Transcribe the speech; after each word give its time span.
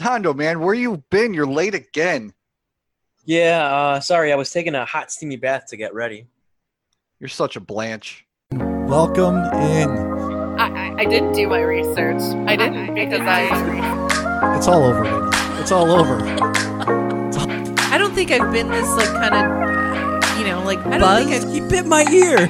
Nando, 0.00 0.32
man, 0.34 0.60
where 0.60 0.74
you 0.74 1.02
been? 1.10 1.34
You're 1.34 1.46
late 1.46 1.74
again. 1.74 2.32
Yeah, 3.24 3.64
uh, 3.66 4.00
sorry, 4.00 4.32
I 4.32 4.36
was 4.36 4.50
taking 4.50 4.74
a 4.74 4.84
hot, 4.84 5.12
steamy 5.12 5.36
bath 5.36 5.66
to 5.68 5.76
get 5.76 5.92
ready. 5.94 6.26
You're 7.20 7.28
such 7.28 7.56
a 7.56 7.60
Blanche. 7.60 8.24
Welcome 8.52 9.36
in. 9.36 9.90
I, 10.58 10.68
I, 10.68 10.94
I 11.00 11.04
didn't 11.04 11.32
do 11.32 11.48
my 11.48 11.60
research. 11.60 12.20
I 12.48 12.56
didn't 12.56 12.94
because 12.94 13.20
I 13.20 14.56
It's 14.56 14.66
all 14.66 14.82
over. 14.84 15.04
lady. 15.04 15.36
It's 15.60 15.70
all 15.70 15.90
over. 15.90 16.18
I 17.92 17.98
don't 17.98 18.14
think 18.14 18.30
I've 18.30 18.50
been 18.52 18.68
this 18.68 18.88
like 18.96 19.08
kind 19.08 19.34
of, 19.34 20.38
you 20.38 20.44
know, 20.46 20.62
like 20.64 20.78
I 20.86 20.98
don't 20.98 21.00
buzz. 21.00 21.24
think 21.28 21.44
I, 21.44 21.52
he 21.52 21.60
bit 21.60 21.86
my 21.86 22.04
ear. 22.10 22.48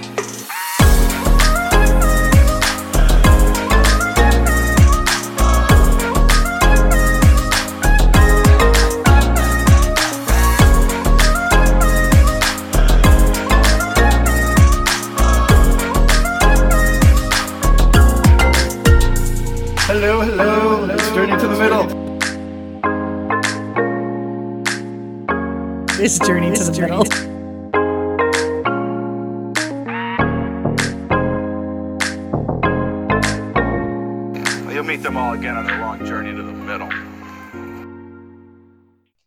This 26.00 26.18
journey 26.18 26.50
to 26.56 26.64
the 26.64 26.80
middle. 26.80 27.04
You'll 34.72 34.82
meet 34.82 35.02
them 35.02 35.18
all 35.18 35.34
again 35.34 35.58
on 35.58 35.66
their 35.66 35.78
long 35.78 36.02
journey 36.06 36.34
to 36.34 36.42
the 36.42 36.54
middle. 36.54 36.88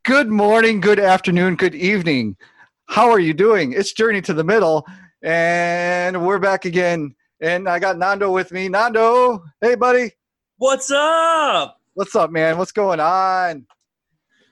Good 0.04 0.30
morning, 0.30 0.82
good 0.82 1.00
afternoon, 1.00 1.58
good 1.58 1.76
evening. 1.76 2.38
How 2.88 3.12
are 3.12 3.20
you 3.20 3.36
doing? 3.36 3.74
It's 3.74 3.94
Journey 3.94 4.24
to 4.24 4.34
the 4.34 4.44
Middle, 4.44 4.88
and 5.22 6.26
we're 6.26 6.40
back 6.40 6.66
again. 6.66 7.14
And 7.40 7.70
I 7.70 7.78
got 7.78 8.00
Nando 8.00 8.32
with 8.32 8.52
me. 8.52 8.68
Nando, 8.68 9.44
hey, 9.62 9.76
buddy. 9.76 10.10
What's 10.58 10.90
up? 10.90 11.80
What's 11.94 12.16
up, 12.16 12.32
man? 12.32 12.58
What's 12.58 12.72
going 12.72 13.00
on? 13.00 13.68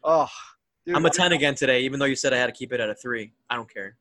Oh, 0.03 0.30
dude, 0.86 0.96
I'm 0.96 1.06
a 1.06 1.10
10 1.10 1.32
again 1.32 1.56
today, 1.56 1.82
even 1.82 2.00
though 2.00 2.06
you 2.06 2.16
said 2.16 2.34
I 2.34 2.38
had 2.38 2.48
to 2.48 2.52
keep 2.52 2.74
it 2.74 2.80
at 2.80 2.90
a 2.90 2.96
3. 2.96 3.32
I 3.50 3.56
don't 3.56 3.72
care. 3.72 3.98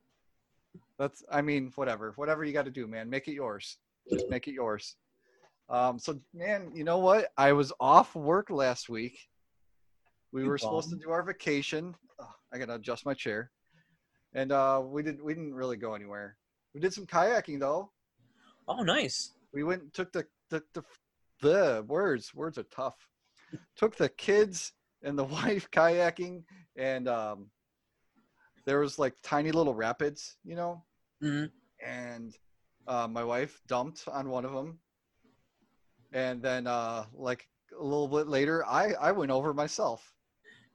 That's, 0.99 1.25
I 1.31 1.41
mean, 1.41 1.73
whatever. 1.75 2.13
Whatever 2.17 2.45
you 2.45 2.53
got 2.53 2.67
to 2.67 2.71
do, 2.71 2.87
man. 2.87 3.09
Make 3.09 3.29
it 3.29 3.33
yours. 3.33 3.79
Just 4.11 4.29
make 4.29 4.49
it 4.49 4.53
yours. 4.53 4.97
Um, 5.71 5.99
so, 5.99 6.21
man, 6.35 6.73
you 6.75 6.83
know 6.83 6.99
what? 6.99 7.29
I 7.37 7.53
was 7.53 7.73
off 7.81 8.15
work 8.17 8.51
last 8.51 8.89
week. 8.89 9.29
We 10.33 10.45
were 10.45 10.59
supposed 10.59 10.91
to 10.91 10.97
do 10.97 11.11
our 11.11 11.23
vacation. 11.23 11.95
Oh, 12.21 12.33
I 12.53 12.59
gotta 12.59 12.75
adjust 12.75 13.05
my 13.05 13.15
chair, 13.15 13.51
and 14.33 14.53
uh, 14.53 14.81
we 14.85 15.03
didn't. 15.03 15.25
We 15.25 15.35
didn't 15.35 15.55
really 15.55 15.77
go 15.77 15.95
anywhere. 15.95 16.37
We 16.73 16.81
did 16.81 16.93
some 16.93 17.07
kayaking 17.07 17.59
though. 17.59 17.91
Oh, 18.69 18.83
nice. 18.83 19.33
We 19.53 19.65
went 19.65 19.83
and 19.83 19.93
took 19.93 20.13
the 20.13 20.25
the 20.51 20.63
the, 20.73 20.85
the 21.43 21.85
words. 21.89 22.33
Words 22.33 22.59
are 22.59 22.65
tough. 22.65 22.95
took 23.77 23.97
the 23.97 24.09
kids 24.09 24.73
and 25.03 25.19
the 25.19 25.25
wife 25.39 25.71
kayaking, 25.71 26.45
and 26.77 27.09
um, 27.09 27.51
there 28.67 28.81
was 28.81 28.99
like 28.99 29.15
tiny 29.23 29.53
little 29.53 29.75
rapids, 29.75 30.37
you 30.45 30.57
know, 30.57 30.85
hmm 31.21 31.47
and 31.85 32.37
uh, 32.87 33.09
my 33.09 33.25
wife 33.25 33.61
dumped 33.67 34.05
on 34.09 34.29
one 34.29 34.45
of 34.45 34.53
them 34.53 34.79
and 36.13 36.43
then 36.43 36.67
uh, 36.67 37.05
like 37.15 37.47
a 37.79 37.83
little 37.83 38.09
bit 38.09 38.27
later 38.27 38.65
i 38.67 38.93
i 39.01 39.13
went 39.13 39.31
over 39.31 39.55
myself. 39.55 40.13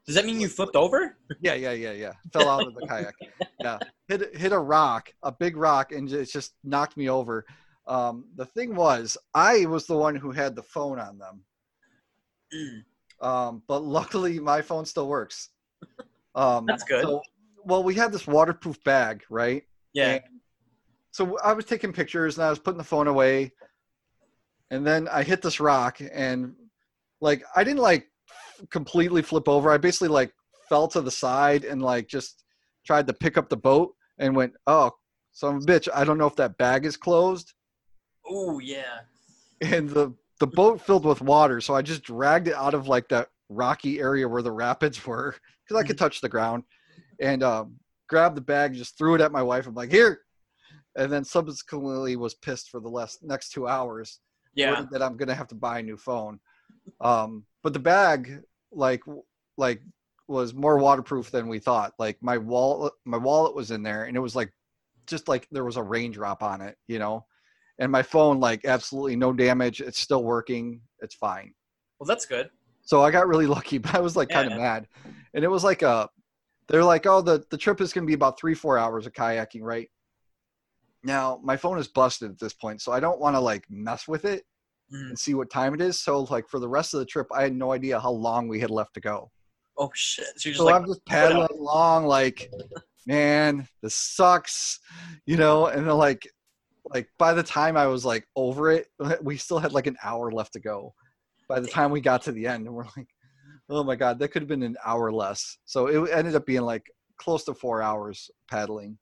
Does 0.06 0.16
that 0.16 0.26
mean 0.26 0.40
you 0.40 0.48
flipped 0.48 0.76
over? 0.76 1.18
yeah 1.42 1.56
yeah 1.56 1.72
yeah 1.72 1.92
yeah. 1.92 2.14
Fell 2.32 2.48
out 2.50 2.68
of 2.68 2.76
the 2.76 2.88
kayak. 2.88 3.16
Yeah. 3.64 3.80
Hit 4.08 4.36
hit 4.36 4.52
a 4.52 4.60
rock 4.60 5.10
a 5.24 5.32
big 5.32 5.58
rock 5.58 5.92
and 5.92 6.12
it 6.12 6.30
just 6.30 6.54
knocked 6.64 6.98
me 6.98 7.10
over. 7.10 7.46
Um, 7.88 8.26
the 8.36 8.46
thing 8.46 8.76
was 8.76 9.18
i 9.34 9.66
was 9.66 9.86
the 9.88 9.98
one 9.98 10.16
who 10.16 10.32
had 10.32 10.56
the 10.56 10.64
phone 10.64 11.00
on 11.00 11.18
them. 11.18 11.44
Mm. 12.54 12.84
Um, 13.22 13.62
but 13.68 13.80
luckily 13.84 14.40
my 14.40 14.62
phone 14.62 14.86
still 14.86 15.08
works 15.08 15.50
um, 16.36 16.66
That's 16.66 16.84
good. 16.84 17.04
so- 17.04 17.22
well 17.64 17.84
we 17.84 17.94
had 17.96 18.12
this 18.12 18.28
waterproof 18.28 18.84
bag 18.84 19.24
right 19.30 19.64
Yeah. 19.94 20.14
And 20.14 20.24
so 21.12 21.38
I 21.44 21.54
was 21.54 21.64
taking 21.66 21.94
pictures 21.94 22.38
and 22.38 22.46
I 22.46 22.50
was 22.50 22.60
putting 22.60 22.78
the 22.78 22.84
phone 22.84 23.08
away. 23.08 23.54
And 24.70 24.86
then 24.86 25.08
I 25.08 25.24
hit 25.24 25.42
this 25.42 25.62
rock 25.62 26.00
and 26.12 26.54
like 27.22 27.42
I 27.56 27.64
didn't 27.64 27.80
like 27.82 28.08
completely 28.70 29.22
flip 29.22 29.48
over. 29.48 29.72
I 29.72 29.78
basically 29.78 30.10
like 30.10 30.34
fell 30.68 30.90
to 30.90 31.00
the 31.00 31.10
side 31.12 31.64
and 31.64 31.82
like 31.82 32.08
just 32.10 32.44
tried 32.86 33.08
to 33.08 33.14
pick 33.14 33.38
up 33.38 33.48
the 33.48 33.56
boat 33.56 33.94
and 34.20 34.36
went, 34.36 34.54
Oh, 34.68 34.92
some 35.32 35.62
bitch, 35.62 35.88
I 35.94 36.04
don't 36.04 36.18
know 36.18 36.28
if 36.28 36.36
that 36.36 36.58
bag 36.58 36.86
is 36.86 36.98
closed. 36.98 37.54
Oh, 38.28 38.60
yeah. 38.60 39.00
And 39.62 39.90
the 39.90 40.14
the 40.40 40.48
boat 40.48 40.82
filled 40.82 41.06
with 41.06 41.22
water, 41.22 41.62
so 41.62 41.74
I 41.74 41.82
just 41.82 42.04
dragged 42.04 42.48
it 42.48 42.56
out 42.56 42.74
of 42.74 42.88
like 42.88 43.08
that 43.10 43.30
rocky 43.50 44.00
area 44.00 44.28
where 44.28 44.42
the 44.42 44.52
rapids 44.52 45.06
were 45.06 45.36
because 45.64 45.82
I 45.82 45.88
could 45.88 45.98
touch 45.98 46.22
the 46.22 46.30
ground, 46.30 46.64
and 47.20 47.44
um, 47.44 47.76
grabbed 48.08 48.38
the 48.38 48.42
bag, 48.42 48.72
and 48.72 48.78
just 48.78 48.98
threw 48.98 49.16
it 49.16 49.22
at 49.22 49.32
my 49.32 49.44
wife. 49.44 49.68
I'm 49.68 49.76
like, 49.76 49.92
here, 49.92 50.22
and 50.96 51.12
then 51.12 51.24
subsequently 51.24 52.16
was 52.16 52.34
pissed 52.36 52.70
for 52.70 52.80
the 52.80 52.90
last 52.90 53.24
next 53.24 53.50
two 53.50 53.68
hours. 53.68 54.20
Yeah. 54.56 54.86
that 54.92 55.02
I'm 55.02 55.18
gonna 55.18 55.36
have 55.36 55.50
to 55.50 55.56
buy 55.56 55.80
a 55.80 55.84
new 55.84 55.98
phone. 55.98 56.40
Um, 57.02 57.46
but 57.62 57.74
the 57.74 57.80
bag, 57.80 58.40
like, 58.72 59.04
like 59.58 59.82
was 60.28 60.54
more 60.54 60.78
waterproof 60.78 61.30
than 61.30 61.48
we 61.48 61.60
thought. 61.60 61.94
Like 62.00 62.18
my 62.22 62.38
wallet, 62.38 62.94
my 63.04 63.18
wallet 63.18 63.56
was 63.56 63.72
in 63.72 63.84
there, 63.84 64.06
and 64.06 64.16
it 64.16 64.22
was 64.22 64.36
like, 64.36 64.52
just 65.08 65.28
like 65.28 65.48
there 65.52 65.66
was 65.66 65.78
a 65.78 65.84
raindrop 65.84 66.42
on 66.42 66.62
it, 66.62 66.78
you 66.88 67.00
know. 67.00 67.26
And 67.80 67.92
my 67.92 68.02
phone, 68.02 68.40
like, 68.40 68.66
absolutely 68.66 69.16
no 69.16 69.34
damage. 69.34 69.82
It's 69.82 70.00
still 70.00 70.24
working. 70.24 70.82
It's 71.02 71.16
fine. 71.16 71.54
Well, 72.00 72.08
that's 72.08 72.26
good. 72.26 72.50
So 72.82 73.02
I 73.04 73.12
got 73.12 73.28
really 73.28 73.48
lucky, 73.58 73.78
but 73.78 73.96
I 73.96 74.00
was 74.00 74.16
like 74.16 74.30
kind 74.30 74.48
of 74.48 74.58
mad. 74.58 74.88
And 75.34 75.44
it 75.44 75.50
was 75.50 75.64
like 75.64 75.82
a, 75.82 76.10
they're 76.68 76.84
like, 76.84 77.06
oh, 77.06 77.22
the, 77.22 77.44
the 77.50 77.58
trip 77.58 77.82
is 77.82 77.94
going 77.94 78.06
to 78.06 78.08
be 78.10 78.14
about 78.14 78.40
three, 78.40 78.54
four 78.56 78.78
hours 78.78 79.06
of 79.06 79.14
kayaking, 79.14 79.62
right? 79.62 79.90
Now 81.04 81.40
my 81.44 81.58
phone 81.58 81.78
is 81.78 81.88
busted 81.88 82.32
at 82.32 82.40
this 82.40 82.54
point, 82.54 82.82
so 82.82 82.92
I 82.92 83.00
don't 83.00 83.20
want 83.20 83.36
to 83.36 83.40
like 83.40 83.66
mess 83.70 84.08
with 84.08 84.26
it 84.26 84.44
Mhm. 84.94 85.10
and 85.10 85.20
see 85.20 85.34
what 85.34 85.50
time 85.50 85.74
it 85.74 85.82
is. 85.82 86.00
So 86.00 86.22
like 86.24 86.48
for 86.48 86.60
the 86.60 86.70
rest 86.70 86.94
of 86.94 87.00
the 87.00 87.06
trip, 87.06 87.28
I 87.34 87.42
had 87.44 87.56
no 87.56 87.72
idea 87.72 88.00
how 88.00 88.12
long 88.12 88.48
we 88.48 88.60
had 88.60 88.70
left 88.72 88.94
to 88.96 89.00
go. 89.02 89.32
Oh, 89.78 89.90
shit. 89.94 90.28
So 90.40 90.52
So 90.54 90.66
like, 90.66 90.76
I'm 90.76 90.88
just 90.88 91.06
paddling 91.06 91.48
along, 91.52 92.06
like, 92.06 92.50
man, 93.08 93.68
this 93.82 93.94
sucks, 93.96 94.80
you 95.26 95.38
know. 95.38 95.66
And 95.68 95.88
then 95.88 95.98
like, 95.98 96.28
like 96.94 97.10
by 97.18 97.34
the 97.34 97.44
time 97.44 97.78
I 97.78 97.88
was 97.88 98.06
like 98.06 98.28
over 98.36 98.72
it, 98.72 98.88
we 99.22 99.38
still 99.38 99.60
had 99.60 99.74
like 99.74 99.88
an 99.88 99.98
hour 100.04 100.32
left 100.32 100.54
to 100.54 100.60
go. 100.60 100.94
By 101.48 101.60
the 101.60 101.68
time 101.68 101.92
we 101.92 102.02
got 102.02 102.24
to 102.24 102.32
the 102.32 102.48
end, 102.48 102.66
and 102.66 102.76
we're 102.76 102.86
like, 102.98 103.08
oh 103.70 103.84
my 103.84 103.96
god, 103.96 104.20
that 104.20 104.30
could 104.30 104.42
have 104.42 104.50
been 104.50 104.64
an 104.64 104.78
hour 104.86 105.12
less. 105.12 105.58
So 105.66 105.88
it 105.88 106.12
ended 106.12 106.36
up 106.36 106.46
being 106.46 106.62
like 106.64 106.92
close 107.18 107.44
to 107.46 107.54
four 107.54 107.82
hours 107.82 108.30
paddling. 108.50 108.98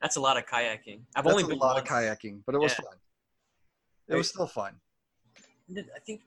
that's 0.00 0.16
a 0.16 0.20
lot 0.20 0.36
of 0.36 0.46
kayaking. 0.46 1.00
I've 1.14 1.24
That's 1.24 1.28
only 1.34 1.44
been 1.44 1.58
a 1.58 1.60
lot 1.62 1.76
once. 1.76 1.88
of 1.90 1.94
kayaking, 1.96 2.42
but 2.46 2.54
it 2.54 2.58
was 2.58 2.72
Yeah. 2.72 2.84
fun. 2.84 2.96
It 4.08 4.16
was 4.16 4.28
still 4.28 4.46
fun. 4.46 4.80
I 5.70 6.00
think 6.04 6.22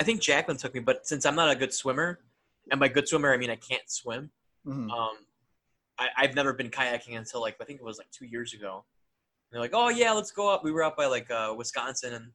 I 0.00 0.02
think 0.04 0.20
Jacqueline 0.22 0.56
took 0.56 0.74
me, 0.74 0.80
but 0.80 1.06
since 1.06 1.24
I'm 1.26 1.34
not 1.36 1.50
a 1.50 1.56
good 1.56 1.72
swimmer, 1.74 2.20
and 2.70 2.80
by 2.80 2.88
good 2.88 3.06
swimmer 3.08 3.32
I 3.32 3.36
mean 3.36 3.50
I 3.50 3.56
can't 3.56 3.88
swim. 3.90 4.30
Mhm. 4.66 4.90
Um, 4.90 5.16
I, 5.98 6.08
I've 6.16 6.34
never 6.34 6.52
been 6.52 6.70
kayaking 6.70 7.16
until 7.18 7.40
like 7.40 7.56
I 7.60 7.64
think 7.64 7.80
it 7.80 7.84
was 7.84 7.98
like 7.98 8.10
two 8.10 8.24
years 8.26 8.54
ago. 8.54 8.84
They're 9.50 9.60
like, 9.60 9.72
"Oh 9.74 9.88
yeah, 9.88 10.12
let's 10.12 10.30
go 10.30 10.52
up." 10.52 10.64
We 10.64 10.72
were 10.72 10.82
up 10.82 10.96
by 10.96 11.06
like 11.06 11.30
uh, 11.30 11.54
Wisconsin, 11.56 12.14
and 12.14 12.32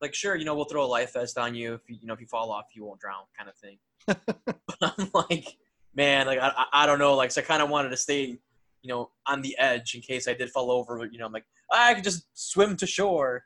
like, 0.00 0.14
sure, 0.14 0.36
you 0.36 0.44
know, 0.44 0.54
we'll 0.54 0.64
throw 0.66 0.84
a 0.84 0.86
life 0.86 1.14
vest 1.14 1.38
on 1.38 1.54
you 1.54 1.74
if 1.74 1.80
you, 1.88 1.96
you 2.00 2.06
know 2.06 2.14
if 2.14 2.20
you 2.20 2.26
fall 2.26 2.50
off, 2.50 2.66
you 2.74 2.84
won't 2.84 3.00
drown, 3.00 3.24
kind 3.36 3.48
of 3.48 3.56
thing. 3.56 3.78
but 4.06 4.58
I'm 4.98 5.10
like, 5.14 5.56
man, 5.94 6.26
like 6.26 6.38
I, 6.38 6.52
I, 6.56 6.82
I 6.82 6.86
don't 6.86 6.98
know, 6.98 7.14
like 7.14 7.30
so 7.30 7.40
I 7.40 7.44
kind 7.44 7.62
of 7.62 7.70
wanted 7.70 7.90
to 7.90 7.96
stay, 7.96 8.38
you 8.82 8.88
know, 8.88 9.10
on 9.26 9.42
the 9.42 9.56
edge 9.58 9.94
in 9.94 10.00
case 10.00 10.28
I 10.28 10.34
did 10.34 10.50
fall 10.50 10.70
over. 10.70 10.98
But 10.98 11.12
you 11.12 11.18
know, 11.18 11.26
I'm 11.26 11.32
like, 11.32 11.46
I 11.72 11.94
could 11.94 12.04
just 12.04 12.26
swim 12.34 12.76
to 12.76 12.86
shore. 12.86 13.44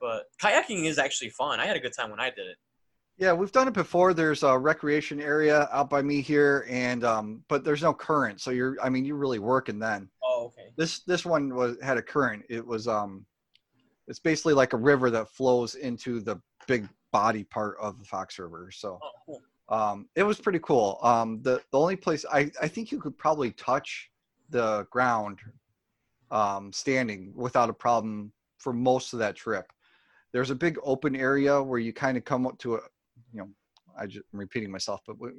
But 0.00 0.24
kayaking 0.42 0.84
is 0.84 0.98
actually 0.98 1.30
fun. 1.30 1.60
I 1.60 1.66
had 1.66 1.76
a 1.76 1.80
good 1.80 1.94
time 1.94 2.10
when 2.10 2.20
I 2.20 2.30
did 2.30 2.46
it. 2.46 2.56
Yeah, 3.16 3.32
we've 3.32 3.52
done 3.52 3.68
it 3.68 3.74
before. 3.74 4.12
There's 4.12 4.42
a 4.42 4.58
recreation 4.58 5.20
area 5.20 5.68
out 5.72 5.88
by 5.88 6.02
me 6.02 6.20
here, 6.20 6.66
and 6.68 7.04
um, 7.04 7.44
but 7.48 7.62
there's 7.64 7.82
no 7.82 7.94
current, 7.94 8.40
so 8.40 8.50
you're. 8.50 8.76
I 8.82 8.88
mean, 8.88 9.04
you're 9.04 9.16
really 9.16 9.38
working 9.38 9.78
then. 9.78 10.08
Oh, 10.22 10.46
okay. 10.46 10.70
This 10.76 11.00
this 11.00 11.24
one 11.24 11.54
was 11.54 11.76
had 11.80 11.96
a 11.96 12.02
current. 12.02 12.44
It 12.48 12.66
was 12.66 12.88
um, 12.88 13.24
it's 14.08 14.18
basically 14.18 14.54
like 14.54 14.72
a 14.72 14.76
river 14.76 15.10
that 15.10 15.28
flows 15.28 15.76
into 15.76 16.20
the 16.20 16.40
big 16.66 16.88
body 17.12 17.44
part 17.44 17.76
of 17.80 18.00
the 18.00 18.04
Fox 18.04 18.36
River. 18.38 18.70
So 18.72 18.98
Oh, 19.00 19.10
cool. 19.24 19.42
um, 19.68 20.08
it 20.16 20.24
was 20.24 20.40
pretty 20.40 20.58
cool. 20.58 20.98
Um, 21.02 21.40
the 21.42 21.62
the 21.70 21.78
only 21.78 21.96
place 21.96 22.24
I 22.32 22.50
I 22.60 22.66
think 22.66 22.90
you 22.90 22.98
could 23.00 23.16
probably 23.16 23.52
touch 23.52 24.10
the 24.50 24.88
ground, 24.90 25.38
um, 26.32 26.72
standing 26.72 27.32
without 27.36 27.70
a 27.70 27.74
problem 27.74 28.32
for 28.58 28.72
most 28.72 29.12
of 29.12 29.20
that 29.20 29.36
trip. 29.36 29.72
There's 30.32 30.50
a 30.50 30.54
big 30.56 30.78
open 30.82 31.14
area 31.14 31.62
where 31.62 31.78
you 31.78 31.92
kind 31.92 32.16
of 32.16 32.24
come 32.24 32.44
up 32.44 32.58
to 32.58 32.74
a, 32.74 32.80
I 33.98 34.06
just, 34.06 34.24
I'm 34.32 34.40
repeating 34.40 34.70
myself, 34.70 35.00
but 35.06 35.18
we, 35.20 35.30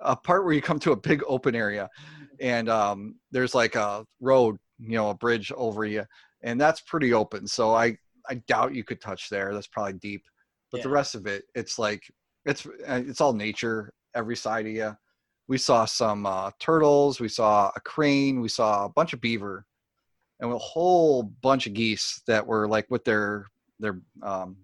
a 0.00 0.16
part 0.16 0.44
where 0.44 0.54
you 0.54 0.62
come 0.62 0.78
to 0.80 0.92
a 0.92 0.96
big 0.96 1.22
open 1.26 1.54
area, 1.54 1.88
and 2.40 2.68
um, 2.68 3.16
there's 3.30 3.54
like 3.54 3.74
a 3.74 4.04
road, 4.20 4.56
you 4.78 4.96
know, 4.96 5.10
a 5.10 5.14
bridge 5.14 5.52
over 5.56 5.84
you, 5.84 6.04
and 6.42 6.60
that's 6.60 6.80
pretty 6.82 7.12
open. 7.12 7.46
So 7.46 7.74
I 7.74 7.96
I 8.28 8.34
doubt 8.46 8.74
you 8.74 8.84
could 8.84 9.00
touch 9.00 9.28
there. 9.30 9.54
That's 9.54 9.68
probably 9.68 9.94
deep, 9.94 10.24
but 10.70 10.82
the 10.82 10.88
rest 10.88 11.14
of 11.14 11.26
it, 11.26 11.44
it's 11.54 11.78
like 11.78 12.02
it's 12.44 12.66
uh, 12.66 13.02
it's 13.06 13.20
all 13.20 13.32
nature 13.32 13.92
every 14.14 14.36
side 14.36 14.66
of 14.66 14.72
you. 14.72 14.96
We 15.48 15.58
saw 15.58 15.84
some 15.84 16.26
uh, 16.26 16.50
turtles, 16.58 17.20
we 17.20 17.28
saw 17.28 17.70
a 17.76 17.80
crane, 17.80 18.40
we 18.40 18.48
saw 18.48 18.84
a 18.84 18.88
bunch 18.88 19.12
of 19.12 19.20
beaver, 19.20 19.64
and 20.40 20.52
a 20.52 20.58
whole 20.58 21.22
bunch 21.22 21.66
of 21.66 21.72
geese 21.72 22.20
that 22.26 22.46
were 22.46 22.68
like 22.68 22.86
with 22.90 23.04
their 23.04 23.46
their 23.78 24.00
um, 24.22 24.56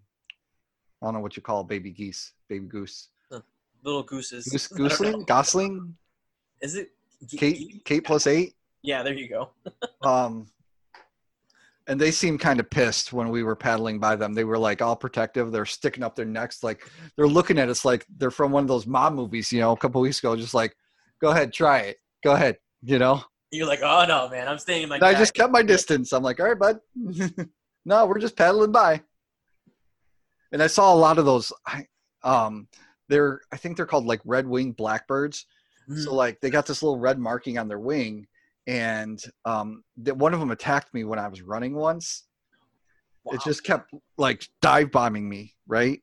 I 1.01 1.07
don't 1.07 1.15
know 1.15 1.21
what 1.21 1.37
you 1.37 1.43
call 1.43 1.65
baby 1.65 1.91
geese, 1.91 2.33
baby 2.49 2.67
goose, 2.67 3.09
Little 3.83 4.03
gooses. 4.03 4.47
goose 4.47 4.73
I 4.73 4.77
don't 4.77 4.83
know. 4.89 4.89
gooseling, 5.19 5.27
gosling, 5.27 5.97
Is 6.61 6.75
it? 6.77 6.91
ge- 7.27 7.37
Kate, 7.39 7.57
ge- 7.59 7.85
Kate 7.85 8.05
plus 8.05 8.27
eight. 8.27 8.55
Yeah, 8.83 9.03
there 9.03 9.15
you 9.15 9.29
go. 9.29 9.51
Um, 10.03 10.49
and 11.89 12.01
they 12.01 12.11
seemed 12.11 12.41
kind 12.41 12.59
of 12.61 12.69
pissed 12.71 13.13
when 13.13 13.29
we 13.31 13.43
were 13.43 13.55
paddling 13.57 13.99
by 13.99 14.15
them. 14.17 14.35
They 14.35 14.45
were 14.45 14.59
like 14.59 14.81
all 14.83 14.95
protective. 14.97 15.51
They're 15.53 15.67
sticking 15.67 16.03
up 16.05 16.15
their 16.17 16.25
necks, 16.25 16.63
like 16.63 16.89
they're 17.17 17.27
looking 17.27 17.59
at 17.59 17.69
us 17.69 17.85
like 17.85 18.05
they're 18.19 18.31
from 18.31 18.51
one 18.53 18.63
of 18.65 18.69
those 18.69 18.87
mob 18.87 19.15
movies, 19.15 19.53
you 19.53 19.61
know, 19.61 19.73
a 19.73 19.77
couple 19.77 20.01
weeks 20.01 20.19
ago. 20.21 20.37
Just 20.37 20.55
like, 20.55 20.77
go 21.21 21.31
ahead, 21.31 21.53
try 21.53 21.79
it. 21.81 21.97
Go 22.25 22.33
ahead, 22.33 22.57
you 22.83 22.99
know. 22.99 23.23
You're 23.51 23.67
like, 23.67 23.81
oh 23.83 24.05
no, 24.07 24.29
man, 24.29 24.49
I'm 24.49 24.59
staying 24.59 24.85
in 24.85 24.89
my. 24.89 24.97
And 24.97 25.05
I 25.05 25.15
just 25.15 25.35
kept 25.35 25.53
my 25.53 25.63
distance. 25.63 26.13
I'm 26.13 26.23
like, 26.23 26.39
all 26.41 26.47
right, 26.47 26.59
bud. 26.59 26.79
no, 27.85 28.07
we're 28.07 28.19
just 28.21 28.37
paddling 28.37 28.73
by. 28.73 29.03
And 30.53 30.63
I 30.63 30.67
saw 30.69 30.93
a 30.93 30.97
lot 30.97 31.19
of 31.19 31.25
those. 31.25 31.53
I, 31.67 31.87
um, 32.23 32.69
they're 33.13 33.41
I 33.53 33.57
think 33.59 33.77
they're 33.77 33.87
called 33.87 34.07
like 34.07 34.21
red 34.25 34.47
winged 34.47 34.77
blackbirds. 34.77 35.47
Mm. 35.89 36.03
So 36.05 36.15
like 36.15 36.41
they 36.41 36.49
got 36.49 36.67
this 36.67 36.83
little 36.83 36.99
red 36.99 37.19
marking 37.19 37.59
on 37.59 37.69
their 37.69 37.79
wing, 37.79 38.27
and 38.67 39.23
um, 39.45 39.85
that 39.99 40.17
one 40.17 40.33
of 40.33 40.41
them 40.41 40.51
attacked 40.51 40.95
me 40.95 41.05
when 41.05 41.19
I 41.19 41.29
was 41.29 41.43
running 41.43 41.75
once. 41.75 42.25
Wow. 43.25 43.35
It 43.35 43.43
just 43.45 43.65
kept 43.65 43.93
like 44.17 44.47
dive 44.63 44.91
bombing 44.91 45.29
me, 45.29 45.55
right? 45.69 46.01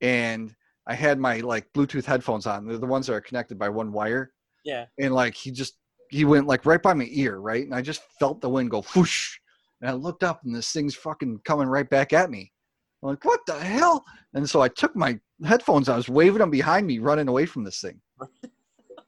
And 0.00 0.54
I 0.88 0.94
had 0.94 1.18
my 1.18 1.40
like 1.40 1.70
Bluetooth 1.74 2.06
headphones 2.06 2.46
on. 2.46 2.66
They're 2.66 2.78
the 2.78 2.86
ones 2.86 3.06
that 3.06 3.14
are 3.14 3.20
connected 3.20 3.58
by 3.58 3.68
one 3.68 3.92
wire 3.92 4.32
Yeah. 4.64 4.86
and 4.98 5.14
like 5.14 5.34
he 5.34 5.50
just 5.50 5.76
he 6.10 6.24
went 6.24 6.46
like 6.46 6.64
right 6.64 6.82
by 6.82 6.94
my 6.94 7.08
ear, 7.10 7.38
right? 7.38 7.64
And 7.64 7.74
I 7.74 7.82
just 7.82 8.00
felt 8.18 8.40
the 8.40 8.48
wind 8.48 8.70
go 8.70 8.82
whoosh, 8.94 9.36
and 9.80 9.90
I 9.90 9.92
looked 9.92 10.24
up, 10.24 10.40
and 10.44 10.54
this 10.54 10.72
thing's 10.72 10.94
fucking 10.94 11.40
coming 11.44 11.68
right 11.68 11.88
back 11.88 12.12
at 12.12 12.30
me. 12.30 12.50
I'm 13.02 13.10
like, 13.10 13.24
what 13.24 13.40
the 13.46 13.58
hell? 13.58 14.04
And 14.34 14.48
so 14.48 14.62
I 14.62 14.68
took 14.68 14.96
my 14.96 15.18
headphones, 15.44 15.88
I 15.88 15.96
was 15.96 16.08
waving 16.08 16.38
them 16.38 16.50
behind 16.50 16.86
me, 16.86 16.98
running 16.98 17.28
away 17.28 17.46
from 17.46 17.64
this 17.64 17.80
thing. 17.80 18.00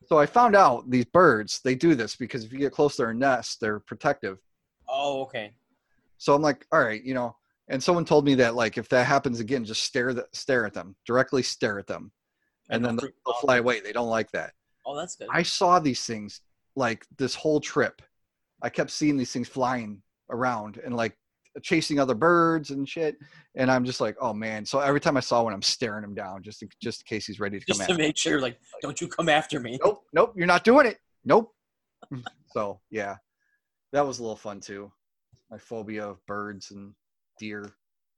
so 0.07 0.19
I 0.19 0.27
found 0.27 0.57
out 0.57 0.91
these 0.91 1.05
birds 1.07 1.61
they 1.65 1.75
do 1.75 1.95
this 1.95 2.17
because 2.17 2.45
if 2.45 2.53
you 2.53 2.59
get 2.59 2.73
close 2.73 2.97
to 2.97 3.03
their 3.03 3.15
nest, 3.15 3.61
they're 3.61 3.81
protective. 3.81 4.39
Oh, 4.89 5.23
okay. 5.23 5.53
So 6.19 6.35
I'm 6.35 6.43
like, 6.43 6.67
all 6.73 6.83
right, 6.83 7.03
you 7.03 7.15
know. 7.15 7.37
And 7.71 7.83
someone 7.83 8.07
told 8.07 8.25
me 8.25 8.35
that 8.37 8.55
like 8.55 8.79
if 8.79 8.89
that 8.89 9.07
happens 9.07 9.41
again, 9.41 9.65
just 9.65 9.83
stare 9.83 10.15
the, 10.15 10.27
stare 10.33 10.65
at 10.65 10.73
them, 10.73 10.97
directly 11.07 11.43
stare 11.43 11.79
at 11.79 11.87
them, 11.87 12.11
and 12.71 12.83
then 12.85 12.97
they'll, 12.97 13.11
they'll 13.27 13.35
fly 13.35 13.59
away. 13.59 13.81
They 13.81 13.93
don't 13.93 14.09
like 14.09 14.31
that. 14.31 14.53
Oh, 14.87 14.97
that's 14.97 15.17
good. 15.17 15.29
I 15.31 15.43
saw 15.43 15.79
these 15.79 16.05
things 16.05 16.41
like 16.77 17.05
this 17.19 17.35
whole 17.35 17.61
trip. 17.61 18.01
I 18.63 18.71
kept 18.71 18.91
seeing 18.91 19.19
these 19.19 19.33
things 19.33 19.49
flying 19.49 20.03
around 20.31 20.81
and 20.83 20.97
like 20.97 21.17
chasing 21.63 21.99
other 21.99 22.15
birds 22.15 22.71
and 22.71 22.89
shit. 22.89 23.17
And 23.57 23.71
I'm 23.71 23.85
just 23.85 24.01
like, 24.01 24.17
oh 24.21 24.33
man. 24.33 24.65
So 24.65 24.81
every 24.81 25.01
time 25.01 25.17
I 25.17 25.21
saw 25.21 25.43
one, 25.43 25.53
I'm 25.53 25.63
staring 25.63 26.05
him 26.05 26.15
down 26.15 26.43
just 26.43 26.63
in, 26.63 26.69
just 26.83 27.03
in 27.03 27.17
case 27.17 27.27
he's 27.27 27.41
ready 27.41 27.59
to 27.59 27.67
just 27.67 27.81
come 27.81 27.87
to 27.87 27.93
at 27.93 27.99
me. 27.99 28.07
make 28.07 28.17
sure, 28.17 28.41
like, 28.41 28.59
don't 28.83 29.01
you 29.01 29.09
come 29.09 29.29
after 29.29 29.61
me. 29.61 29.79
Nope, 29.83 30.03
nope, 30.13 30.33
you're 30.37 30.47
not 30.47 30.65
doing 30.65 30.87
it. 30.87 30.99
Nope. 31.25 31.53
so 32.53 32.81
yeah, 32.91 33.17
that 33.93 34.07
was 34.07 34.19
a 34.19 34.23
little 34.23 34.37
fun 34.37 34.61
too. 34.61 34.91
My 35.51 35.59
phobia 35.59 36.07
of 36.07 36.25
birds 36.27 36.71
and 36.71 36.93
deer. 37.39 37.65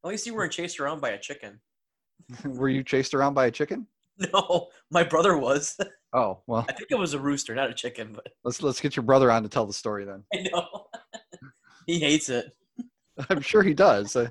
At 0.05 0.09
least 0.09 0.27
you 0.27 0.35
weren't 0.35 0.53
chased 0.53 0.81
around 0.81 1.01
by 1.01 1.11
a 1.11 1.19
chicken. 1.19 1.61
Were 2.45 2.69
you 2.69 2.83
chased 2.83 3.15
around 3.15 3.35
by 3.35 3.47
a 3.47 3.51
chicken? 3.51 3.87
No, 4.35 4.69
my 4.91 5.03
brother 5.03 5.39
was. 5.39 5.79
Oh 6.13 6.43
well, 6.47 6.67
I 6.69 6.73
think 6.73 6.89
it 6.91 6.99
was 6.99 7.15
a 7.15 7.19
rooster, 7.19 7.55
not 7.55 7.71
a 7.71 7.75
chicken, 7.75 8.13
but 8.13 8.27
let's 8.45 8.63
let's 8.63 8.79
get 8.79 8.95
your 8.95 9.03
brother 9.03 9.31
on 9.31 9.43
to 9.45 9.49
tell 9.49 9.65
the 9.65 9.73
story 9.73 10.05
then. 10.05 10.25
I 10.35 10.43
know. 10.53 10.89
he 11.87 12.01
hates 12.01 12.29
it. 12.29 12.53
I'm 13.31 13.41
sure 13.41 13.63
he 13.63 13.75
does. 13.75 14.17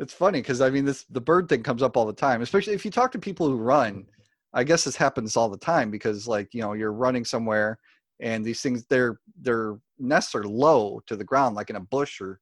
It's 0.00 0.12
funny 0.12 0.40
because 0.40 0.60
I 0.60 0.70
mean, 0.70 0.84
this 0.84 1.04
the 1.04 1.20
bird 1.20 1.48
thing 1.48 1.62
comes 1.62 1.80
up 1.80 1.96
all 1.96 2.04
the 2.04 2.12
time, 2.12 2.42
especially 2.42 2.74
if 2.74 2.84
you 2.84 2.90
talk 2.90 3.12
to 3.12 3.18
people 3.18 3.46
who 3.48 3.54
run. 3.54 4.06
I 4.52 4.64
guess 4.64 4.82
this 4.82 4.96
happens 4.96 5.36
all 5.36 5.48
the 5.48 5.56
time 5.56 5.88
because, 5.92 6.26
like, 6.26 6.52
you 6.52 6.62
know, 6.62 6.72
you're 6.72 6.92
running 6.92 7.24
somewhere, 7.24 7.78
and 8.18 8.44
these 8.44 8.60
things 8.60 8.84
their 8.86 9.20
their 9.40 9.76
nests 10.00 10.34
are 10.34 10.42
low 10.42 11.00
to 11.06 11.14
the 11.14 11.22
ground, 11.22 11.54
like 11.54 11.70
in 11.70 11.76
a 11.76 11.80
bush 11.80 12.20
or 12.20 12.40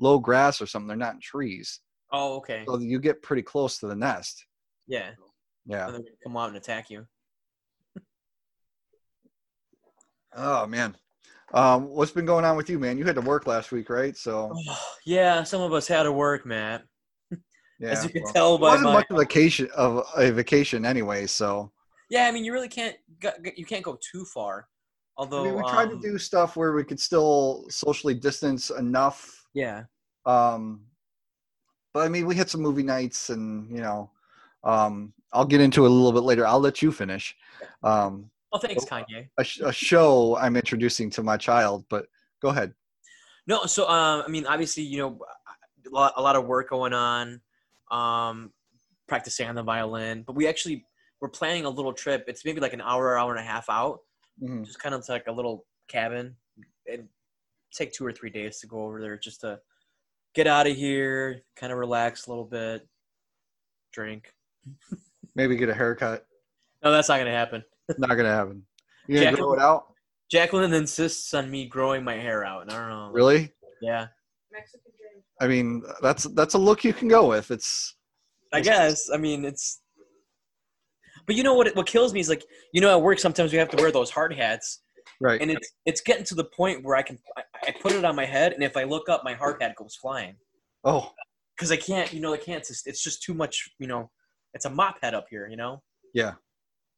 low 0.00 0.18
grass 0.18 0.62
or 0.62 0.66
something. 0.66 0.88
They're 0.88 0.96
not 0.96 1.12
in 1.16 1.20
trees, 1.20 1.80
Oh, 2.10 2.36
okay. 2.36 2.64
so 2.66 2.78
you 2.78 2.98
get 2.98 3.20
pretty 3.20 3.42
close 3.42 3.78
to 3.80 3.86
the 3.86 3.94
nest. 3.94 4.46
Yeah. 4.86 5.10
Yeah. 5.66 5.98
Come 6.24 6.38
out 6.38 6.48
and 6.48 6.56
attack 6.56 6.88
you. 6.88 7.06
Oh 10.34 10.66
man, 10.66 10.96
um, 11.54 11.88
what's 11.88 12.10
been 12.10 12.26
going 12.26 12.44
on 12.44 12.56
with 12.56 12.68
you, 12.68 12.78
man? 12.78 12.98
You 12.98 13.04
had 13.04 13.14
to 13.14 13.20
work 13.20 13.46
last 13.46 13.72
week, 13.72 13.88
right? 13.88 14.16
So 14.16 14.52
yeah, 15.06 15.42
some 15.44 15.62
of 15.62 15.72
us 15.72 15.86
had 15.86 16.02
to 16.02 16.12
work, 16.12 16.44
Matt. 16.44 16.82
yeah, 17.78 17.90
As 17.90 18.04
you 18.04 18.10
can 18.10 18.22
well, 18.24 18.32
tell 18.32 18.54
it 18.56 18.58
by 18.58 18.68
wasn't 18.70 18.84
my 18.84 18.92
much 18.94 19.06
of 19.10 19.16
a 19.16 19.20
vacation 19.20 19.68
of 19.76 20.04
a 20.16 20.30
vacation 20.30 20.84
anyway. 20.84 21.26
So 21.26 21.70
Yeah, 22.10 22.26
I 22.26 22.32
mean, 22.32 22.44
you 22.44 22.52
really 22.52 22.68
can't 22.68 22.96
you 23.56 23.64
can't 23.64 23.84
go 23.84 23.98
too 24.12 24.24
far. 24.24 24.68
Although 25.16 25.42
I 25.42 25.44
mean, 25.44 25.54
we 25.54 25.62
tried 25.62 25.90
to 25.90 25.94
um, 25.94 26.00
do 26.00 26.18
stuff 26.18 26.56
where 26.56 26.72
we 26.72 26.82
could 26.82 26.98
still 26.98 27.66
socially 27.68 28.14
distance 28.14 28.70
enough. 28.70 29.46
Yeah. 29.54 29.84
Um, 30.26 30.80
but 31.92 32.00
I 32.00 32.08
mean, 32.08 32.26
we 32.26 32.34
had 32.34 32.50
some 32.50 32.62
movie 32.62 32.82
nights, 32.82 33.30
and 33.30 33.70
you 33.70 33.80
know, 33.80 34.10
um, 34.64 35.12
I'll 35.32 35.44
get 35.44 35.60
into 35.60 35.84
it 35.84 35.90
a 35.90 35.94
little 35.94 36.12
bit 36.12 36.26
later. 36.26 36.44
I'll 36.44 36.58
let 36.58 36.82
you 36.82 36.90
finish. 36.90 37.36
Um, 37.84 38.30
Oh, 38.54 38.58
thanks, 38.58 38.84
Kanye. 38.84 39.28
a, 39.36 39.44
a 39.68 39.72
show 39.72 40.36
I'm 40.36 40.54
introducing 40.56 41.10
to 41.10 41.24
my 41.24 41.36
child, 41.36 41.84
but 41.90 42.06
go 42.40 42.50
ahead. 42.50 42.72
No, 43.48 43.66
so 43.66 43.88
um, 43.88 44.22
I 44.24 44.30
mean, 44.30 44.46
obviously, 44.46 44.84
you 44.84 44.98
know, 44.98 45.18
a 45.86 45.90
lot, 45.90 46.12
a 46.16 46.22
lot 46.22 46.36
of 46.36 46.46
work 46.46 46.70
going 46.70 46.92
on, 46.92 47.40
um, 47.90 48.52
practicing 49.08 49.48
on 49.48 49.56
the 49.56 49.62
violin. 49.64 50.22
But 50.24 50.36
we 50.36 50.46
actually 50.46 50.86
we're 51.20 51.28
planning 51.30 51.64
a 51.64 51.68
little 51.70 51.92
trip. 51.92 52.24
It's 52.28 52.44
maybe 52.44 52.60
like 52.60 52.72
an 52.74 52.80
hour, 52.80 53.18
hour 53.18 53.32
and 53.32 53.40
a 53.40 53.42
half 53.42 53.68
out, 53.68 54.00
Mhm. 54.40 54.64
just 54.64 54.78
kind 54.78 54.94
of 54.94 55.04
like 55.08 55.26
a 55.26 55.32
little 55.32 55.66
cabin. 55.88 56.36
It 56.86 57.04
take 57.72 57.92
two 57.92 58.06
or 58.06 58.12
three 58.12 58.30
days 58.30 58.60
to 58.60 58.68
go 58.68 58.84
over 58.84 59.00
there, 59.00 59.18
just 59.18 59.40
to 59.40 59.58
get 60.34 60.46
out 60.46 60.68
of 60.68 60.76
here, 60.76 61.42
kind 61.56 61.72
of 61.72 61.78
relax 61.78 62.26
a 62.26 62.30
little 62.30 62.44
bit, 62.44 62.86
drink. 63.92 64.32
Maybe 65.34 65.56
get 65.56 65.68
a 65.68 65.74
haircut. 65.74 66.26
No, 66.84 66.92
that's 66.92 67.08
not 67.08 67.18
gonna 67.18 67.30
happen. 67.30 67.64
Not 67.98 68.14
gonna 68.14 68.28
happen. 68.28 68.62
You 69.08 69.16
gonna 69.16 69.30
Jack- 69.30 69.36
grow 69.36 69.54
it 69.54 69.60
out? 69.60 69.86
Jacqueline 70.30 70.72
insists 70.72 71.32
on 71.34 71.50
me 71.50 71.66
growing 71.66 72.02
my 72.02 72.14
hair 72.14 72.44
out, 72.44 72.62
and 72.62 72.70
I 72.70 72.78
don't 72.78 72.88
know. 72.88 73.10
Really? 73.12 73.52
Yeah, 73.82 74.06
Mexican 74.52 74.92
dream. 74.98 75.22
I 75.40 75.46
mean, 75.46 75.82
that's 76.02 76.24
that's 76.34 76.54
a 76.54 76.58
look 76.58 76.84
you 76.84 76.92
can 76.92 77.08
go 77.08 77.28
with. 77.28 77.50
It's 77.50 77.94
I 78.52 78.60
guess. 78.60 79.10
I 79.12 79.16
mean, 79.16 79.44
it's. 79.44 79.80
But 81.26 81.36
you 81.36 81.42
know 81.42 81.54
what? 81.54 81.74
What 81.74 81.86
kills 81.86 82.12
me 82.12 82.20
is 82.20 82.28
like 82.28 82.44
you 82.72 82.80
know 82.80 82.90
at 82.90 83.02
work 83.02 83.18
sometimes 83.18 83.52
we 83.52 83.58
have 83.58 83.68
to 83.70 83.82
wear 83.82 83.90
those 83.90 84.10
hard 84.10 84.34
hats, 84.34 84.82
right. 85.20 85.40
and 85.40 85.50
it's 85.50 85.72
it's 85.86 86.00
getting 86.00 86.24
to 86.24 86.34
the 86.34 86.44
point 86.44 86.84
where 86.84 86.96
I 86.96 87.02
can 87.02 87.18
I, 87.36 87.42
I 87.68 87.70
put 87.80 87.92
it 87.92 88.04
on 88.04 88.16
my 88.16 88.26
head, 88.26 88.52
and 88.52 88.62
if 88.62 88.76
I 88.76 88.84
look 88.84 89.08
up, 89.08 89.22
my 89.24 89.34
hard 89.34 89.60
hat 89.60 89.74
goes 89.76 89.96
flying 89.96 90.36
oh, 90.84 91.10
because 91.56 91.72
I 91.72 91.76
can't. 91.76 92.12
You 92.12 92.20
know, 92.20 92.32
I 92.32 92.38
can't. 92.38 92.60
It's, 92.60 92.86
it's 92.86 93.02
just 93.02 93.22
too 93.22 93.34
much. 93.34 93.70
You 93.78 93.86
know, 93.86 94.10
it's 94.52 94.64
a 94.64 94.70
mop 94.70 94.96
head 95.02 95.14
up 95.14 95.26
here. 95.30 95.48
You 95.48 95.56
know. 95.56 95.82
yeah. 96.12 96.32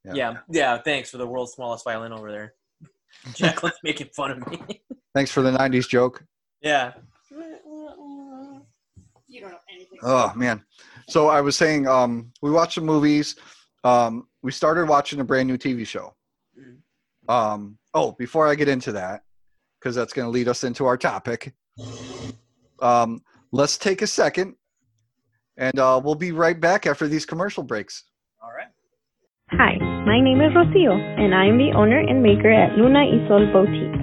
Yeah. 0.07 0.13
Yeah. 0.13 0.37
Yeah. 0.49 0.77
thanks 0.77 1.09
for 1.09 1.17
the 1.17 1.27
world's 1.27 1.53
smallest 1.53 1.83
violin 1.83 2.13
over 2.13 2.31
there. 2.31 2.53
Jacqueline's 3.33 3.77
making 3.83 4.07
fun 4.15 4.31
of 4.31 4.47
me. 4.47 4.81
Thanks 5.15 5.31
for 5.31 5.41
the 5.41 5.51
'90s 5.51 5.87
joke. 5.89 6.23
yeah. 6.61 6.93
You 9.29 9.41
don't 9.41 9.51
know 9.51 9.57
anything. 9.73 9.99
Oh 10.03 10.31
man. 10.35 10.63
So 11.09 11.27
I 11.27 11.41
was 11.41 11.57
saying, 11.57 11.87
um, 11.87 12.31
we 12.41 12.51
watched 12.51 12.75
some 12.75 12.85
movies. 12.85 13.35
Um, 13.83 14.27
we 14.41 14.51
started 14.51 14.87
watching 14.87 15.19
a 15.19 15.23
brand 15.23 15.47
new 15.47 15.57
TV 15.57 15.85
show. 15.85 16.15
Mm. 16.57 17.33
Um, 17.33 17.77
oh, 17.93 18.13
before 18.13 18.47
I 18.47 18.55
get 18.55 18.67
into 18.67 18.91
that, 18.93 19.23
because 19.79 19.95
that's 19.95 20.13
going 20.13 20.25
to 20.25 20.29
lead 20.29 20.47
us 20.47 20.63
into 20.63 20.85
our 20.85 20.97
topic. 20.97 21.53
Um, 22.81 23.21
let's 23.51 23.77
take 23.77 24.01
a 24.01 24.07
second, 24.07 24.55
and 25.57 25.77
uh, 25.79 25.99
we'll 26.03 26.15
be 26.15 26.31
right 26.31 26.59
back 26.59 26.85
after 26.85 27.07
these 27.07 27.25
commercial 27.25 27.63
breaks. 27.63 28.03
Hi, 29.55 29.79
my 30.03 30.19
name 30.19 30.43
is 30.43 30.51
Rocio, 30.51 30.91
and 30.91 31.31
I 31.31 31.47
am 31.47 31.55
the 31.55 31.71
owner 31.71 32.03
and 32.03 32.19
maker 32.19 32.51
at 32.51 32.75
Luna 32.75 33.07
y 33.07 33.15
Sol 33.31 33.47
Boutique. 33.55 33.95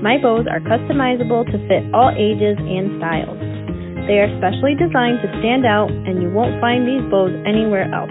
My 0.00 0.16
bows 0.16 0.48
are 0.48 0.64
customizable 0.64 1.44
to 1.52 1.60
fit 1.68 1.84
all 1.92 2.08
ages 2.16 2.56
and 2.56 2.96
styles. 2.96 3.36
They 4.08 4.24
are 4.24 4.32
specially 4.40 4.72
designed 4.80 5.20
to 5.20 5.28
stand 5.44 5.68
out, 5.68 5.92
and 5.92 6.24
you 6.24 6.32
won't 6.32 6.56
find 6.64 6.88
these 6.88 7.04
bows 7.12 7.28
anywhere 7.44 7.92
else. 7.92 8.08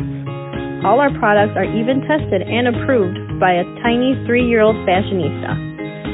All 0.86 1.02
our 1.02 1.10
products 1.18 1.58
are 1.58 1.66
even 1.66 2.06
tested 2.06 2.46
and 2.46 2.70
approved 2.70 3.18
by 3.42 3.58
a 3.58 3.66
tiny 3.82 4.14
three 4.30 4.46
year 4.46 4.62
old 4.62 4.78
fashionista. 4.86 5.58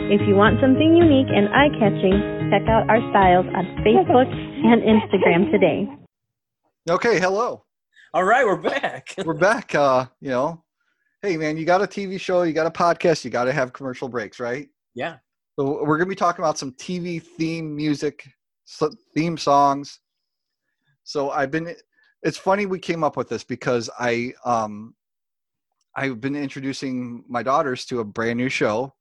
If 0.07 0.24
you 0.24 0.39
want 0.39 0.63
something 0.63 0.95
unique 0.95 1.35
and 1.35 1.51
eye 1.51 1.75
catching, 1.75 2.15
check 2.47 2.63
out 2.71 2.88
our 2.88 3.03
styles 3.12 3.43
on 3.51 3.67
Facebook 3.83 4.31
and 4.31 4.79
Instagram 4.88 5.51
today. 5.51 5.83
Okay, 6.88 7.19
hello. 7.19 7.64
All 8.15 8.24
right, 8.24 8.45
we're 8.45 8.55
back. 8.55 9.13
We're 9.25 9.34
back. 9.34 9.75
Uh, 9.75 10.05
you 10.22 10.29
know, 10.29 10.63
hey 11.22 11.36
man, 11.36 11.57
you 11.57 11.65
got 11.65 11.81
a 11.81 11.86
TV 11.86 12.17
show, 12.17 12.43
you 12.43 12.53
got 12.53 12.65
a 12.65 12.72
podcast, 12.72 13.25
you 13.25 13.29
got 13.29 13.43
to 13.43 13.51
have 13.51 13.74
commercial 13.74 14.07
breaks, 14.07 14.39
right? 14.39 14.69
yeah. 14.93 15.17
So 15.60 15.84
we're 15.84 15.98
gonna 15.98 16.07
be 16.07 16.15
talking 16.15 16.41
about 16.41 16.57
some 16.57 16.72
TV 16.75 17.22
theme 17.22 17.75
music, 17.75 18.25
theme 19.13 19.38
songs. 19.38 20.00
So 21.03 21.31
I've 21.31 21.51
been. 21.51 21.75
It's 22.24 22.38
funny 22.38 22.65
we 22.65 22.79
came 22.79 23.03
up 23.03 23.17
with 23.17 23.27
this 23.27 23.43
because 23.43 23.89
I 24.00 24.31
um, 24.45 24.95
I've 25.98 26.22
been 26.22 26.38
introducing 26.38 27.25
my 27.27 27.43
daughters 27.43 27.84
to 27.88 28.00
a 28.00 28.05
brand 28.05 28.38
new 28.38 28.48
show 28.48 28.95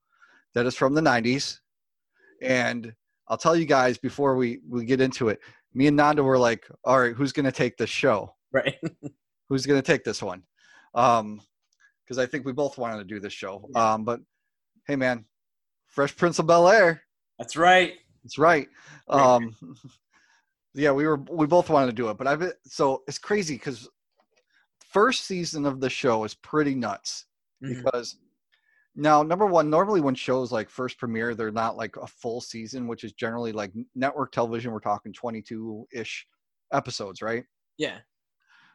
that 0.56 0.66
is 0.66 0.74
from 0.74 0.92
the 0.92 1.00
'90s, 1.00 1.60
and 2.42 2.92
I'll 3.28 3.38
tell 3.38 3.54
you 3.54 3.64
guys 3.64 3.96
before 3.96 4.34
we 4.34 4.58
we 4.68 4.84
get 4.84 5.00
into 5.00 5.28
it. 5.28 5.38
Me 5.72 5.86
and 5.86 5.96
Nando 5.96 6.24
were 6.24 6.36
like, 6.36 6.66
"All 6.82 6.98
right, 6.98 7.14
who's 7.14 7.30
gonna 7.30 7.52
take 7.52 7.76
this 7.76 7.90
show? 7.90 8.34
Right. 8.54 8.78
Who's 9.48 9.66
gonna 9.66 9.82
take 9.82 10.04
this 10.04 10.22
one?" 10.22 10.42
Um, 10.94 11.42
because 12.04 12.18
I 12.18 12.26
think 12.26 12.46
we 12.46 12.52
both 12.52 12.78
wanted 12.78 12.98
to 12.98 13.04
do 13.04 13.18
this 13.20 13.32
show. 13.32 13.68
Um, 13.74 14.04
but 14.04 14.20
hey, 14.86 14.96
man, 14.96 15.24
Fresh 15.88 16.16
Prince 16.16 16.38
of 16.38 16.46
Bel 16.46 16.68
Air. 16.68 17.02
That's 17.38 17.56
right. 17.56 17.94
That's 18.22 18.38
right. 18.38 18.68
Um, 19.08 19.54
yeah, 20.74 20.92
we 20.92 21.06
were 21.06 21.16
we 21.16 21.46
both 21.46 21.68
wanted 21.68 21.86
to 21.86 21.92
do 21.92 22.08
it, 22.10 22.16
but 22.18 22.26
I've 22.26 22.52
so 22.64 23.02
it's 23.08 23.18
crazy 23.18 23.54
because 23.56 23.88
first 24.78 25.24
season 25.24 25.66
of 25.66 25.80
the 25.80 25.90
show 25.90 26.24
is 26.24 26.34
pretty 26.34 26.74
nuts 26.74 27.26
Mhm. 27.62 27.82
because 27.82 28.16
now 28.94 29.22
number 29.22 29.46
one, 29.46 29.68
normally 29.70 30.00
when 30.00 30.14
shows 30.14 30.52
like 30.52 30.70
first 30.70 30.98
premiere, 30.98 31.34
they're 31.34 31.50
not 31.50 31.76
like 31.76 31.96
a 31.96 32.06
full 32.06 32.40
season, 32.40 32.86
which 32.86 33.02
is 33.04 33.12
generally 33.12 33.52
like 33.52 33.72
network 33.94 34.30
television. 34.32 34.72
We're 34.72 34.80
talking 34.80 35.12
twenty 35.12 35.42
two 35.42 35.86
ish 35.92 36.26
episodes, 36.72 37.20
right? 37.22 37.44
Yeah. 37.78 37.98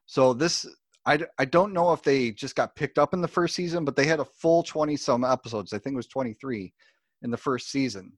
So 0.09 0.33
this, 0.33 0.65
I, 1.05 1.19
I 1.37 1.45
don't 1.45 1.71
know 1.71 1.93
if 1.93 2.01
they 2.01 2.31
just 2.31 2.55
got 2.55 2.75
picked 2.75 2.97
up 2.97 3.13
in 3.13 3.21
the 3.21 3.27
first 3.27 3.53
season, 3.53 3.85
but 3.85 3.95
they 3.95 4.05
had 4.05 4.19
a 4.19 4.25
full 4.25 4.63
20 4.63 4.97
some 4.97 5.23
episodes. 5.23 5.71
I 5.71 5.77
think 5.77 5.93
it 5.93 5.97
was 5.97 6.07
23 6.07 6.73
in 7.21 7.29
the 7.29 7.37
first 7.37 7.69
season. 7.69 8.13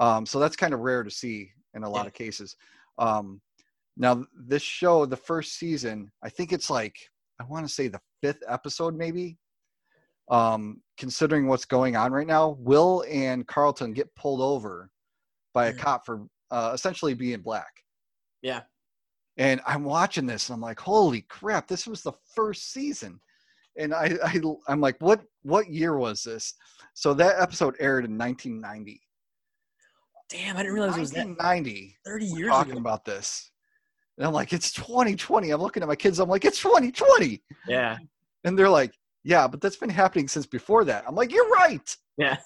Um, 0.00 0.26
so 0.26 0.40
that's 0.40 0.56
kind 0.56 0.74
of 0.74 0.80
rare 0.80 1.04
to 1.04 1.10
see 1.12 1.52
in 1.74 1.84
a 1.84 1.88
lot 1.88 2.02
Yeah. 2.02 2.06
of 2.08 2.14
cases. 2.14 2.56
Um, 2.98 3.40
now 3.96 4.26
this 4.36 4.64
show, 4.64 5.06
the 5.06 5.16
first 5.16 5.60
season, 5.60 6.10
I 6.24 6.28
think 6.28 6.52
it's 6.52 6.70
like, 6.70 6.96
I 7.40 7.44
want 7.44 7.64
to 7.68 7.72
say 7.72 7.86
the 7.86 8.00
fifth 8.20 8.42
episode, 8.48 8.96
maybe. 8.96 9.38
Um, 10.28 10.82
considering 10.96 11.46
what's 11.46 11.66
going 11.66 11.94
on 11.94 12.10
right 12.10 12.26
now, 12.26 12.56
Will 12.58 13.04
and 13.08 13.46
Carlton 13.46 13.92
get 13.92 14.12
pulled 14.16 14.40
over 14.40 14.90
by 15.54 15.66
a 15.68 15.72
Mhm. 15.72 15.78
cop 15.78 16.04
for 16.04 16.26
uh, 16.50 16.72
essentially 16.74 17.14
being 17.14 17.42
black. 17.42 17.70
Yeah. 18.42 18.62
And 19.38 19.60
I'm 19.66 19.84
watching 19.84 20.26
this 20.26 20.48
and 20.48 20.54
I'm 20.54 20.60
like, 20.60 20.80
holy 20.80 21.22
crap, 21.22 21.68
this 21.68 21.86
was 21.86 22.02
the 22.02 22.12
first 22.34 22.72
season. 22.72 23.20
And 23.78 23.94
I, 23.94 24.16
I 24.24 24.40
I'm 24.66 24.80
like, 24.80 24.96
what 25.00 25.22
what 25.42 25.68
year 25.68 25.96
was 25.96 26.22
this? 26.24 26.54
So 26.94 27.14
that 27.14 27.40
episode 27.40 27.76
aired 27.78 28.04
in 28.04 28.18
1990. 28.18 29.00
Damn, 30.28 30.56
I 30.56 30.60
didn't 30.62 30.74
realize 30.74 30.96
it 30.96 31.00
was 31.00 31.10
that 31.12 31.26
1990. 31.28 31.96
30 32.04 32.28
We're 32.32 32.38
years 32.38 32.50
talking 32.50 32.72
ago. 32.72 32.80
about 32.80 33.04
this. 33.04 33.50
And 34.18 34.26
I'm 34.26 34.32
like, 34.32 34.52
it's 34.52 34.72
2020. 34.72 35.50
I'm 35.50 35.60
looking 35.60 35.82
at 35.82 35.88
my 35.88 35.96
kids. 35.96 36.18
I'm 36.18 36.28
like, 36.28 36.44
it's 36.44 36.60
2020. 36.60 37.40
Yeah. 37.68 37.96
And 38.44 38.58
they're 38.58 38.68
like, 38.68 38.92
yeah, 39.22 39.46
but 39.46 39.60
that's 39.60 39.76
been 39.76 39.88
happening 39.88 40.26
since 40.26 40.44
before 40.44 40.84
that. 40.84 41.04
I'm 41.06 41.14
like, 41.14 41.32
you're 41.32 41.48
right. 41.50 41.96
Yeah. 42.16 42.36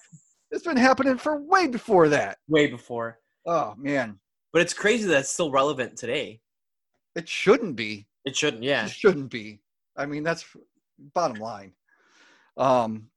It's 0.51 0.67
been 0.67 0.77
happening 0.77 1.17
for 1.17 1.41
way 1.43 1.67
before 1.67 2.11
that. 2.11 2.37
Way 2.47 2.67
before. 2.67 3.19
Oh 3.47 3.75
man, 3.79 4.19
But 4.53 4.61
it's 4.61 4.75
crazy 4.75 5.07
that 5.09 5.21
it's 5.21 5.31
still 5.31 5.51
relevant 5.51 5.97
today. 5.97 6.42
It 7.15 7.29
shouldn't 7.29 7.77
be. 7.77 8.07
It 8.25 8.37
shouldn't. 8.37 8.63
Yeah. 8.63 8.87
It 8.87 8.93
shouldn't 8.93 9.31
be. 9.31 9.61
I 9.97 10.07
mean, 10.07 10.23
that's 10.23 10.45
bottom 11.15 11.39
line. 11.39 11.73
Um, 12.57 13.09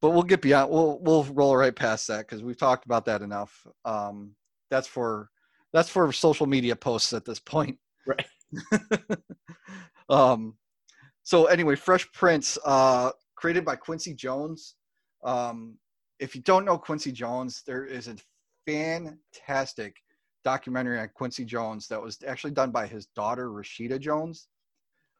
but 0.00 0.10
we'll 0.10 0.22
get 0.22 0.42
beyond. 0.42 0.70
We'll 0.70 0.98
we'll 1.00 1.24
roll 1.24 1.56
right 1.56 1.74
past 1.74 2.08
that 2.08 2.20
because 2.20 2.42
we've 2.42 2.58
talked 2.58 2.84
about 2.84 3.06
that 3.06 3.22
enough. 3.22 3.66
Um, 3.84 4.34
that's 4.70 4.86
for 4.86 5.30
that's 5.72 5.88
for 5.88 6.12
social 6.12 6.46
media 6.46 6.76
posts 6.76 7.12
at 7.12 7.24
this 7.24 7.38
point. 7.38 7.78
Right. 8.06 8.26
um, 10.08 10.56
so 11.22 11.46
anyway, 11.46 11.74
Fresh 11.74 12.12
Prince, 12.12 12.58
uh, 12.64 13.12
created 13.34 13.64
by 13.64 13.76
Quincy 13.76 14.14
Jones. 14.14 14.74
Um, 15.24 15.78
if 16.20 16.34
you 16.36 16.42
don't 16.42 16.64
know 16.64 16.76
Quincy 16.76 17.10
Jones, 17.10 17.62
there 17.66 17.86
is 17.86 18.08
a 18.08 18.16
fantastic 18.66 19.96
documentary 20.44 20.98
on 21.00 21.08
Quincy 21.14 21.44
Jones 21.44 21.88
that 21.88 22.00
was 22.00 22.18
actually 22.26 22.52
done 22.52 22.70
by 22.70 22.86
his 22.86 23.06
daughter 23.16 23.50
Rashida 23.50 23.98
Jones. 23.98 24.48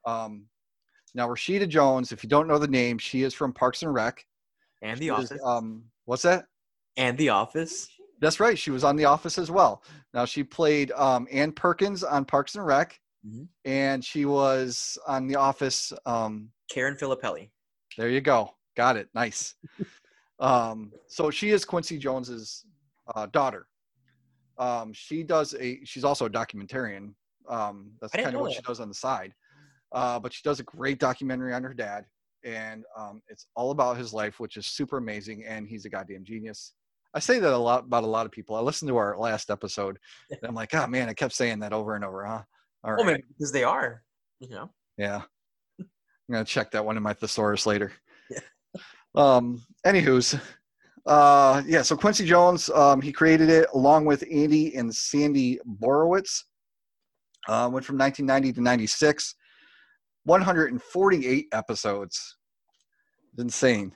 Um, 0.07 0.45
now 1.15 1.29
Rashida 1.29 1.69
Jones, 1.69 2.13
if 2.13 2.23
you 2.23 2.29
don't 2.29 2.47
know 2.49 2.59
the 2.59 2.69
name, 2.69 2.99
she 2.99 3.23
is 3.23 3.35
from 3.35 3.53
Parks 3.53 3.83
and 3.83 3.93
Rec. 3.93 4.25
And 4.83 4.99
She 4.99 5.09
The 5.09 5.17
is, 5.17 5.31
Office. 5.33 5.43
um, 5.45 5.85
what's 6.05 6.23
that? 6.23 6.47
and 6.97 7.17
The 7.19 7.31
Office. 7.31 7.89
That's 8.21 8.39
right. 8.39 8.57
She 8.59 8.71
was 8.71 8.85
on 8.85 8.95
The 8.97 9.07
Office 9.07 9.39
as 9.39 9.51
well. 9.51 9.83
Now 10.13 10.25
she 10.25 10.45
played 10.45 10.93
um, 10.93 11.27
Ann 11.33 11.51
Perkins 11.53 12.05
on 12.05 12.25
Parks 12.25 12.55
and 12.55 12.65
Rec, 12.65 12.99
Mhm. 13.27 13.49
and 13.65 14.05
she 14.05 14.25
was 14.27 14.97
on 15.07 15.27
The 15.27 15.37
Office. 15.37 15.93
Um, 16.07 16.51
Karen 16.71 16.95
Filippelli. 16.97 17.51
there 17.97 18.09
you 18.11 18.21
go. 18.21 18.55
Got 18.77 18.97
it. 18.97 19.09
Nice. 19.15 19.55
um, 20.41 20.93
so 21.09 21.31
she 21.31 21.51
is 21.51 21.65
Quincy 21.65 21.99
Jones's 21.99 22.65
uh, 23.15 23.27
daughter. 23.27 23.67
Um, 24.59 24.93
she 24.93 25.23
does 25.23 25.55
a. 25.59 25.81
She's 25.85 26.05
also 26.05 26.27
a 26.27 26.31
documentarian. 26.31 27.15
Um, 27.49 27.93
that's 28.01 28.13
kind 28.13 28.35
of 28.35 28.41
what 28.41 28.51
that. 28.51 28.57
she 28.57 28.63
does 28.63 28.81
on 28.81 28.89
the 28.89 28.95
side. 28.95 29.35
Uh, 29.93 30.19
but 30.19 30.33
she 30.33 30.43
does 30.43 30.61
a 30.61 30.65
great 30.65 30.99
documentary 30.99 31.53
on 31.55 31.63
her 31.63 31.75
dad, 31.75 32.05
and 32.45 32.85
um, 32.97 33.23
it's 33.29 33.47
all 33.55 33.71
about 33.71 33.97
his 33.97 34.13
life, 34.13 34.41
which 34.41 34.57
is 34.57 34.67
super 34.67 34.99
amazing. 34.99 35.45
And 35.45 35.69
he's 35.69 35.85
a 35.85 35.89
goddamn 35.89 36.25
genius. 36.25 36.73
I 37.15 37.21
say 37.21 37.39
that 37.39 37.53
a 37.53 37.57
lot 37.57 37.85
about 37.85 38.03
a 38.03 38.09
lot 38.09 38.27
of 38.27 38.33
people. 38.33 38.57
I 38.57 38.61
listened 38.61 38.89
to 38.89 38.97
our 38.97 39.17
last 39.17 39.51
episode, 39.51 39.99
and 40.31 40.41
I'm 40.43 40.55
like, 40.55 40.75
oh 40.75 40.87
man, 40.87 41.09
I 41.09 41.15
kept 41.15 41.35
saying 41.35 41.61
that 41.61 41.73
over 41.73 41.95
and 41.95 42.05
over, 42.05 42.25
huh? 42.25 42.43
All 42.83 42.93
right. 42.93 42.99
Well, 42.99 43.07
maybe 43.07 43.23
because 43.39 43.53
they 43.53 43.65
are. 43.65 44.03
You 44.41 44.51
know. 44.51 44.71
Yeah. 44.99 45.23
I'm 45.81 46.33
gonna 46.33 46.45
check 46.45 46.71
that 46.73 46.85
one 46.85 46.97
in 46.97 47.03
my 47.03 47.15
thesaurus 47.15 47.67
later. 47.67 47.93
Yeah. 48.31 48.41
Um, 49.15 49.63
anywho's, 49.87 50.35
uh, 51.07 51.63
yeah. 51.67 51.83
So 51.83 51.97
Quincy 51.97 52.25
Jones, 52.25 52.71
um, 52.71 53.01
he 53.01 53.13
created 53.13 53.51
it 53.51 53.69
along 53.75 54.05
with 54.07 54.25
Andy 54.31 54.75
and 54.75 54.95
Sandy 54.95 55.59
Borowitz. 55.81 56.45
Uh, 57.47 57.69
went 57.71 57.85
from 57.85 57.99
1990 57.99 58.55
to 58.55 58.61
96, 58.63 59.35
148 60.25 61.47
episodes. 61.53 62.37
It's 63.33 63.43
insane. 63.43 63.93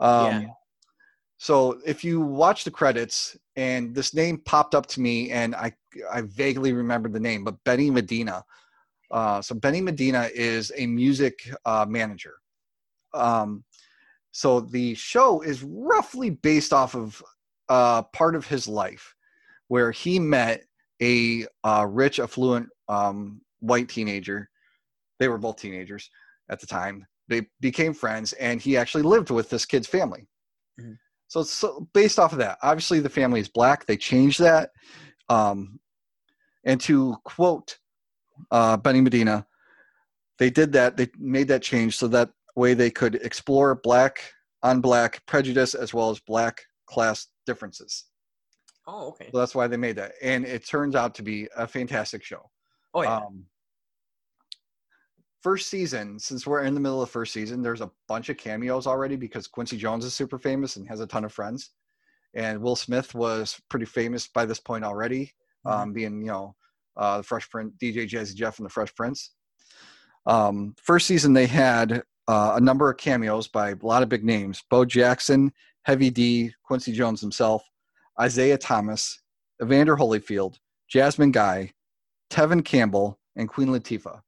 Um, 0.00 0.26
Yeah. 0.26 0.46
So 1.38 1.78
if 1.86 2.02
you 2.02 2.20
watch 2.20 2.64
the 2.64 2.70
credits, 2.70 3.36
and 3.54 3.94
this 3.94 4.12
name 4.12 4.38
popped 4.38 4.74
up 4.74 4.86
to 4.86 5.00
me, 5.00 5.30
and 5.30 5.54
I 5.54 5.72
I 6.12 6.22
vaguely 6.22 6.72
remember 6.72 7.08
the 7.08 7.20
name, 7.20 7.44
but 7.44 7.62
Benny 7.64 7.90
Medina. 7.90 8.44
Uh, 9.10 9.40
so 9.40 9.54
Benny 9.54 9.80
Medina 9.80 10.28
is 10.34 10.72
a 10.76 10.86
music 10.86 11.48
uh, 11.64 11.86
manager. 11.88 12.34
Um, 13.14 13.64
so 14.38 14.60
the 14.60 14.94
show 14.94 15.40
is 15.40 15.64
roughly 15.64 16.30
based 16.30 16.72
off 16.72 16.94
of 16.94 17.20
uh, 17.68 18.02
part 18.02 18.36
of 18.36 18.46
his 18.46 18.68
life, 18.68 19.16
where 19.66 19.90
he 19.90 20.20
met 20.20 20.62
a 21.02 21.44
uh, 21.64 21.84
rich, 21.90 22.20
affluent 22.20 22.68
um, 22.88 23.40
white 23.58 23.88
teenager. 23.88 24.48
They 25.18 25.26
were 25.26 25.38
both 25.38 25.56
teenagers 25.56 26.08
at 26.50 26.60
the 26.60 26.68
time. 26.68 27.04
They 27.26 27.48
became 27.60 27.92
friends, 27.92 28.32
and 28.34 28.60
he 28.62 28.76
actually 28.76 29.02
lived 29.02 29.30
with 29.30 29.50
this 29.50 29.64
kid's 29.64 29.88
family. 29.88 30.28
Mhm. 30.80 30.98
So 31.26 31.42
so 31.42 31.88
based 31.92 32.20
off 32.20 32.30
of 32.30 32.38
that. 32.38 32.58
Obviously, 32.62 33.00
the 33.00 33.08
family 33.08 33.40
is 33.40 33.48
black. 33.48 33.86
They 33.86 33.96
changed 33.96 34.38
that. 34.38 34.70
Um, 35.28 35.80
and 36.62 36.80
to 36.82 37.16
quote 37.24 37.76
uh, 38.52 38.76
Benny 38.76 39.00
Medina, 39.00 39.48
they 40.38 40.48
did 40.48 40.70
that. 40.74 40.96
They 40.96 41.08
made 41.18 41.48
that 41.48 41.64
change 41.64 41.96
so 41.98 42.06
that 42.06 42.30
way 42.58 42.74
they 42.74 42.90
could 42.90 43.14
explore 43.16 43.76
black 43.76 44.32
on 44.62 44.80
black 44.80 45.24
prejudice 45.26 45.74
as 45.74 45.94
well 45.94 46.10
as 46.10 46.20
black 46.20 46.60
class 46.86 47.28
differences. 47.46 48.06
Oh, 48.86 49.08
okay. 49.08 49.28
So 49.32 49.38
that's 49.38 49.54
why 49.54 49.66
they 49.66 49.76
made 49.76 49.96
that. 49.96 50.12
And 50.22 50.44
it 50.44 50.66
turns 50.66 50.94
out 50.94 51.14
to 51.16 51.22
be 51.22 51.48
a 51.56 51.66
fantastic 51.66 52.24
show. 52.24 52.50
Oh 52.94 53.02
yeah. 53.02 53.16
Um, 53.16 53.44
first 55.42 55.68
season, 55.68 56.18
since 56.18 56.46
we're 56.46 56.64
in 56.64 56.74
the 56.74 56.80
middle 56.80 57.02
of 57.02 57.10
first 57.10 57.32
season, 57.32 57.62
there's 57.62 57.80
a 57.80 57.90
bunch 58.08 58.28
of 58.28 58.36
cameos 58.36 58.86
already 58.86 59.16
because 59.16 59.46
Quincy 59.46 59.76
Jones 59.76 60.04
is 60.04 60.14
super 60.14 60.38
famous 60.38 60.76
and 60.76 60.88
has 60.88 61.00
a 61.00 61.06
ton 61.06 61.24
of 61.24 61.32
friends. 61.32 61.70
And 62.34 62.60
Will 62.60 62.76
Smith 62.76 63.14
was 63.14 63.60
pretty 63.70 63.86
famous 63.86 64.26
by 64.28 64.44
this 64.44 64.60
point 64.60 64.84
already, 64.84 65.32
um, 65.64 65.92
being, 65.92 66.20
you 66.20 66.28
know, 66.28 66.54
uh, 66.96 67.18
the 67.18 67.22
Fresh 67.22 67.48
Prince, 67.50 67.74
DJ 67.80 68.08
Jazzy 68.08 68.34
Jeff 68.34 68.58
and 68.58 68.66
the 68.66 68.70
Fresh 68.70 68.94
Prince. 68.94 69.32
Um, 70.26 70.74
first 70.82 71.06
season, 71.06 71.32
they 71.32 71.46
had 71.46 72.02
uh, 72.28 72.52
a 72.56 72.60
number 72.60 72.90
of 72.90 72.98
cameos 72.98 73.48
by 73.48 73.70
a 73.70 73.76
lot 73.82 74.02
of 74.02 74.08
big 74.08 74.24
names: 74.24 74.62
Bo 74.70 74.84
Jackson, 74.84 75.52
Heavy 75.82 76.10
D, 76.10 76.52
Quincy 76.62 76.92
Jones 76.92 77.20
himself, 77.20 77.64
Isiah 78.22 78.58
Thomas, 78.58 79.20
Evander 79.62 79.96
Holyfield, 79.96 80.58
Jasmine 80.88 81.32
Guy, 81.32 81.72
Tevin 82.30 82.64
Campbell, 82.64 83.18
and 83.36 83.48
Queen 83.48 83.68
Latifah. 83.68 84.20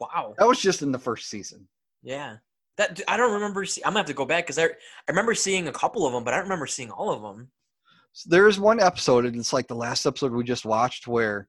Wow. 0.00 0.34
That 0.38 0.46
was 0.46 0.60
just 0.60 0.82
in 0.82 0.92
the 0.92 0.98
first 0.98 1.28
season. 1.28 1.66
Yeah. 2.02 2.36
That 2.76 3.00
I 3.08 3.16
don't 3.16 3.32
remember. 3.32 3.64
See, 3.64 3.82
I'm 3.84 3.90
gonna 3.90 4.00
have 4.00 4.06
to 4.06 4.14
go 4.14 4.24
back 4.24 4.44
because 4.44 4.58
I 4.58 4.64
I 4.64 4.68
remember 5.08 5.34
seeing 5.34 5.66
a 5.66 5.72
couple 5.72 6.06
of 6.06 6.12
them, 6.12 6.22
but 6.22 6.32
I 6.32 6.36
don't 6.36 6.44
remember 6.44 6.66
seeing 6.66 6.90
all 6.90 7.10
of 7.10 7.22
them. 7.22 7.50
So 8.12 8.30
there 8.30 8.46
is 8.46 8.60
one 8.60 8.80
episode, 8.80 9.26
and 9.26 9.34
it's 9.36 9.52
like 9.52 9.66
the 9.66 9.74
last 9.74 10.06
episode 10.06 10.32
we 10.32 10.44
just 10.44 10.64
watched, 10.64 11.08
where 11.08 11.48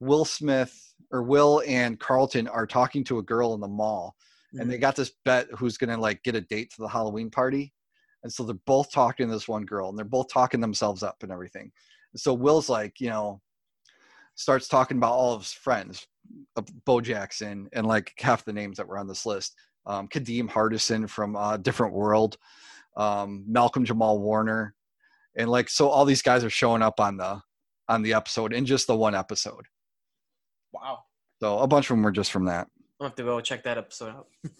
Will 0.00 0.24
Smith 0.24 0.94
or 1.12 1.22
Will 1.22 1.62
and 1.66 2.00
Carlton 2.00 2.48
are 2.48 2.66
talking 2.66 3.04
to 3.04 3.18
a 3.18 3.22
girl 3.22 3.52
in 3.52 3.60
the 3.60 3.68
mall, 3.68 4.16
and 4.58 4.70
they 4.70 4.78
got 4.78 4.96
this 4.96 5.12
bet 5.24 5.48
who's 5.56 5.76
gonna 5.76 5.98
like 5.98 6.22
get 6.22 6.34
a 6.34 6.40
date 6.40 6.70
to 6.72 6.82
the 6.82 6.88
Halloween 6.88 7.30
party, 7.30 7.72
and 8.22 8.32
so 8.32 8.42
they're 8.42 8.56
both 8.66 8.90
talking 8.90 9.28
to 9.28 9.32
this 9.32 9.48
one 9.48 9.64
girl, 9.64 9.88
and 9.88 9.98
they're 9.98 10.04
both 10.04 10.28
talking 10.32 10.60
themselves 10.60 11.02
up 11.02 11.22
and 11.22 11.32
everything. 11.32 11.70
And 12.12 12.20
so 12.20 12.34
Will's 12.34 12.68
like, 12.68 13.00
you 13.00 13.08
know, 13.08 13.40
starts 14.34 14.68
talking 14.68 14.96
about 14.96 15.12
all 15.12 15.34
of 15.34 15.42
his 15.42 15.52
friends, 15.52 16.06
uh, 16.56 16.62
Bo 16.84 17.00
Jackson, 17.00 17.68
and 17.72 17.86
like 17.86 18.12
half 18.18 18.44
the 18.44 18.52
names 18.52 18.76
that 18.78 18.88
were 18.88 18.98
on 18.98 19.08
this 19.08 19.26
list. 19.26 19.54
Um, 19.86 20.08
Kadeem 20.08 20.48
Hardison 20.48 21.08
from 21.08 21.36
uh, 21.36 21.56
Different 21.56 21.94
World, 21.94 22.36
um, 22.96 23.44
Malcolm 23.46 23.84
Jamal 23.84 24.18
Warner, 24.18 24.74
and 25.36 25.48
like 25.48 25.68
so 25.68 25.88
all 25.88 26.04
these 26.04 26.22
guys 26.22 26.44
are 26.44 26.50
showing 26.50 26.82
up 26.82 27.00
on 27.00 27.16
the 27.16 27.40
on 27.88 28.02
the 28.02 28.14
episode 28.14 28.52
in 28.52 28.66
just 28.66 28.86
the 28.86 28.96
one 28.96 29.14
episode. 29.14 29.66
Wow. 30.72 31.00
So 31.40 31.58
a 31.58 31.66
bunch 31.66 31.86
of 31.86 31.96
them 31.96 32.02
were 32.02 32.12
just 32.12 32.30
from 32.30 32.44
that. 32.44 32.68
I'll 33.00 33.06
have 33.08 33.16
to 33.16 33.22
go 33.22 33.40
check 33.40 33.62
that 33.64 33.78
episode 33.78 34.10
out. 34.10 34.26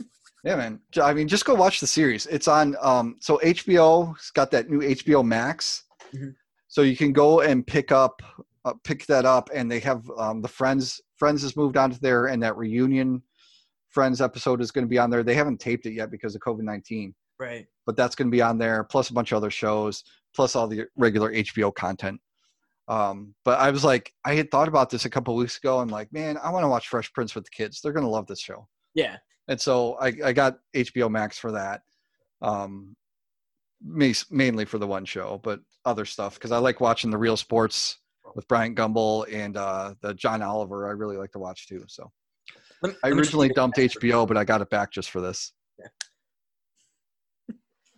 Yeah, 0.43 0.57
man. 0.57 0.81
I 1.03 1.13
mean, 1.13 1.29
just 1.29 1.45
go 1.45 1.55
watch 1.55 1.81
the 1.81 1.87
series. 1.87 2.25
It's 2.25 2.49
on. 2.49 2.75
Um, 2.81 3.17
so 3.21 3.39
HBO's 3.45 4.31
got 4.31 4.51
that 4.53 4.71
new 4.71 4.81
HBO 4.81 5.23
Max, 5.23 5.85
Mhm. 6.15 6.35
so 6.67 6.81
you 6.81 6.97
can 6.97 7.13
go 7.13 7.43
and 7.43 7.67
pick 7.67 7.93
up, 7.93 8.23
uh, 8.65 8.73
pick 8.83 9.05
that 9.05 9.27
up, 9.27 9.51
and 9.55 9.71
they 9.71 9.81
have 9.81 10.03
um, 10.17 10.41
the 10.41 10.49
Friends. 10.49 10.99
Friends 11.19 11.43
has 11.43 11.57
moved 11.57 11.77
on 11.77 11.91
to 11.91 12.01
there, 12.01 12.29
and 12.29 12.43
that 12.43 12.57
reunion 12.57 13.23
Friends 13.91 14.23
episode 14.23 14.63
is 14.63 14.71
going 14.71 14.87
to 14.87 14.89
be 14.89 14.97
on 14.97 15.11
there. 15.11 15.23
They 15.23 15.35
haven't 15.35 15.61
taped 15.61 15.85
it 15.85 15.93
yet 15.93 16.11
because 16.11 16.35
of 16.35 16.41
COVID 16.41 16.63
nineteen, 16.63 17.15
Right. 17.39 17.67
but 17.85 17.95
that's 17.95 18.15
going 18.15 18.29
to 18.29 18.35
be 18.35 18.41
on 18.41 18.57
there. 18.57 18.83
Plus 18.85 19.11
a 19.11 19.13
bunch 19.13 19.33
of 19.33 19.37
other 19.37 19.51
shows, 19.51 20.03
plus 20.35 20.57
all 20.57 20.67
the 20.67 20.87
regular 20.97 21.31
HBO 21.35 21.71
content. 21.75 22.19
Um, 22.91 23.35
but 23.45 23.59
I 23.61 23.71
was 23.71 23.85
like, 23.85 24.13
I 24.25 24.35
had 24.35 24.51
thought 24.51 24.67
about 24.67 24.91
this 24.91 25.05
a 25.05 25.11
couple 25.11 25.37
weeks 25.37 25.57
ago, 25.59 25.81
and 25.81 25.91
like, 25.91 26.13
man, 26.13 26.37
I 26.43 26.51
want 26.51 26.65
to 26.65 26.69
watch 26.69 26.89
Fresh 26.89 27.13
Prince 27.13 27.35
with 27.37 27.45
the 27.45 27.51
kids. 27.51 27.81
They're 27.81 27.93
going 27.93 28.05
to 28.05 28.11
love 28.11 28.27
this 28.27 28.41
show 28.41 28.67
Yeah. 28.95 29.17
and 29.47 29.61
so 29.61 29.95
I, 30.01 30.13
I 30.25 30.33
got 30.33 30.59
HBO 30.75 31.09
Max 31.09 31.39
for 31.39 31.53
that, 31.53 31.83
um, 32.43 32.97
mainly 33.83 34.65
for 34.65 34.79
the 34.79 34.87
one 34.89 35.05
show, 35.05 35.41
but 35.43 35.61
other 35.85 36.05
stuff 36.05 36.35
because 36.35 36.53
I 36.53 36.59
like 36.59 36.81
watching 36.81 37.11
the 37.11 37.19
Real 37.19 37.37
Sports 37.37 37.99
with 38.35 38.47
Bryant 38.49 38.77
Gumbel 38.77 39.25
and 39.33 39.57
uh, 39.57 39.95
the 40.03 40.13
John 40.15 40.43
Oliver. 40.43 40.89
I 40.89 40.93
really 40.93 41.17
like 41.17 41.33
to 41.33 41.39
watch 41.39 41.69
too. 41.69 41.85
So 41.89 42.11
me- 42.83 42.91
I 43.05 43.09
let 43.09 43.15
me 43.17 43.23
just 43.23 43.29
originally 43.31 43.49
dumped. 43.51 43.79
HBO, 43.79 44.27
but 44.27 44.37
I 44.37 44.45
got 44.45 44.61
it 44.63 44.71
back 44.71 44.91
just 44.93 45.11
for 45.11 45.21
this. 45.21 45.53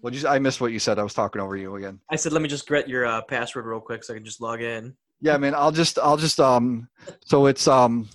What 0.03 0.15
you? 0.15 0.27
I 0.27 0.41
missed 0.41 0.61
what 0.61 0.73
you 0.73 0.81
said. 0.81 0.99
I 0.99 1.05
was 1.05 1.15
talking 1.15 1.41
over 1.41 1.57
you 1.57 1.77
again. 1.77 2.01
I 2.11 2.17
said, 2.17 2.33
let 2.33 2.43
me 2.43 2.49
just 2.49 2.67
get 2.67 2.89
your 2.89 3.07
uh, 3.07 3.23
password 3.23 3.67
real 3.67 3.81
quick 3.81 4.03
so 4.03 4.13
I 4.13 4.17
can 4.17 4.25
just 4.25 4.41
log 4.41 4.61
in. 4.61 4.97
Yeah, 5.21 5.37
man. 5.37 5.55
I'll 5.55 5.71
just 5.71 5.97
I'll 6.01 6.17
just 6.17 6.41
um. 6.41 6.89
So 7.25 7.47
it's 7.47 7.69
um. 7.69 8.09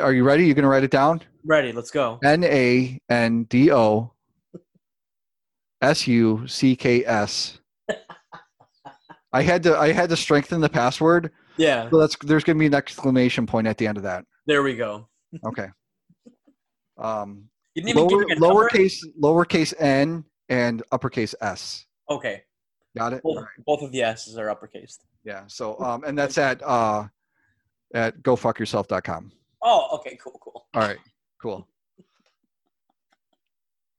Are 0.00 0.12
you 0.12 0.22
ready? 0.22 0.46
You're 0.46 0.54
gonna 0.54 0.68
write 0.68 0.84
it 0.84 0.92
down? 0.92 1.22
Ready? 1.44 1.72
Let's 1.72 1.90
go. 1.90 2.20
N 2.24 2.44
A 2.44 3.00
N 3.08 3.44
D 3.44 3.72
O 3.72 4.12
S 5.82 6.06
U 6.06 6.46
C 6.46 6.76
K 6.76 7.04
S. 7.04 7.58
I 9.32 9.42
had 9.42 9.64
to 9.64 9.76
I 9.76 9.90
had 9.90 10.08
to 10.10 10.16
strengthen 10.16 10.60
the 10.60 10.68
password. 10.68 11.32
Yeah. 11.56 11.90
So 11.90 11.98
that's 11.98 12.16
there's 12.18 12.44
gonna 12.44 12.60
be 12.60 12.66
an 12.66 12.74
exclamation 12.74 13.44
point 13.44 13.66
at 13.66 13.76
the 13.76 13.88
end 13.88 13.96
of 13.96 14.04
that. 14.04 14.24
There 14.46 14.62
we 14.62 14.76
go. 14.76 15.08
Okay. 15.44 15.66
Um 16.96 17.48
You 17.78 17.84
didn't 17.84 17.96
even 17.96 18.08
lower, 18.08 18.24
give 18.24 18.40
number? 18.40 18.68
lowercase 18.68 19.04
lowercase 19.22 19.72
n 19.78 20.24
and 20.48 20.82
uppercase 20.90 21.32
s. 21.40 21.86
Okay. 22.10 22.42
Got 22.96 23.12
it? 23.12 23.22
Both, 23.22 23.44
both 23.64 23.82
of 23.82 23.92
the 23.92 24.02
S's 24.02 24.36
are 24.36 24.50
uppercase. 24.50 24.98
Yeah. 25.22 25.44
So 25.46 25.78
um 25.78 26.02
and 26.02 26.18
that's 26.18 26.38
at 26.38 26.60
uh 26.64 27.04
at 27.94 28.20
gofuckyourself.com. 28.22 29.30
Oh, 29.62 29.88
okay. 29.92 30.18
Cool. 30.20 30.40
Cool. 30.42 30.66
All 30.74 30.82
right, 30.82 30.98
cool. 31.40 31.68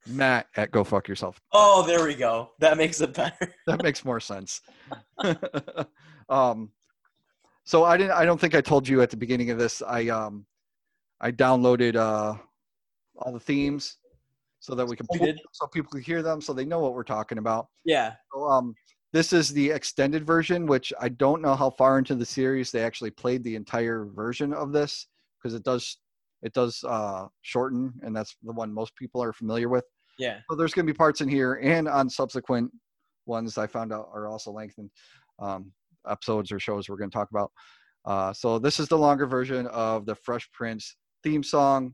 Matt 0.05 0.47
at 0.57 0.71
go 0.71 0.83
fuck 0.83 1.07
yourself. 1.07 1.39
Oh, 1.53 1.81
there 1.87 2.03
we 2.03 2.15
go. 2.15 2.49
That 2.59 2.75
makes 2.75 2.99
it 2.99 3.13
better. 3.13 3.55
that 3.67 3.81
makes 3.81 4.03
more 4.03 4.19
sense. 4.19 4.59
um, 6.29 6.71
so 7.63 7.85
I 7.85 7.95
didn't. 7.95 8.11
I 8.11 8.25
don't 8.25 8.41
think 8.41 8.55
I 8.55 8.61
told 8.61 8.89
you 8.89 9.01
at 9.01 9.09
the 9.09 9.17
beginning 9.17 9.51
of 9.51 9.57
this. 9.57 9.81
I 9.81 10.09
um, 10.09 10.45
I 11.21 11.31
downloaded 11.31 11.95
uh, 11.95 12.35
all 13.19 13.33
the 13.33 13.39
themes 13.39 13.97
so 14.59 14.75
that 14.75 14.85
we 14.85 14.95
can 14.95 15.07
pull- 15.07 15.33
so 15.51 15.67
people 15.67 15.91
can 15.91 16.01
hear 16.01 16.21
them, 16.21 16.41
so 16.41 16.53
they 16.53 16.65
know 16.65 16.79
what 16.79 16.93
we're 16.93 17.03
talking 17.03 17.37
about. 17.37 17.67
Yeah. 17.85 18.15
So, 18.33 18.43
um, 18.43 18.75
this 19.11 19.33
is 19.33 19.49
the 19.49 19.71
extended 19.71 20.25
version, 20.25 20.67
which 20.67 20.93
I 20.99 21.09
don't 21.09 21.41
know 21.41 21.55
how 21.55 21.71
far 21.71 21.97
into 21.97 22.15
the 22.15 22.25
series 22.25 22.71
they 22.71 22.83
actually 22.83 23.11
played 23.11 23.43
the 23.43 23.55
entire 23.55 24.05
version 24.05 24.53
of 24.53 24.71
this 24.71 25.07
because 25.41 25.55
it 25.55 25.63
does 25.63 25.97
it 26.41 26.53
does 26.53 26.83
uh, 26.87 27.27
shorten, 27.41 27.93
and 28.03 28.15
that's 28.15 28.35
the 28.43 28.53
one 28.53 28.73
most 28.73 28.95
people 28.95 29.21
are 29.21 29.33
familiar 29.33 29.67
with. 29.67 29.83
Yeah. 30.17 30.39
So 30.49 30.55
there's 30.55 30.73
going 30.73 30.85
to 30.85 30.93
be 30.93 30.97
parts 30.97 31.21
in 31.21 31.29
here 31.29 31.55
and 31.55 31.87
on 31.87 32.09
subsequent 32.09 32.71
ones 33.25 33.57
I 33.57 33.67
found 33.67 33.93
out 33.93 34.09
are 34.13 34.27
also 34.27 34.51
lengthened 34.51 34.89
um, 35.39 35.71
episodes 36.07 36.51
or 36.51 36.59
shows 36.59 36.89
we're 36.89 36.97
going 36.97 37.09
to 37.09 37.17
talk 37.17 37.29
about. 37.31 37.51
Uh, 38.05 38.33
so 38.33 38.59
this 38.59 38.79
is 38.79 38.87
the 38.87 38.97
longer 38.97 39.25
version 39.25 39.67
of 39.67 40.05
the 40.05 40.15
Fresh 40.15 40.49
Prince 40.51 40.95
theme 41.23 41.43
song. 41.43 41.93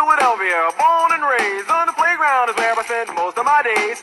Philadelphia, 0.00 0.70
born 0.78 1.12
and 1.12 1.22
raised 1.22 1.68
on 1.68 1.86
the 1.86 1.92
playground 1.92 2.48
is 2.48 2.56
where 2.56 2.72
I 2.72 2.82
spent 2.82 3.14
most 3.14 3.36
of 3.36 3.44
my 3.44 3.60
days. 3.60 4.02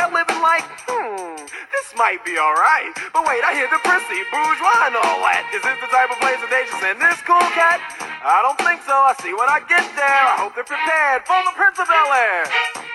living 0.09 0.41
like? 0.41 0.65
Hmm, 0.89 1.37
this 1.69 1.87
might 1.93 2.25
be 2.25 2.41
alright. 2.41 2.89
But 3.13 3.29
wait, 3.29 3.45
I 3.45 3.53
hear 3.53 3.69
the 3.69 3.77
prissy, 3.85 4.25
bourgeois 4.33 4.89
and 4.89 4.97
all 4.97 5.21
that. 5.21 5.45
Is 5.53 5.61
this 5.61 5.77
the 5.77 5.91
type 5.93 6.09
of 6.09 6.17
place 6.17 6.41
that 6.41 6.49
they 6.49 6.65
should 6.65 6.81
send 6.81 6.97
this 6.97 7.21
cool 7.21 7.45
cat? 7.53 7.77
I 8.25 8.41
don't 8.41 8.57
think 8.65 8.81
so. 8.81 8.93
I 8.93 9.13
see 9.21 9.33
when 9.37 9.49
I 9.49 9.61
get 9.69 9.85
there. 9.93 10.23
I 10.25 10.41
hope 10.41 10.57
they're 10.57 10.65
prepared 10.65 11.25
for 11.29 11.37
the 11.45 11.53
Prince 11.53 11.77
of 11.77 11.85
Bel 11.85 12.09
Air. 12.13 12.90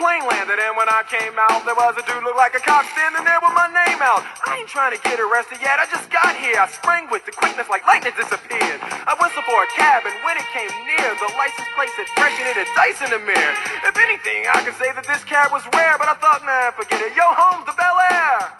Plane 0.00 0.24
landed, 0.24 0.56
and 0.56 0.72
when 0.80 0.88
I 0.88 1.04
came 1.04 1.36
out, 1.36 1.60
there 1.68 1.76
was 1.76 1.92
a 2.00 2.04
dude 2.08 2.24
looked 2.24 2.40
like 2.40 2.56
a 2.56 2.62
cop 2.64 2.88
standing 2.96 3.20
there 3.20 3.36
with 3.44 3.52
my 3.52 3.68
name 3.68 4.00
out. 4.00 4.24
I 4.48 4.64
ain't 4.64 4.72
trying 4.72 4.96
to 4.96 5.00
get 5.04 5.20
arrested 5.20 5.60
yet, 5.60 5.76
I 5.76 5.84
just 5.92 6.08
got 6.08 6.32
here. 6.40 6.56
I 6.56 6.64
sprang 6.72 7.12
with 7.12 7.28
the 7.28 7.36
quickness 7.36 7.68
like 7.68 7.84
lightning 7.84 8.16
disappeared. 8.16 8.80
I 8.80 9.12
whistled 9.20 9.44
for 9.44 9.60
a 9.60 9.68
cab, 9.76 10.08
and 10.08 10.16
when 10.24 10.40
it 10.40 10.48
came 10.56 10.72
near, 10.88 11.08
the 11.20 11.28
license 11.36 11.68
plate 11.76 11.92
said 12.00 12.08
fresh 12.16 12.32
and 12.40 12.48
it 12.48 12.56
had 12.56 12.70
dice 12.72 13.04
in 13.04 13.12
the 13.12 13.20
mirror. 13.20 13.54
If 13.84 13.92
anything, 14.00 14.48
I 14.48 14.64
could 14.64 14.74
say 14.80 14.88
that 14.88 15.04
this 15.04 15.20
cab 15.28 15.52
was 15.52 15.68
rare, 15.76 16.00
but 16.00 16.08
I 16.08 16.16
thought, 16.16 16.40
nah, 16.48 16.72
forget 16.72 17.04
it. 17.04 17.12
Yo, 17.12 17.28
home 17.36 17.60
to 17.68 17.72
Bel 17.76 18.00
Air. 18.08 18.56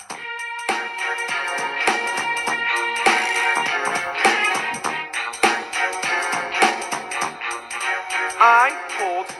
I 8.40 8.76
pulled 8.96 9.39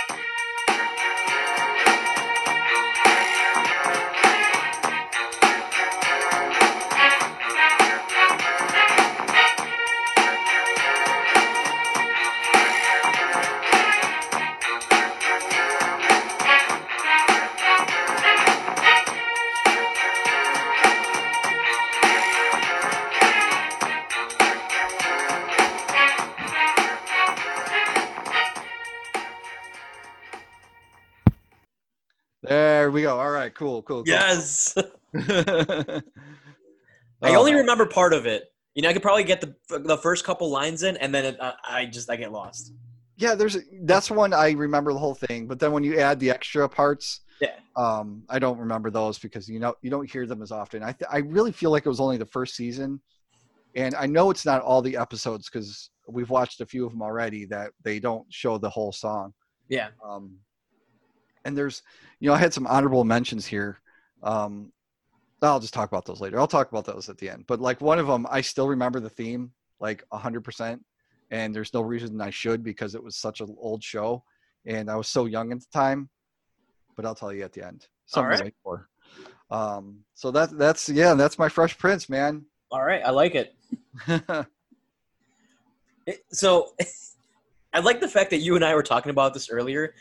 Cool, 33.61 33.81
cool. 33.83 34.03
cool. 34.03 34.11
Yes. 34.11 34.75
I 35.15 36.01
Oh, 37.23 37.35
only 37.39 37.53
remember 37.53 37.85
part 37.85 38.13
of 38.13 38.25
it. 38.25 38.45
You 38.73 38.81
know, 38.81 38.89
I 38.89 38.93
could 38.93 39.03
probably 39.03 39.23
get 39.23 39.41
the 39.41 39.55
the 39.79 39.97
first 39.97 40.25
couple 40.25 40.49
lines 40.49 40.81
in, 40.83 40.97
and 40.97 41.13
then 41.13 41.25
it, 41.25 41.39
uh, 41.39 41.53
I 41.63 41.85
just 41.85 42.09
I 42.09 42.15
get 42.15 42.31
lost. 42.31 42.73
yeah, 43.17 43.35
there's 43.35 43.57
that's 43.83 44.09
one 44.09 44.33
I 44.33 44.51
remember 44.51 44.91
the 44.93 44.99
whole 44.99 45.13
thing, 45.13 45.45
but 45.47 45.59
then 45.59 45.71
when 45.71 45.83
you 45.83 45.99
add 45.99 46.19
the 46.19 46.31
extra 46.31 46.67
parts, 46.67 47.21
Yeah. 47.39 47.51
um, 47.75 48.23
I 48.29 48.39
don't 48.39 48.57
remember 48.57 48.89
those 48.89 49.19
because 49.19 49.47
you 49.47 49.59
know 49.59 49.75
you 49.83 49.91
don't 49.91 50.09
hear 50.09 50.25
them 50.25 50.41
as 50.41 50.51
often. 50.51 50.81
I 50.81 50.93
th- 50.93 51.09
I 51.11 51.17
really 51.19 51.51
feel 51.51 51.69
like 51.69 51.85
it 51.85 51.89
was 51.89 51.99
only 51.99 52.17
the 52.17 52.25
first 52.25 52.55
season, 52.55 52.99
and 53.75 53.93
I 53.93 54.07
know 54.07 54.31
it's 54.31 54.45
not 54.45 54.61
all 54.63 54.81
the 54.81 54.97
episodes 54.97 55.47
because 55.49 55.91
we've 56.07 56.29
watched 56.31 56.61
a 56.61 56.65
few 56.65 56.85
of 56.87 56.93
them 56.93 57.01
already 57.03 57.45
that 57.45 57.71
they 57.83 57.99
don't 57.99 58.25
show 58.33 58.57
the 58.57 58.69
whole 58.69 58.91
song. 58.93 59.33
Yeah. 59.69 59.89
Um, 60.03 60.37
and 61.45 61.57
there's, 61.57 61.81
you 62.19 62.29
know, 62.29 62.33
I 62.35 62.37
had 62.37 62.53
some 62.53 62.67
honorable 62.67 63.03
mentions 63.03 63.45
here. 63.45 63.79
Um, 64.23 64.71
I'll 65.41 65.59
just 65.59 65.73
talk 65.73 65.89
about 65.89 66.05
those 66.05 66.21
later. 66.21 66.39
I'll 66.39 66.47
talk 66.47 66.69
about 66.71 66.85
those 66.85 67.09
at 67.09 67.17
the 67.17 67.29
end. 67.29 67.45
But 67.47 67.59
like 67.59 67.81
one 67.81 67.97
of 67.97 68.07
them, 68.07 68.27
I 68.29 68.41
still 68.41 68.67
remember 68.67 68.99
the 68.99 69.09
theme 69.09 69.51
like 69.79 70.03
hundred 70.11 70.43
percent, 70.43 70.83
and 71.31 71.55
there's 71.55 71.73
no 71.73 71.81
reason 71.81 72.21
I 72.21 72.29
should 72.29 72.63
because 72.63 72.93
it 72.93 73.03
was 73.03 73.15
such 73.15 73.41
an 73.41 73.55
old 73.57 73.83
show, 73.83 74.23
and 74.65 74.89
I 74.89 74.95
was 74.95 75.07
so 75.07 75.25
young 75.25 75.51
at 75.51 75.59
the 75.59 75.65
time. 75.73 76.09
But 76.95 77.05
I'll 77.05 77.15
tell 77.15 77.33
you 77.33 77.43
at 77.43 77.53
the 77.53 77.65
end. 77.65 77.87
Something 78.05 78.39
right. 78.39 78.55
for. 78.63 78.87
Um, 79.49 80.01
so 80.13 80.29
that 80.31 80.57
that's 80.57 80.87
yeah, 80.87 81.15
that's 81.15 81.39
my 81.39 81.49
Fresh 81.49 81.77
Prince, 81.77 82.07
man. 82.07 82.45
All 82.71 82.83
right, 82.83 83.01
I 83.03 83.09
like 83.09 83.35
it. 83.35 83.55
It- 86.07 86.25
so 86.31 86.73
I 87.73 87.79
like 87.79 88.01
the 88.01 88.07
fact 88.07 88.31
that 88.31 88.39
you 88.39 88.55
and 88.55 88.65
I 88.65 88.73
were 88.75 88.83
talking 88.83 89.11
about 89.11 89.33
this 89.33 89.49
earlier, 89.49 89.93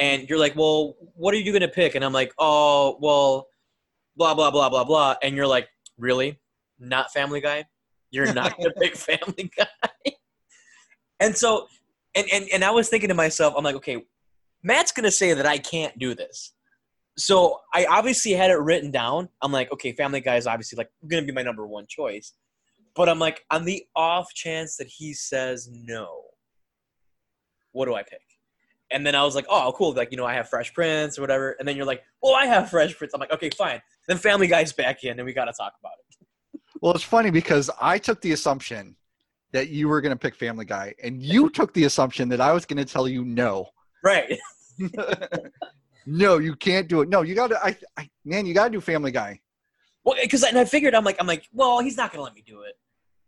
and 0.00 0.28
you're 0.28 0.38
like, 0.38 0.56
"Well, 0.56 0.96
what 1.14 1.34
are 1.34 1.36
you 1.36 1.52
gonna 1.52 1.68
pick?" 1.68 1.94
And 1.94 2.04
I'm 2.04 2.12
like, 2.12 2.32
"Oh, 2.38 2.98
well, 3.00 3.46
blah 4.16 4.34
blah 4.34 4.50
blah 4.50 4.68
blah 4.68 4.82
blah," 4.82 5.14
and 5.22 5.36
you're 5.36 5.46
like, 5.46 5.68
"Really? 5.98 6.40
Not 6.80 7.12
Family 7.12 7.40
Guy? 7.40 7.66
You're 8.10 8.32
not 8.32 8.56
gonna 8.58 8.72
pick 8.72 8.96
Family 8.96 9.52
Guy?" 9.56 10.12
and 11.20 11.36
so, 11.36 11.68
and 12.16 12.26
and 12.32 12.46
and 12.52 12.64
I 12.64 12.70
was 12.70 12.88
thinking 12.88 13.08
to 13.08 13.14
myself, 13.14 13.54
I'm 13.56 13.62
like, 13.62 13.76
"Okay, 13.76 14.02
Matt's 14.62 14.90
gonna 14.90 15.10
say 15.10 15.34
that 15.34 15.46
I 15.46 15.58
can't 15.58 15.96
do 15.98 16.14
this." 16.14 16.54
So 17.18 17.58
I 17.74 17.84
obviously 17.84 18.32
had 18.32 18.50
it 18.50 18.54
written 18.54 18.90
down. 18.90 19.28
I'm 19.42 19.52
like, 19.52 19.70
okay, 19.72 19.92
Family 19.92 20.20
Guy 20.20 20.36
is 20.36 20.46
obviously 20.46 20.76
like 20.76 20.90
gonna 21.06 21.26
be 21.26 21.32
my 21.32 21.42
number 21.42 21.66
one 21.66 21.86
choice. 21.86 22.32
But 22.96 23.08
I'm 23.08 23.18
like, 23.18 23.44
on 23.50 23.64
the 23.66 23.84
off 23.94 24.32
chance 24.34 24.76
that 24.76 24.88
he 24.88 25.12
says 25.12 25.68
no, 25.70 26.22
what 27.72 27.86
do 27.86 27.94
I 27.94 28.02
pick? 28.02 28.22
And 28.90 29.06
then 29.06 29.14
I 29.14 29.24
was 29.24 29.34
like, 29.34 29.46
oh, 29.48 29.72
cool. 29.76 29.92
Like, 29.92 30.10
you 30.10 30.16
know, 30.16 30.26
I 30.26 30.34
have 30.34 30.48
Fresh 30.48 30.74
Prince 30.74 31.18
or 31.18 31.20
whatever. 31.20 31.52
And 31.52 31.66
then 31.66 31.76
you're 31.76 31.86
like, 31.86 32.02
well, 32.22 32.34
I 32.34 32.46
have 32.46 32.70
Fresh 32.70 32.96
Prince. 32.96 33.14
I'm 33.14 33.20
like, 33.20 33.32
okay, 33.32 33.50
fine. 33.50 33.80
Then 34.08 34.18
Family 34.18 34.46
Guy's 34.46 34.72
back 34.72 35.04
in 35.04 35.18
and 35.18 35.24
we 35.24 35.32
got 35.32 35.44
to 35.44 35.52
talk 35.52 35.74
about 35.80 35.92
it. 36.08 36.60
well, 36.80 36.92
it's 36.94 37.04
funny 37.04 37.30
because 37.30 37.70
I 37.80 37.98
took 37.98 38.20
the 38.20 38.32
assumption 38.32 38.96
that 39.52 39.68
you 39.68 39.88
were 39.88 40.00
going 40.00 40.10
to 40.10 40.18
pick 40.18 40.36
Family 40.36 40.64
Guy, 40.64 40.94
and 41.02 41.20
you 41.20 41.50
took 41.50 41.74
the 41.74 41.84
assumption 41.84 42.28
that 42.28 42.40
I 42.40 42.52
was 42.52 42.64
going 42.64 42.76
to 42.76 42.84
tell 42.84 43.08
you 43.08 43.24
no. 43.24 43.68
Right. 44.02 44.38
no, 46.06 46.38
you 46.38 46.54
can't 46.54 46.88
do 46.88 47.02
it. 47.02 47.08
No, 47.08 47.22
you 47.22 47.34
got 47.34 47.48
to. 47.48 47.64
I, 47.64 47.76
I, 47.96 48.08
man, 48.24 48.46
you 48.46 48.54
got 48.54 48.64
to 48.64 48.70
do 48.70 48.80
Family 48.80 49.10
Guy. 49.10 49.40
Well, 50.04 50.16
because 50.20 50.42
and 50.44 50.58
I 50.58 50.64
figured 50.64 50.94
I'm 50.94 51.04
like, 51.04 51.16
I'm 51.20 51.26
like, 51.26 51.44
well, 51.52 51.80
he's 51.80 51.96
not 51.96 52.12
going 52.12 52.20
to 52.20 52.24
let 52.24 52.34
me 52.34 52.42
do 52.46 52.62
it. 52.62 52.74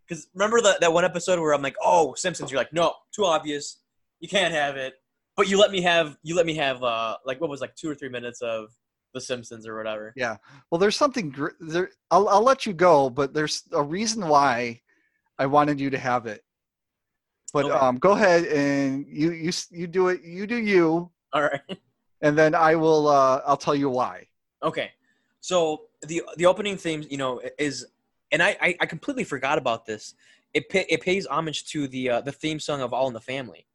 Because 0.06 0.28
remember 0.34 0.60
the, 0.60 0.78
that 0.80 0.92
one 0.92 1.04
episode 1.04 1.38
where 1.38 1.54
I'm 1.54 1.62
like, 1.62 1.76
oh, 1.82 2.14
Simpsons. 2.14 2.50
You're 2.50 2.60
like, 2.60 2.72
no, 2.72 2.94
too 3.14 3.24
obvious. 3.24 3.78
You 4.20 4.28
can't 4.28 4.54
have 4.54 4.76
it. 4.76 4.94
But 5.36 5.48
you 5.48 5.58
let 5.58 5.70
me 5.70 5.80
have, 5.82 6.16
you 6.22 6.34
let 6.34 6.46
me 6.46 6.54
have, 6.56 6.82
uh, 6.82 7.16
like, 7.24 7.40
what 7.40 7.48
was 7.50 7.60
like 7.60 7.74
two 7.74 7.90
or 7.90 7.94
three 7.94 8.08
minutes 8.10 8.42
of 8.42 8.68
The 9.14 9.20
Simpsons 9.20 9.66
or 9.66 9.76
whatever. 9.76 10.12
Yeah. 10.16 10.36
Well, 10.70 10.78
there's 10.78 10.96
something 10.96 11.30
gr- 11.30 11.56
there. 11.60 11.90
I'll, 12.10 12.28
I'll 12.28 12.42
let 12.42 12.66
you 12.66 12.72
go, 12.72 13.08
but 13.08 13.32
there's 13.32 13.62
a 13.72 13.82
reason 13.82 14.28
why 14.28 14.80
I 15.38 15.46
wanted 15.46 15.80
you 15.80 15.90
to 15.90 15.98
have 15.98 16.26
it. 16.26 16.42
But 17.52 17.66
Okay. 17.66 17.74
um, 17.74 17.96
go 17.98 18.12
ahead 18.12 18.44
and 18.46 19.06
you 19.06 19.32
you 19.32 19.52
you 19.70 19.86
do 19.86 20.08
it. 20.08 20.22
You 20.22 20.46
do 20.46 20.56
you, 20.56 21.10
All 21.34 21.42
right. 21.42 21.60
and 22.22 22.38
then 22.38 22.54
I 22.54 22.74
will. 22.76 23.08
Uh, 23.08 23.42
I'll 23.46 23.58
tell 23.58 23.74
you 23.74 23.90
why. 23.90 24.26
Okay, 24.62 24.92
so 25.40 25.82
the 26.00 26.22
the 26.36 26.46
opening 26.46 26.78
theme, 26.78 27.04
you 27.10 27.18
know, 27.18 27.42
is, 27.58 27.84
and 28.30 28.42
I 28.42 28.56
I, 28.58 28.76
I 28.80 28.86
completely 28.86 29.24
forgot 29.24 29.58
about 29.58 29.84
this. 29.84 30.14
It 30.54 30.64
it 30.72 31.02
pays 31.02 31.26
homage 31.26 31.66
to 31.72 31.86
the 31.88 32.08
uh, 32.08 32.20
the 32.22 32.32
theme 32.32 32.58
song 32.58 32.80
of 32.80 32.94
All 32.94 33.06
in 33.06 33.12
the 33.12 33.20
Family. 33.20 33.66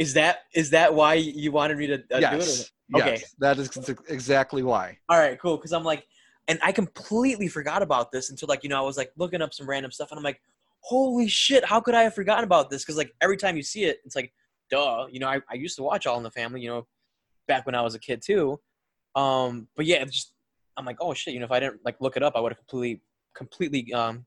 Is 0.00 0.14
that 0.14 0.44
is 0.54 0.70
that 0.70 0.94
why 0.94 1.12
you 1.12 1.52
wanted 1.52 1.76
me 1.76 1.86
to 1.88 1.94
uh, 1.96 1.98
do 1.98 2.14
it? 2.14 2.22
yes. 2.22 2.72
Okay. 2.96 3.18
Yes. 3.20 3.34
That 3.38 3.58
is 3.58 3.68
exactly 4.08 4.62
why. 4.62 4.98
All 5.10 5.18
right, 5.18 5.38
cool. 5.38 5.58
Because 5.58 5.74
I'm 5.74 5.84
like, 5.84 6.06
and 6.48 6.58
I 6.62 6.72
completely 6.72 7.48
forgot 7.48 7.82
about 7.82 8.10
this 8.10 8.30
until 8.30 8.48
like 8.48 8.62
you 8.62 8.70
know 8.70 8.78
I 8.78 8.80
was 8.80 8.96
like 8.96 9.12
looking 9.18 9.42
up 9.42 9.52
some 9.52 9.68
random 9.68 9.92
stuff, 9.92 10.10
and 10.10 10.16
I'm 10.16 10.24
like, 10.24 10.40
holy 10.80 11.28
shit, 11.28 11.66
how 11.66 11.80
could 11.80 11.94
I 11.94 12.02
have 12.02 12.14
forgotten 12.14 12.44
about 12.44 12.70
this? 12.70 12.82
Because 12.82 12.96
like 12.96 13.14
every 13.20 13.36
time 13.36 13.58
you 13.58 13.62
see 13.62 13.84
it, 13.84 13.98
it's 14.06 14.16
like, 14.16 14.32
duh. 14.70 15.06
You 15.10 15.20
know, 15.20 15.28
I, 15.28 15.42
I 15.50 15.54
used 15.56 15.76
to 15.76 15.82
watch 15.82 16.06
All 16.06 16.16
in 16.16 16.22
the 16.22 16.30
Family, 16.30 16.62
you 16.62 16.70
know, 16.70 16.86
back 17.46 17.66
when 17.66 17.74
I 17.74 17.82
was 17.82 17.94
a 17.94 17.98
kid 17.98 18.22
too. 18.22 18.58
Um, 19.14 19.68
but 19.76 19.84
yeah, 19.84 19.96
it's 19.96 20.14
just 20.14 20.32
I'm 20.78 20.86
like, 20.86 20.96
oh 21.00 21.12
shit, 21.12 21.34
you 21.34 21.40
know, 21.40 21.46
if 21.46 21.52
I 21.52 21.60
didn't 21.60 21.84
like 21.84 22.00
look 22.00 22.16
it 22.16 22.22
up, 22.22 22.36
I 22.36 22.40
would 22.40 22.52
have 22.52 22.58
completely 22.58 23.02
completely 23.34 23.92
um 23.92 24.24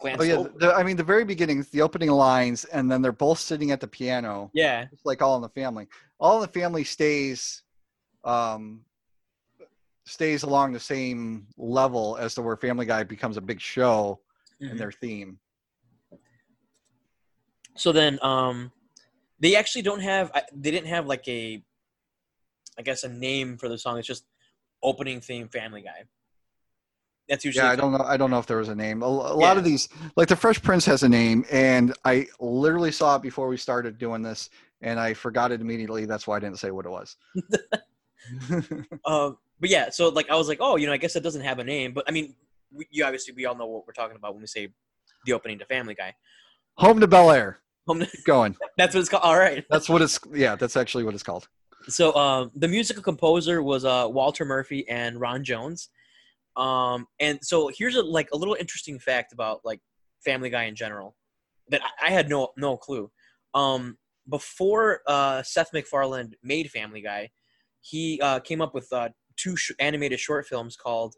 glanced 0.00 0.20
Oh 0.20 0.24
yeah. 0.24 0.44
The, 0.58 0.74
I 0.74 0.82
mean, 0.82 0.96
the 0.96 1.04
very 1.04 1.24
beginning, 1.24 1.64
the 1.72 1.82
opening 1.82 2.10
lines, 2.10 2.64
and 2.66 2.90
then 2.90 3.02
they're 3.02 3.12
both 3.12 3.38
sitting 3.38 3.70
at 3.70 3.80
the 3.80 3.86
piano. 3.86 4.50
Yeah, 4.52 4.86
It's 4.92 5.04
like 5.04 5.22
All 5.22 5.36
in 5.36 5.42
the 5.42 5.48
Family. 5.50 5.86
All 6.18 6.36
in 6.36 6.42
the 6.42 6.60
Family 6.60 6.84
stays, 6.84 7.62
um, 8.24 8.84
stays 10.06 10.42
along 10.42 10.72
the 10.72 10.80
same 10.80 11.46
level 11.56 12.16
as 12.16 12.34
to 12.34 12.42
where 12.42 12.56
Family 12.56 12.86
Guy 12.86 13.04
becomes 13.04 13.36
a 13.36 13.40
big 13.40 13.60
show 13.60 14.20
Mhm. 14.60 14.70
in 14.72 14.76
their 14.76 14.92
theme. 14.92 15.38
So 17.76 17.92
then, 17.92 18.18
um, 18.22 18.72
they 19.38 19.56
actually 19.56 19.82
don't 19.82 20.00
have. 20.00 20.30
They 20.52 20.70
didn't 20.70 20.88
have 20.88 21.06
like 21.06 21.26
a, 21.28 21.62
I 22.78 22.82
guess, 22.82 23.04
a 23.04 23.08
name 23.08 23.56
for 23.56 23.68
the 23.68 23.78
song. 23.78 23.98
It's 23.98 24.06
just 24.06 24.24
opening 24.82 25.20
theme 25.20 25.48
Family 25.48 25.82
Guy. 25.82 26.04
That's 27.30 27.44
usually. 27.44 27.64
Yeah, 27.64 27.72
I 27.72 27.76
don't 27.76 27.92
know. 27.92 28.04
I 28.04 28.16
don't 28.18 28.30
know 28.30 28.38
if 28.40 28.46
there 28.46 28.58
was 28.58 28.68
a 28.68 28.74
name. 28.74 29.02
A, 29.02 29.06
a 29.06 29.08
lot 29.08 29.38
Yeah. 29.54 29.58
of 29.58 29.64
these, 29.64 29.88
like 30.16 30.28
the 30.28 30.36
Fresh 30.36 30.60
Prince, 30.62 30.84
has 30.86 31.02
a 31.04 31.08
name, 31.08 31.46
and 31.50 31.94
I 32.04 32.26
literally 32.40 32.92
saw 32.92 33.16
it 33.16 33.22
before 33.22 33.48
we 33.48 33.56
started 33.56 33.96
doing 33.98 34.20
this, 34.20 34.50
and 34.82 35.00
I 35.00 35.14
forgot 35.14 35.52
it 35.52 35.60
immediately. 35.62 36.04
That's 36.04 36.26
why 36.26 36.36
I 36.36 36.40
didn't 36.40 36.58
say 36.58 36.70
what 36.72 36.84
it 36.84 36.90
was. 36.90 37.16
Um, 39.06 39.38
but 39.60 39.70
yeah, 39.70 39.90
so 39.90 40.08
like 40.08 40.30
I 40.30 40.36
was 40.36 40.48
like, 40.48 40.58
oh, 40.60 40.76
you 40.76 40.86
know, 40.86 40.92
I 40.92 40.96
guess 40.98 41.16
it 41.16 41.22
doesn't 41.22 41.42
have 41.42 41.58
a 41.58 41.64
name, 41.64 41.92
but 41.92 42.04
I 42.06 42.12
mean, 42.12 42.34
we, 42.72 42.86
you 42.90 43.04
obviously 43.04 43.34
we 43.34 43.46
all 43.46 43.54
know 43.56 43.66
what 43.66 43.86
we're 43.86 43.92
talking 43.92 44.16
about 44.16 44.34
when 44.34 44.40
we 44.42 44.46
say 44.46 44.68
the 45.26 45.32
opening 45.32 45.58
to 45.58 45.64
Family 45.66 45.94
Guy. 45.94 46.14
Home 46.76 47.00
to 47.00 47.06
Bel 47.06 47.30
Air. 47.30 47.58
Home- 47.86 48.00
Keep 48.04 48.24
going. 48.24 48.56
That's 48.76 48.94
what 48.94 49.00
it's 49.00 49.08
called. 49.08 49.22
All 49.24 49.38
right. 49.38 49.64
That's 49.70 49.88
what 49.88 50.02
it's. 50.02 50.18
Yeah, 50.32 50.54
that's 50.54 50.76
actually 50.76 51.04
what 51.04 51.14
it's 51.14 51.22
called. 51.22 51.48
So 51.88 52.14
um, 52.14 52.50
the 52.54 52.68
musical 52.68 53.02
composer 53.02 53.62
was 53.62 53.84
uh, 53.84 54.06
Walter 54.08 54.44
Murphy 54.44 54.86
and 54.88 55.18
Ron 55.20 55.42
Jones. 55.42 55.88
Um, 56.60 57.06
and 57.18 57.38
so 57.42 57.70
here's 57.74 57.96
a 57.96 58.02
like 58.02 58.28
a 58.32 58.36
little 58.36 58.54
interesting 58.54 58.98
fact 58.98 59.32
about 59.32 59.60
like 59.64 59.80
Family 60.22 60.50
Guy 60.50 60.64
in 60.64 60.74
general 60.74 61.16
that 61.68 61.80
I, 61.82 62.08
I 62.08 62.10
had 62.10 62.28
no 62.28 62.48
no 62.56 62.76
clue. 62.76 63.10
Um, 63.54 63.96
before 64.28 65.00
uh, 65.06 65.42
Seth 65.42 65.72
MacFarlane 65.72 66.34
made 66.42 66.70
Family 66.70 67.00
Guy, 67.00 67.30
he 67.80 68.20
uh, 68.22 68.40
came 68.40 68.60
up 68.60 68.74
with 68.74 68.92
uh, 68.92 69.08
two 69.36 69.56
sh- 69.56 69.72
animated 69.78 70.20
short 70.20 70.46
films 70.46 70.76
called 70.76 71.14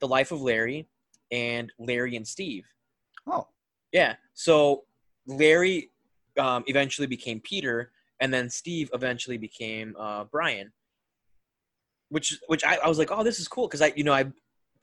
The 0.00 0.08
Life 0.08 0.32
of 0.32 0.40
Larry 0.40 0.88
and 1.30 1.70
Larry 1.78 2.16
and 2.16 2.26
Steve. 2.26 2.64
Oh, 3.26 3.48
Yeah. 3.92 4.14
So 4.32 4.84
Larry 5.26 5.90
um, 6.38 6.64
eventually 6.66 7.06
became 7.06 7.40
Peter, 7.40 7.92
and 8.20 8.32
then 8.32 8.48
Steve 8.48 8.90
eventually 8.94 9.36
became 9.36 9.94
uh, 9.98 10.24
Brian. 10.24 10.72
Which, 12.08 12.38
which 12.46 12.64
I, 12.64 12.76
I 12.76 12.88
was 12.88 12.98
like, 12.98 13.10
oh, 13.10 13.24
this 13.24 13.40
is 13.40 13.48
cool 13.48 13.66
because 13.66 13.82
I, 13.82 13.92
you 13.96 14.04
know, 14.04 14.12
I, 14.12 14.26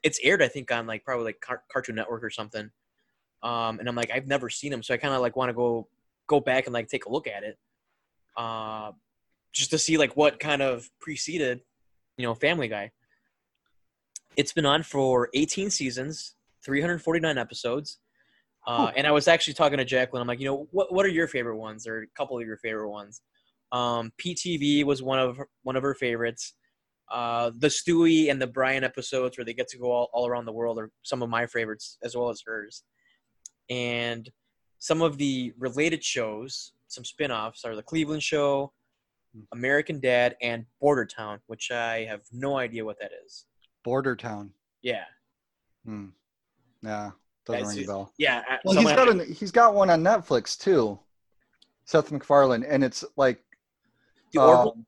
it's 0.03 0.19
aired 0.21 0.41
I 0.41 0.47
think 0.47 0.71
on 0.71 0.85
like 0.85 1.03
probably 1.03 1.25
like 1.25 1.41
Car- 1.41 1.63
Cartoon 1.71 1.95
Network 1.95 2.23
or 2.23 2.29
something, 2.29 2.69
um, 3.41 3.79
and 3.79 3.87
I'm 3.87 3.95
like, 3.95 4.11
I've 4.11 4.27
never 4.27 4.49
seen 4.49 4.71
them, 4.71 4.83
so 4.83 4.93
I 4.93 4.97
kind 4.97 5.13
of 5.13 5.21
like 5.21 5.35
want 5.35 5.49
to 5.49 5.53
go 5.53 5.87
go 6.27 6.39
back 6.39 6.65
and 6.65 6.73
like 6.73 6.87
take 6.87 7.05
a 7.05 7.11
look 7.11 7.27
at 7.27 7.43
it, 7.43 7.57
uh, 8.37 8.91
just 9.51 9.71
to 9.71 9.77
see 9.77 9.97
like 9.97 10.15
what 10.15 10.39
kind 10.39 10.61
of 10.61 10.89
preceded, 10.99 11.61
you 12.17 12.25
know, 12.25 12.33
Family 12.33 12.67
Guy. 12.67 12.91
It's 14.35 14.53
been 14.53 14.65
on 14.65 14.81
for 14.83 15.29
18 15.33 15.69
seasons, 15.69 16.35
349 16.65 17.37
episodes. 17.37 17.99
Uh, 18.65 18.91
and 18.95 19.05
I 19.05 19.11
was 19.11 19.27
actually 19.27 19.53
talking 19.55 19.77
to 19.77 19.85
Jacqueline. 19.85 20.21
I'm 20.21 20.27
like, 20.27 20.39
you 20.39 20.45
know, 20.45 20.67
what 20.71 20.93
what 20.93 21.05
are 21.05 21.09
your 21.09 21.27
favorite 21.27 21.57
ones, 21.57 21.85
or 21.85 22.03
a 22.03 22.07
couple 22.17 22.37
of 22.39 22.45
your 22.45 22.57
favorite 22.57 22.89
ones? 22.89 23.21
Um, 23.71 24.11
PTV 24.23 24.85
was 24.85 25.03
one 25.03 25.19
of 25.19 25.37
her, 25.37 25.49
one 25.63 25.75
of 25.75 25.83
her 25.83 25.95
favorites. 25.95 26.53
Uh, 27.11 27.51
the 27.57 27.67
Stewie 27.67 28.31
and 28.31 28.41
the 28.41 28.47
Brian 28.47 28.83
episodes 28.83 29.37
where 29.37 29.45
they 29.45 29.53
get 29.53 29.67
to 29.69 29.77
go 29.77 29.91
all, 29.91 30.09
all 30.13 30.27
around 30.27 30.45
the 30.45 30.51
world 30.51 30.79
are 30.79 30.89
some 31.03 31.21
of 31.21 31.29
my 31.29 31.45
favorites 31.45 31.97
as 32.03 32.15
well 32.15 32.29
as 32.29 32.41
hers. 32.45 32.83
And 33.69 34.29
some 34.79 35.01
of 35.01 35.17
the 35.17 35.53
related 35.57 36.03
shows, 36.03 36.73
some 36.87 37.05
spin-offs 37.05 37.65
are 37.65 37.75
the 37.75 37.83
Cleveland 37.83 38.23
Show, 38.23 38.73
American 39.51 39.99
Dad, 39.99 40.35
and 40.41 40.65
Bordertown, 40.81 41.39
which 41.47 41.71
I 41.71 42.05
have 42.05 42.21
no 42.31 42.57
idea 42.57 42.85
what 42.85 42.99
that 42.99 43.11
is. 43.25 43.45
Bordertown. 43.85 44.49
Yeah, 44.81 45.05
Hmm. 45.85 46.07
Yeah, 46.81 47.11
doesn't 47.45 47.63
That's 47.63 47.75
ring 47.75 47.85
a 47.85 47.87
bell. 47.87 48.13
yeah. 48.17 48.41
Well, 48.65 48.75
he's 48.75 48.91
got 48.91 49.27
he's 49.27 49.51
got 49.51 49.73
one 49.73 49.89
on 49.89 50.03
Netflix 50.03 50.57
too. 50.57 50.99
Seth 51.85 52.11
MacFarlane, 52.11 52.63
and 52.63 52.83
it's 52.83 53.03
like, 53.17 53.43
the 54.31 54.41
Orville. 54.41 54.73
um, 54.77 54.85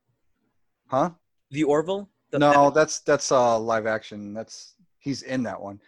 huh? 0.87 1.09
The 1.55 1.63
Orville. 1.63 2.09
The- 2.31 2.39
No, 2.39 2.69
that's 2.69 2.99
that's 2.99 3.31
uh 3.31 3.57
live 3.59 3.85
action. 3.87 4.33
That's 4.33 4.75
he's 4.99 5.21
in 5.23 5.43
that 5.43 5.59
one. 5.59 5.79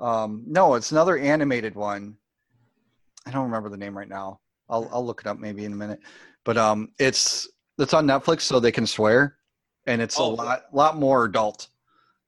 Um, 0.00 0.42
no, 0.46 0.74
it's 0.74 0.90
another 0.92 1.16
animated 1.18 1.74
one. 1.74 2.16
I 3.26 3.30
don't 3.30 3.44
remember 3.44 3.68
the 3.68 3.76
name 3.76 3.96
right 3.96 4.08
now. 4.08 4.40
I'll 4.68 4.88
I'll 4.92 5.04
look 5.06 5.20
it 5.20 5.26
up 5.26 5.38
maybe 5.38 5.64
in 5.64 5.72
a 5.72 5.76
minute. 5.76 6.00
But 6.44 6.56
um, 6.56 6.90
it's 6.98 7.48
it's 7.78 7.94
on 7.94 8.06
Netflix, 8.06 8.40
so 8.42 8.58
they 8.60 8.72
can 8.72 8.86
swear, 8.86 9.36
and 9.86 10.02
it's 10.02 10.18
a 10.18 10.22
Oh. 10.22 10.30
lot 10.30 10.62
lot 10.72 10.96
more 10.96 11.24
adult. 11.24 11.68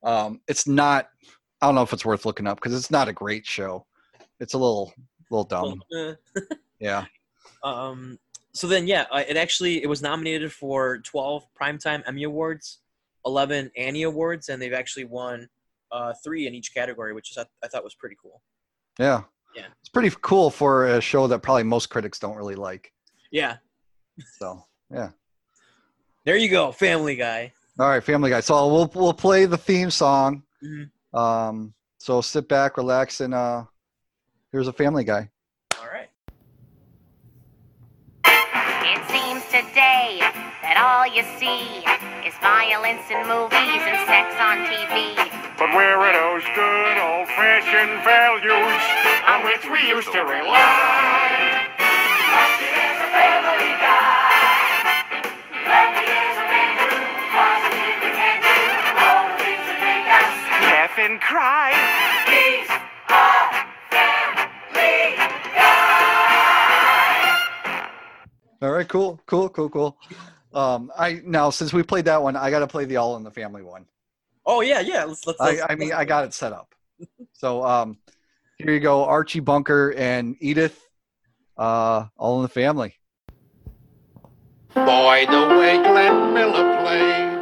Um, 0.03 0.41
it's 0.49 0.67
not. 0.67 1.09
I 1.61 1.67
don't 1.67 1.75
know 1.75 1.83
if 1.83 1.93
it's 1.93 2.05
worth 2.05 2.25
looking 2.27 2.47
up 2.47 2.59
because 2.59 2.75
it's 2.75 2.91
not 2.91 3.09
a 3.09 3.13
great 3.13 3.45
show. 3.47 3.87
It's 4.39 4.55
a 4.55 4.59
little 4.59 4.93
little 5.31 5.45
dumb. 5.45 5.83
Uh, 5.97 6.15
Yeah. 6.79 7.07
Um, 7.63 8.19
so 8.53 8.67
then, 8.67 8.87
yeah, 8.87 9.07
it 9.17 9.37
actually 9.39 9.83
it 9.83 9.87
was 9.89 10.03
nominated 10.03 10.53
for 10.53 10.99
12 10.99 11.47
Primetime 11.59 12.03
Emmy 12.07 12.25
Awards, 12.25 12.81
11 13.27 13.71
Annie 13.77 14.03
Awards, 14.05 14.49
and 14.49 14.61
they've 14.61 14.73
actually 14.73 15.05
won 15.05 15.49
uh, 15.93 16.13
three 16.25 16.47
in 16.47 16.55
each 16.55 16.75
category, 16.75 17.13
which 17.15 17.31
is 17.31 17.39
I, 17.39 17.45
I 17.63 17.69
thought 17.69 17.85
was 17.85 17.95
pretty 17.95 18.17
cool. 18.21 18.43
Yeah. 18.99 19.23
Yeah. 19.55 19.67
It's 19.81 19.89
pretty 19.89 20.11
cool 20.23 20.51
for 20.51 20.87
a 20.87 21.01
show 21.01 21.27
that 21.29 21.39
probably 21.41 21.63
most 21.63 21.87
critics 21.89 22.19
don't 22.19 22.37
really 22.37 22.57
like. 22.57 22.93
Yeah, 23.31 23.57
So 24.39 24.65
yeah. 24.93 25.11
there 26.25 26.37
you 26.37 26.49
go, 26.49 26.73
Family 26.73 27.17
Guy. 27.17 27.53
All 27.79 27.89
right, 27.89 28.03
Family 28.03 28.31
Guy. 28.31 28.41
So 28.41 28.67
we'll 28.73 28.91
we'll 28.95 29.13
play 29.15 29.47
the 29.47 29.57
theme 29.59 29.91
song. 29.91 30.43
Mhm. 30.63 30.91
Um, 31.19 31.75
so 31.99 32.21
sit 32.21 32.49
back, 32.49 32.77
relax, 32.77 33.21
and 33.21 33.35
uh, 33.35 33.65
here's 34.53 34.69
a 34.69 34.73
Family 34.73 35.03
Guy. 35.05 35.31
All 35.81 35.87
right. 35.87 36.09
It 38.27 39.03
seems 39.11 39.45
today 39.47 40.19
that 40.63 40.77
all 40.79 41.07
you 41.07 41.23
see 41.39 41.79
is 41.79 42.14
violence 42.45 43.09
in 43.09 43.25
movies 43.25 43.81
and 43.89 43.97
sex 44.05 44.37
on 44.37 44.69
TV. 44.69 45.17
But 45.57 45.73
where 45.73 45.97
are 45.97 46.13
those 46.13 46.45
good 46.55 46.99
old 47.01 47.27
fashioned 47.29 48.05
values 48.05 48.85
on 49.25 49.45
which 49.49 49.65
we 49.73 49.89
used 49.89 50.13
to 50.13 50.21
rely? 50.21 51.65
Laugh 60.61 60.99
and 60.99 61.19
cry. 61.23 61.73
He's 62.29 62.69
a 63.09 63.65
family 63.89 65.17
guy. 65.57 66.05
All 68.61 68.71
right, 68.71 68.87
cool, 68.89 69.19
cool, 69.25 69.49
cool, 69.49 69.71
cool. 69.71 69.97
Um, 70.55 70.93
I 70.97 71.21
now 71.25 71.51
since 71.51 71.73
we 71.73 71.83
played 71.83 72.05
that 72.05 72.23
one, 72.23 72.37
I 72.37 72.51
got 72.51 72.61
to 72.61 72.67
play 72.67 72.85
the 72.85 72.97
All 72.97 73.17
in 73.17 73.25
the 73.25 73.31
Family 73.31 73.63
one. 73.63 73.87
Oh 74.47 74.61
yeah, 74.61 74.81
yeah. 74.81 75.05
Let's 75.05 75.27
let's. 75.27 75.41
I, 75.41 75.51
let's 75.51 75.63
I 75.69 75.75
mean, 75.75 75.93
I 75.93 76.05
got 76.05 76.25
it 76.25 76.33
set 76.33 76.53
up. 76.53 76.75
So 77.33 77.65
um, 77.65 77.99
here 78.59 78.73
you 78.73 78.81
go, 78.81 79.05
Archie 79.05 79.41
Bunker 79.41 79.93
and 79.97 80.37
Edith, 80.41 80.81
uh, 81.59 82.07
All 82.17 82.37
in 82.37 82.43
the 82.43 82.49
Family. 82.49 82.95
Boy, 84.75 85.27
the 85.29 85.57
way 85.59 85.83
Glenn 85.83 86.35
Miller 86.35 86.83
played. 86.83 87.35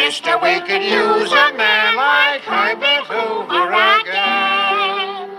Mister, 0.07 0.37
we 0.39 0.59
could 0.61 0.83
use 0.83 1.31
a 1.31 1.53
man 1.53 1.95
like 1.95 2.41
Herbert 2.41 3.05
Hoover 3.07 3.71
again. 4.01 5.29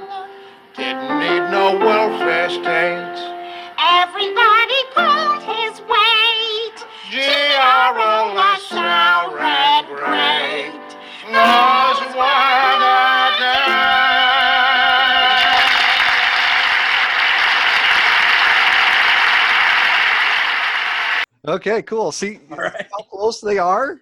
Didn't 0.77 1.19
need 1.19 1.51
no 1.51 1.79
welfare 1.79 2.51
state. 2.51 3.19
Everybody 3.79 4.81
pulled 4.95 5.43
his 5.43 5.81
weight. 5.81 6.85
G.R.O. 7.11 8.35
LaSalle 8.37 9.35
ran 9.35 9.87
great. 9.87 10.38
Okay, 21.49 21.83
cool. 21.83 22.13
See 22.13 22.39
right. 22.51 22.87
how 22.91 23.03
close 23.05 23.41
they 23.41 23.59
are. 23.59 24.01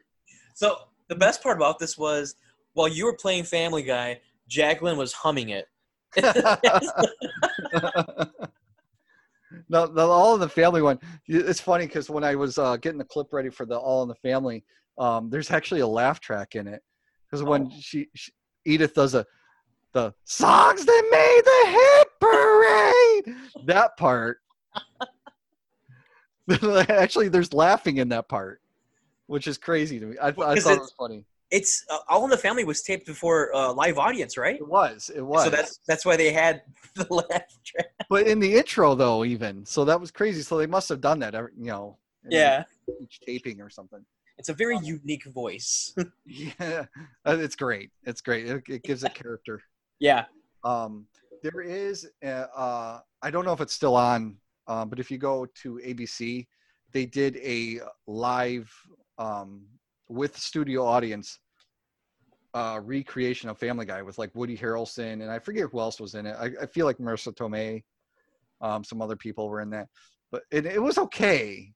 So 0.55 0.77
the 1.09 1.15
best 1.15 1.43
part 1.43 1.57
about 1.57 1.79
this 1.79 1.97
was 1.97 2.35
while 2.75 2.89
you 2.89 3.05
were 3.05 3.17
playing 3.17 3.45
Family 3.45 3.83
Guy, 3.83 4.21
Jacqueline 4.49 4.97
was 4.97 5.13
humming 5.13 5.51
it. 5.51 5.69
no, 9.69 9.87
the 9.87 10.07
All 10.07 10.35
in 10.35 10.41
the 10.41 10.49
Family 10.49 10.83
one. 10.83 10.99
It's 11.27 11.61
funny 11.61 11.87
because 11.87 12.11
when 12.11 12.25
I 12.25 12.35
was 12.35 12.59
uh, 12.59 12.77
getting 12.79 12.99
the 12.99 13.05
clip 13.05 13.33
ready 13.33 13.51
for 13.51 13.65
the 13.67 13.77
All 13.77 14.03
in 14.03 14.09
the 14.09 14.15
Family, 14.17 14.65
um, 14.99 15.31
there's 15.31 15.51
actually 15.51 15.81
a 15.81 15.87
laugh 15.87 16.21
track 16.21 16.55
in 16.55 16.67
it 16.67 16.83
because 17.25 17.43
when 17.43 17.67
Oh. 17.67 17.77
she, 17.81 18.09
she 18.15 18.33
Edith 18.65 18.95
does 18.95 19.15
a 19.15 19.25
the 19.93 20.13
songs 20.25 20.85
that 20.85 21.09
made 21.11 21.43
the 21.45 21.71
hit 21.71 22.09
parade, 22.21 23.37
that 23.67 23.97
part. 23.97 24.39
actually, 26.89 27.29
there's 27.29 27.53
laughing 27.53 27.99
in 27.99 28.09
that 28.11 28.29
part, 28.29 28.61
which 29.27 29.47
is 29.47 29.59
crazy 29.59 29.99
to 30.01 30.07
me. 30.07 30.17
I, 30.19 30.29
I 30.29 30.33
thought 30.33 30.57
it 30.57 30.65
was 30.81 30.95
funny. 30.99 31.25
It's 31.51 31.85
uh, 31.91 31.99
All 32.09 32.25
in 32.25 32.31
the 32.31 32.37
Family 32.37 32.65
was 32.65 32.83
taped 32.83 33.07
before 33.07 33.55
uh, 33.55 33.73
live 33.73 33.99
audience, 33.99 34.37
right? 34.37 34.57
It 34.57 34.67
was. 34.67 35.11
It 35.15 35.23
was. 35.23 35.45
So 35.45 35.51
that's 35.51 35.81
that's 35.87 36.05
why 36.05 36.17
they 36.17 36.33
had 36.33 36.63
the 36.95 37.07
laugh 37.09 37.43
track. 37.65 37.87
but 38.11 38.27
in 38.27 38.41
the 38.41 38.57
intro 38.57 38.95
though, 38.95 39.25
even 39.25 39.65
so, 39.65 39.85
that 39.85 40.01
was 40.01 40.11
crazy. 40.11 40.43
So 40.43 40.57
they 40.59 40.67
must 40.67 40.89
have 40.89 41.01
done 41.01 41.19
that, 41.21 41.35
every, 41.35 41.53
you 41.57 41.67
know. 41.67 41.99
Yeah, 42.29 42.65
Each 43.01 43.21
taping 43.21 43.61
or 43.61 43.71
something. 43.71 44.05
it's 44.37 44.49
a 44.49 44.53
very 44.53 44.77
unique 44.79 45.25
voice. 45.27 45.95
Yeah, 46.27 46.87
uh, 47.25 47.37
it's 47.39 47.55
great. 47.55 47.91
It's 48.03 48.21
great. 48.21 48.47
It, 48.47 48.65
it 48.69 48.83
gives 48.83 49.05
a 49.05 49.11
character. 49.11 49.63
yeah. 50.01 50.25
Um, 50.65 51.07
there 51.45 51.61
is, 51.61 52.11
a, 52.25 52.29
uh, 52.59 53.01
I 53.23 53.31
don't 53.31 53.45
know 53.45 53.53
if 53.53 53.61
it's 53.61 53.73
still 53.73 53.95
on, 53.95 54.37
uh, 54.69 54.85
but 54.85 54.99
if 54.99 55.11
you 55.11 55.19
go 55.19 55.47
to 55.63 55.81
ABC, 55.85 56.47
they 56.93 57.07
did 57.07 57.37
a 57.39 57.81
live 58.07 58.73
um, 59.19 59.67
with 60.09 60.37
studio 60.37 60.85
audience 60.85 61.39
uh, 62.55 62.81
recreation 62.83 63.51
of 63.51 63.59
Family 63.59 63.85
Guy 63.85 64.01
with 64.01 64.17
like 64.17 64.31
Woody 64.35 64.57
Harrelson 64.57 65.15
and 65.15 65.31
I 65.31 65.39
forget 65.39 65.67
who 65.71 65.79
else 65.79 66.01
was 66.01 66.15
in 66.15 66.25
it. 66.25 66.37
I, 66.39 66.51
I 66.63 66.67
feel 66.67 66.87
like 66.87 66.97
Marisa 66.97 67.35
Tomei, 67.35 67.83
um, 68.63 68.83
some 68.83 69.03
other 69.03 69.17
people 69.17 69.49
were 69.49 69.61
in 69.61 69.69
that, 69.71 69.89
but 70.31 70.43
it, 70.51 70.65
it 70.65 70.83
was 70.83 70.97
okay. 70.97 71.73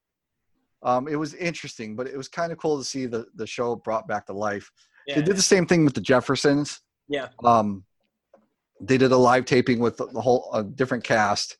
Um, 0.82 1.06
it 1.06 1.16
was 1.16 1.34
interesting, 1.34 1.94
but 1.96 2.06
it 2.06 2.16
was 2.16 2.28
kind 2.28 2.50
of 2.50 2.56
cool 2.56 2.78
to 2.78 2.84
see 2.84 3.04
the 3.04 3.26
the 3.34 3.46
show 3.46 3.76
brought 3.76 4.08
back 4.08 4.24
to 4.26 4.32
life. 4.32 4.70
Yeah. 5.06 5.16
They 5.16 5.22
did 5.22 5.36
the 5.36 5.42
same 5.42 5.66
thing 5.66 5.84
with 5.84 5.92
the 5.92 6.00
Jeffersons. 6.00 6.80
Yeah. 7.08 7.28
Um, 7.44 7.84
they 8.80 8.96
did 8.96 9.12
a 9.12 9.16
live 9.16 9.44
taping 9.44 9.80
with 9.80 9.98
the, 9.98 10.06
whole 10.06 10.62
different 10.74 11.04
cast, 11.04 11.58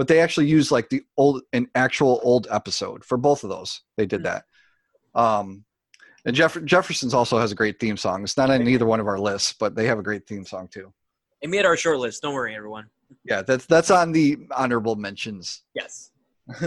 but 0.00 0.08
they 0.08 0.20
actually 0.20 0.46
used 0.46 0.70
like 0.70 0.88
the 0.88 1.02
old 1.18 1.42
an 1.52 1.68
actual 1.74 2.20
old 2.22 2.46
episode 2.50 3.04
for 3.04 3.18
both 3.18 3.44
of 3.44 3.50
those. 3.50 3.82
They 3.98 4.06
did 4.06 4.22
that. 4.22 4.46
Um, 5.14 5.66
and 6.24 6.34
Jeff- 6.34 6.64
Jefferson's 6.64 7.12
also 7.12 7.38
has 7.38 7.52
a 7.52 7.54
great 7.54 7.78
theme 7.78 7.98
song. 7.98 8.22
It's 8.22 8.38
not 8.38 8.48
on 8.48 8.66
either 8.66 8.86
one 8.86 8.98
of 9.00 9.06
our 9.06 9.18
lists, 9.18 9.52
but 9.52 9.74
they 9.74 9.84
have 9.88 9.98
a 9.98 10.02
great 10.02 10.26
theme 10.26 10.46
song 10.46 10.68
too. 10.68 10.90
It 11.42 11.50
made 11.50 11.66
our 11.66 11.76
short 11.76 11.98
list. 11.98 12.22
Don't 12.22 12.32
worry, 12.32 12.56
everyone. 12.56 12.86
Yeah, 13.26 13.42
that's 13.42 13.66
that's 13.66 13.90
on 13.90 14.10
the 14.12 14.38
honorable 14.56 14.96
mentions. 14.96 15.64
Yes. 15.74 16.12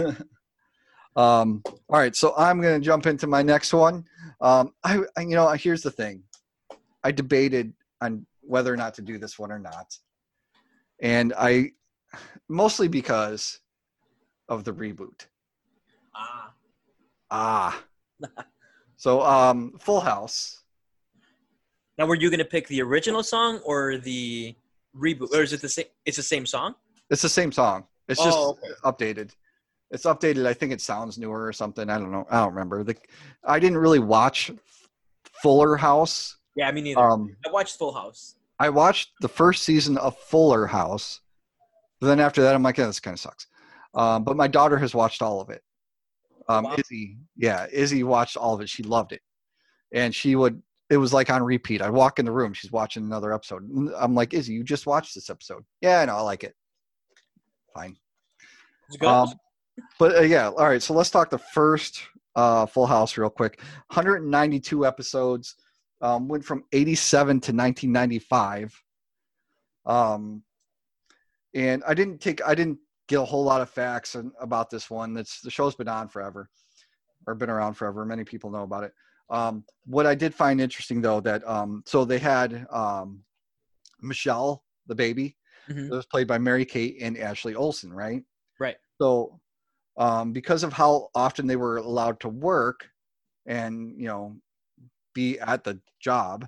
um, 1.16 1.60
all 1.66 1.74
right, 1.88 2.14
so 2.14 2.34
I'm 2.38 2.60
going 2.60 2.80
to 2.80 2.86
jump 2.86 3.04
into 3.06 3.26
my 3.26 3.42
next 3.42 3.74
one. 3.74 4.04
Um, 4.40 4.74
I, 4.84 5.00
I, 5.16 5.22
you 5.22 5.34
know, 5.34 5.48
here's 5.54 5.82
the 5.82 5.90
thing. 5.90 6.22
I 7.02 7.10
debated 7.10 7.72
on 8.00 8.26
whether 8.42 8.72
or 8.72 8.76
not 8.76 8.94
to 8.94 9.02
do 9.02 9.18
this 9.18 9.40
one 9.40 9.50
or 9.50 9.58
not, 9.58 9.98
and 11.00 11.32
I 11.36 11.72
mostly 12.54 12.88
because 12.88 13.60
of 14.48 14.64
the 14.64 14.72
reboot. 14.72 15.26
Ah. 16.14 16.52
Ah. 17.30 17.84
so, 18.96 19.22
um, 19.22 19.72
Full 19.80 20.00
House. 20.00 20.62
Now, 21.98 22.06
were 22.06 22.14
you 22.16 22.30
gonna 22.30 22.44
pick 22.44 22.66
the 22.68 22.82
original 22.82 23.22
song 23.22 23.58
or 23.64 23.98
the 23.98 24.54
reboot, 24.96 25.32
or 25.32 25.42
is 25.42 25.52
it 25.52 25.60
the 25.60 25.68
same? 25.68 25.86
It's 26.04 26.16
the 26.16 26.22
same 26.22 26.46
song. 26.46 26.74
It's 27.10 27.22
the 27.22 27.28
same 27.28 27.52
song. 27.52 27.84
It's 28.08 28.22
just 28.22 28.36
Oh, 28.36 28.50
okay. 28.50 28.72
updated. 28.84 29.30
It's 29.90 30.04
updated. 30.04 30.46
I 30.46 30.54
think 30.54 30.72
it 30.72 30.80
sounds 30.80 31.18
newer 31.18 31.44
or 31.46 31.52
something. 31.52 31.88
I 31.88 31.98
don't 31.98 32.10
know. 32.10 32.26
I 32.30 32.38
don't 32.40 32.52
remember. 32.54 32.82
The, 32.82 32.96
I 33.44 33.58
didn't 33.58 33.78
really 33.78 33.98
watch 34.00 34.50
Fuller 35.42 35.76
House. 35.76 36.36
Yeah, 36.56 36.70
me 36.72 36.80
neither. 36.80 37.00
Um, 37.00 37.36
I 37.46 37.50
watched 37.50 37.78
Full 37.78 37.92
House. 37.92 38.36
I 38.58 38.70
watched 38.70 39.10
the 39.20 39.28
first 39.28 39.62
season 39.62 39.96
of 39.98 40.16
Fuller 40.18 40.66
House. 40.66 41.20
But 42.04 42.08
then 42.08 42.20
after 42.20 42.42
that, 42.42 42.54
I'm 42.54 42.62
like, 42.62 42.76
yeah, 42.76 42.84
this 42.84 43.00
kind 43.00 43.14
of 43.14 43.20
sucks. 43.20 43.46
Um, 43.94 44.24
but 44.24 44.36
my 44.36 44.46
daughter 44.46 44.76
has 44.76 44.94
watched 44.94 45.22
all 45.22 45.40
of 45.40 45.48
it. 45.48 45.62
Um, 46.50 46.64
Wow. 46.64 46.76
Izzy, 46.76 47.16
yeah, 47.34 47.66
Izzy 47.72 48.02
watched 48.02 48.36
all 48.36 48.52
of 48.52 48.60
it. 48.60 48.68
She 48.68 48.82
loved 48.82 49.12
it, 49.12 49.22
and 49.90 50.14
she 50.14 50.36
would. 50.36 50.60
It 50.90 50.98
was 50.98 51.14
like 51.14 51.30
on 51.30 51.42
repeat. 51.42 51.80
I'd 51.80 51.88
walk 51.88 52.18
in 52.18 52.26
the 52.26 52.30
room. 52.30 52.52
She's 52.52 52.70
watching 52.70 53.04
another 53.04 53.32
episode. 53.32 53.62
I'm 53.98 54.14
like, 54.14 54.34
Izzy, 54.34 54.52
you 54.52 54.64
just 54.64 54.86
watched 54.86 55.14
this 55.14 55.30
episode. 55.30 55.64
Yeah, 55.80 56.00
I 56.00 56.04
know. 56.04 56.16
I 56.16 56.20
like 56.20 56.44
it. 56.44 56.54
Fine. 57.72 57.96
Um, 59.00 59.32
but 59.98 60.18
uh, 60.18 60.20
yeah, 60.20 60.48
all 60.48 60.66
right. 60.66 60.82
So 60.82 60.92
let's 60.92 61.08
talk 61.08 61.30
the 61.30 61.38
first 61.38 62.02
uh, 62.36 62.66
Full 62.66 62.86
House 62.86 63.16
real 63.16 63.30
quick. 63.30 63.62
192 63.86 64.84
episodes. 64.84 65.54
Um, 66.02 66.28
went 66.28 66.44
from 66.44 66.64
87 66.70 67.40
to 67.40 67.52
1995. 67.52 68.78
Um, 69.86 70.42
and 71.54 71.82
I 71.86 71.94
didn't 71.94 72.20
take. 72.20 72.44
I 72.46 72.54
didn't 72.54 72.78
get 73.08 73.20
a 73.20 73.24
whole 73.24 73.44
lot 73.44 73.60
of 73.60 73.70
facts 73.70 74.14
and, 74.14 74.32
about 74.40 74.70
this 74.70 74.90
one. 74.90 75.14
That's 75.14 75.40
the 75.40 75.50
show's 75.50 75.74
been 75.74 75.88
on 75.88 76.08
forever, 76.08 76.48
or 77.26 77.34
been 77.34 77.50
around 77.50 77.74
forever. 77.74 78.04
Many 78.04 78.24
people 78.24 78.50
know 78.50 78.62
about 78.62 78.84
it. 78.84 78.92
Um, 79.30 79.64
what 79.86 80.06
I 80.06 80.14
did 80.14 80.34
find 80.34 80.60
interesting 80.60 81.00
though 81.00 81.20
that 81.20 81.46
um, 81.48 81.82
so 81.86 82.04
they 82.04 82.18
had 82.18 82.66
um, 82.70 83.24
Michelle, 84.00 84.64
the 84.86 84.94
baby, 84.94 85.36
Mhm. 85.68 85.88
that 85.88 85.96
was 85.96 86.06
played 86.06 86.26
by 86.26 86.38
Mary 86.38 86.64
Kate 86.64 86.98
and 87.00 87.16
Ashley 87.16 87.54
Olsen, 87.54 87.92
right? 87.92 88.22
Right. 88.58 88.76
So, 89.00 89.40
um, 89.96 90.32
because 90.32 90.62
of 90.62 90.72
how 90.72 91.08
often 91.14 91.46
they 91.46 91.56
were 91.56 91.78
allowed 91.78 92.20
to 92.20 92.28
work 92.28 92.88
and 93.46 93.98
you 93.98 94.06
know 94.06 94.36
be 95.14 95.38
at 95.38 95.64
the 95.64 95.80
job, 96.00 96.46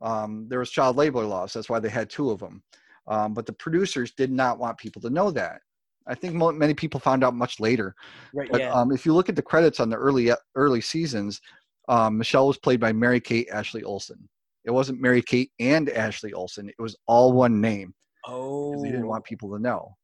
um, 0.00 0.46
there 0.48 0.58
was 0.58 0.70
child 0.70 0.96
labor 0.96 1.24
laws. 1.24 1.52
That's 1.52 1.68
why 1.68 1.78
they 1.78 1.88
had 1.88 2.10
two 2.10 2.30
of 2.30 2.40
them. 2.40 2.62
Um, 3.10 3.34
but 3.34 3.44
the 3.44 3.52
producers 3.52 4.12
did 4.12 4.30
not 4.30 4.58
want 4.58 4.78
people 4.78 5.02
to 5.02 5.10
know 5.10 5.30
that. 5.32 5.60
I 6.06 6.14
think 6.14 6.34
mo- 6.34 6.52
many 6.52 6.72
people 6.72 6.98
found 6.98 7.22
out 7.22 7.34
much 7.34 7.60
later. 7.60 7.94
Right. 8.32 8.48
But 8.50 8.62
yeah. 8.62 8.72
um, 8.72 8.90
if 8.90 9.04
you 9.04 9.12
look 9.12 9.28
at 9.28 9.36
the 9.36 9.42
credits 9.42 9.80
on 9.80 9.90
the 9.90 9.96
early 9.96 10.30
early 10.54 10.80
seasons, 10.80 11.40
um, 11.88 12.16
Michelle 12.16 12.46
was 12.46 12.56
played 12.56 12.80
by 12.80 12.92
Mary 12.92 13.20
Kate 13.20 13.48
Ashley 13.52 13.82
Olsen. 13.82 14.28
It 14.64 14.70
wasn't 14.70 15.00
Mary 15.00 15.20
Kate 15.20 15.50
and 15.60 15.90
Ashley 15.90 16.32
Olsen. 16.32 16.68
It 16.68 16.80
was 16.80 16.96
all 17.06 17.32
one 17.32 17.60
name 17.60 17.94
oh. 18.26 18.82
they 18.82 18.90
didn't 18.90 19.06
want 19.06 19.24
people 19.24 19.50
to 19.50 19.58
know. 19.58 19.96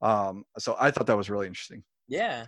Um, 0.00 0.44
so 0.58 0.76
I 0.78 0.90
thought 0.90 1.06
that 1.06 1.16
was 1.16 1.30
really 1.30 1.46
interesting. 1.46 1.82
Yeah. 2.06 2.46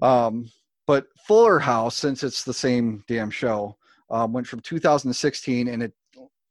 Um, 0.00 0.50
but 0.86 1.06
Fuller 1.26 1.58
House, 1.58 1.96
since 1.96 2.22
it's 2.22 2.44
the 2.44 2.54
same 2.54 3.04
damn 3.06 3.30
show, 3.30 3.76
um, 4.10 4.32
went 4.32 4.46
from 4.46 4.60
2016 4.60 5.68
and 5.68 5.82
it 5.82 5.92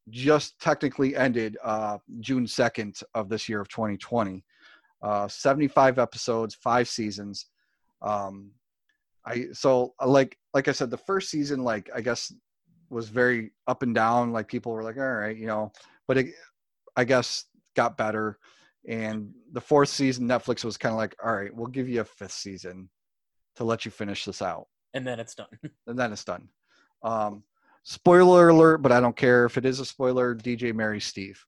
just 0.09 0.59
technically 0.59 1.15
ended 1.15 1.57
uh, 1.63 1.97
June 2.19 2.45
2nd 2.45 3.01
of 3.13 3.29
this 3.29 3.47
year 3.47 3.61
of 3.61 3.69
2020. 3.69 4.43
Uh, 5.01 5.27
75 5.27 5.99
episodes, 5.99 6.55
five 6.55 6.87
seasons. 6.87 7.47
Um, 8.01 8.51
I 9.25 9.47
so 9.53 9.93
uh, 10.01 10.07
like 10.07 10.37
like 10.53 10.67
I 10.67 10.71
said, 10.71 10.89
the 10.89 10.97
first 10.97 11.29
season 11.29 11.63
like 11.63 11.89
I 11.93 12.01
guess 12.01 12.33
was 12.89 13.09
very 13.09 13.51
up 13.67 13.83
and 13.83 13.93
down. 13.95 14.31
Like 14.31 14.47
people 14.47 14.71
were 14.71 14.83
like, 14.83 14.97
all 14.97 15.13
right, 15.13 15.37
you 15.37 15.47
know, 15.47 15.71
but 16.07 16.17
it 16.17 16.27
I 16.95 17.03
guess 17.03 17.45
got 17.75 17.97
better. 17.97 18.37
And 18.87 19.33
the 19.53 19.61
fourth 19.61 19.89
season, 19.89 20.27
Netflix 20.27 20.65
was 20.65 20.77
kind 20.77 20.91
of 20.93 20.97
like, 20.97 21.15
all 21.23 21.33
right, 21.33 21.55
we'll 21.55 21.67
give 21.67 21.87
you 21.87 22.01
a 22.01 22.05
fifth 22.05 22.31
season 22.33 22.89
to 23.55 23.63
let 23.63 23.85
you 23.85 23.91
finish 23.91 24.25
this 24.25 24.41
out, 24.41 24.67
And 24.93 25.05
then 25.05 25.19
it's 25.19 25.35
done. 25.35 25.47
and 25.87 25.97
then 25.97 26.11
it's 26.11 26.23
done. 26.23 26.47
Um, 27.03 27.43
spoiler 27.83 28.49
alert, 28.49 28.77
but 28.79 28.91
I 28.91 28.99
don't 28.99 29.15
care 29.15 29.45
if 29.45 29.57
it 29.57 29.65
is 29.65 29.79
a 29.79 29.85
spoiler. 29.85 30.35
DJ 30.35 30.73
Mary 30.73 30.99
Steve, 30.99 31.43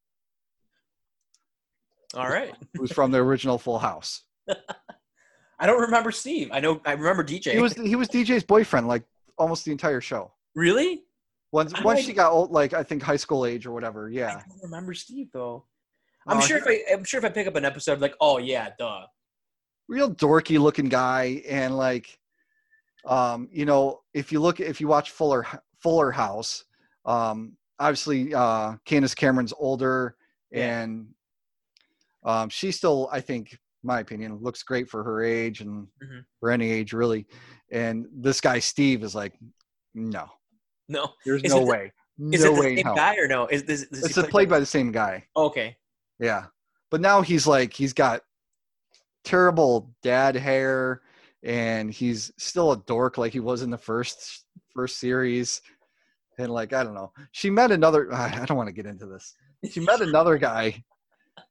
All 2.15 2.28
right. 2.30 2.54
who's 2.76 2.91
from 2.91 3.12
the 3.12 3.17
original 3.19 3.58
Full 3.58 3.80
House. 3.80 4.24
I 5.60 5.65
don't 5.67 5.82
remember 5.82 6.12
Steve. 6.12 6.50
I 6.52 6.60
know. 6.60 6.82
I 6.86 6.93
remember 6.93 7.24
DJ. 7.24 7.54
He 7.54 7.60
was 7.62 7.74
he 7.74 7.96
was 7.96 8.08
DJ's 8.10 8.43
boyfriend 8.43 8.88
like 8.88 9.04
almost 9.38 9.65
the 9.65 9.72
entire 9.72 10.02
show. 10.02 10.32
really. 10.56 11.04
Once 11.52 11.72
I 11.76 11.82
once 11.84 12.02
she 12.02 12.13
got 12.13 12.32
old, 12.32 12.52
like 12.52 12.74
I 12.74 12.82
think 12.84 13.04
high 13.04 13.15
school 13.15 13.46
age 13.46 13.65
or 13.67 13.72
whatever. 13.72 14.10
Yeah. 14.10 14.30
I 14.30 14.34
don't 14.50 14.63
remember 14.63 14.93
Steve 14.96 15.30
though. 15.32 15.65
I'm 16.28 16.38
Uh, 16.39 16.41
sure 16.41 16.58
if 16.58 16.65
I, 16.67 16.82
I'm 16.91 17.04
sure 17.04 17.19
if 17.19 17.26
I 17.26 17.30
pick 17.30 17.46
up 17.48 17.56
an 17.56 17.63
episode, 17.65 18.00
like, 18.02 18.15
oh 18.19 18.39
yeah, 18.39 18.69
duh. 18.80 19.06
real 19.88 20.10
dorky 20.13 20.58
looking 20.60 20.89
guy, 20.89 21.43
and 21.48 21.78
like, 21.78 22.17
um, 23.06 23.50
you 23.52 23.65
know, 23.65 24.02
if 24.15 24.32
you 24.32 24.39
look 24.39 24.60
if 24.60 24.82
you 24.82 24.88
watch 24.88 25.12
Fuller 25.12 25.46
Fuller 25.84 26.12
House, 26.12 26.63
um, 27.06 27.54
obviously 27.80 28.34
uh, 28.34 28.78
Candace 28.86 29.13
Cameron's 29.13 29.54
older, 29.58 30.15
Yeah. 30.52 30.82
and 30.82 31.08
um, 32.24 32.50
she 32.50 32.72
still, 32.72 33.10
I 33.12 33.19
think, 33.19 33.60
my 33.84 34.00
opinion, 34.00 34.38
looks 34.41 34.63
great 34.63 34.89
for 34.89 35.04
her 35.04 35.22
age 35.24 35.60
and 35.60 35.88
Mhm. 36.02 36.24
for 36.39 36.50
any 36.52 36.72
age 36.72 36.93
really. 36.93 37.28
And 37.69 38.08
this 38.13 38.39
guy 38.39 38.60
Steve 38.60 39.04
is 39.04 39.13
like, 39.13 39.34
no, 39.93 40.30
No. 40.88 41.13
there's 41.26 41.43
Is 41.43 41.54
no 41.54 41.60
the- 41.60 41.65
way, 41.65 41.91
Is 42.32 42.43
no 42.46 42.52
it 42.52 42.56
the 42.56 42.62
way, 42.62 42.76
same 42.84 42.96
guy 42.96 43.15
or 43.17 43.28
no? 43.28 43.48
Is 43.48 43.63
this? 43.65 43.82
is 43.84 44.17
It's 44.17 44.30
played 44.30 44.48
by 44.50 44.60
the 44.62 44.65
same 44.65 44.91
guy. 44.93 45.28
Okay. 45.36 45.76
Yeah. 46.19 46.46
But 46.91 47.02
now 47.02 47.22
he's 47.22 47.46
like 47.46 47.74
he's 47.74 47.91
got 47.93 48.22
terrible 49.24 49.94
dad 50.04 50.36
hair 50.36 51.02
and 51.44 51.92
he's 51.92 52.31
still 52.38 52.71
a 52.71 52.77
dork 52.77 53.17
like 53.17 53.34
he 53.34 53.40
was 53.40 53.62
in 53.63 53.69
the 53.69 53.77
first 53.77 54.46
first 54.73 54.98
series. 54.98 55.62
And 56.40 56.50
like 56.50 56.73
I 56.73 56.84
don't 56.84 56.94
know. 56.94 57.12
She 57.31 57.50
met 57.50 57.71
another 57.71 58.13
I 58.13 58.42
I 58.42 58.46
don't 58.46 58.58
want 58.58 58.67
to 58.67 58.73
get 58.73 58.86
into 58.86 59.06
this. 59.06 59.36
She 59.69 59.79
met 59.79 60.02
another 60.02 60.38
guy 60.38 60.84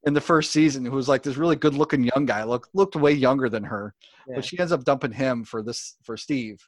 in 0.04 0.14
the 0.14 0.20
first 0.20 0.52
season 0.52 0.84
who 0.84 0.92
was 0.92 1.08
like 1.08 1.22
this 1.22 1.36
really 1.36 1.56
good 1.56 1.74
looking 1.74 2.04
young 2.04 2.26
guy, 2.26 2.44
look 2.44 2.68
looked 2.74 2.96
way 2.96 3.12
younger 3.12 3.48
than 3.48 3.64
her. 3.64 3.94
Yeah. 4.28 4.36
But 4.36 4.44
she 4.44 4.58
ends 4.58 4.72
up 4.72 4.84
dumping 4.84 5.12
him 5.12 5.44
for 5.44 5.62
this 5.62 5.96
for 6.02 6.16
Steve 6.16 6.58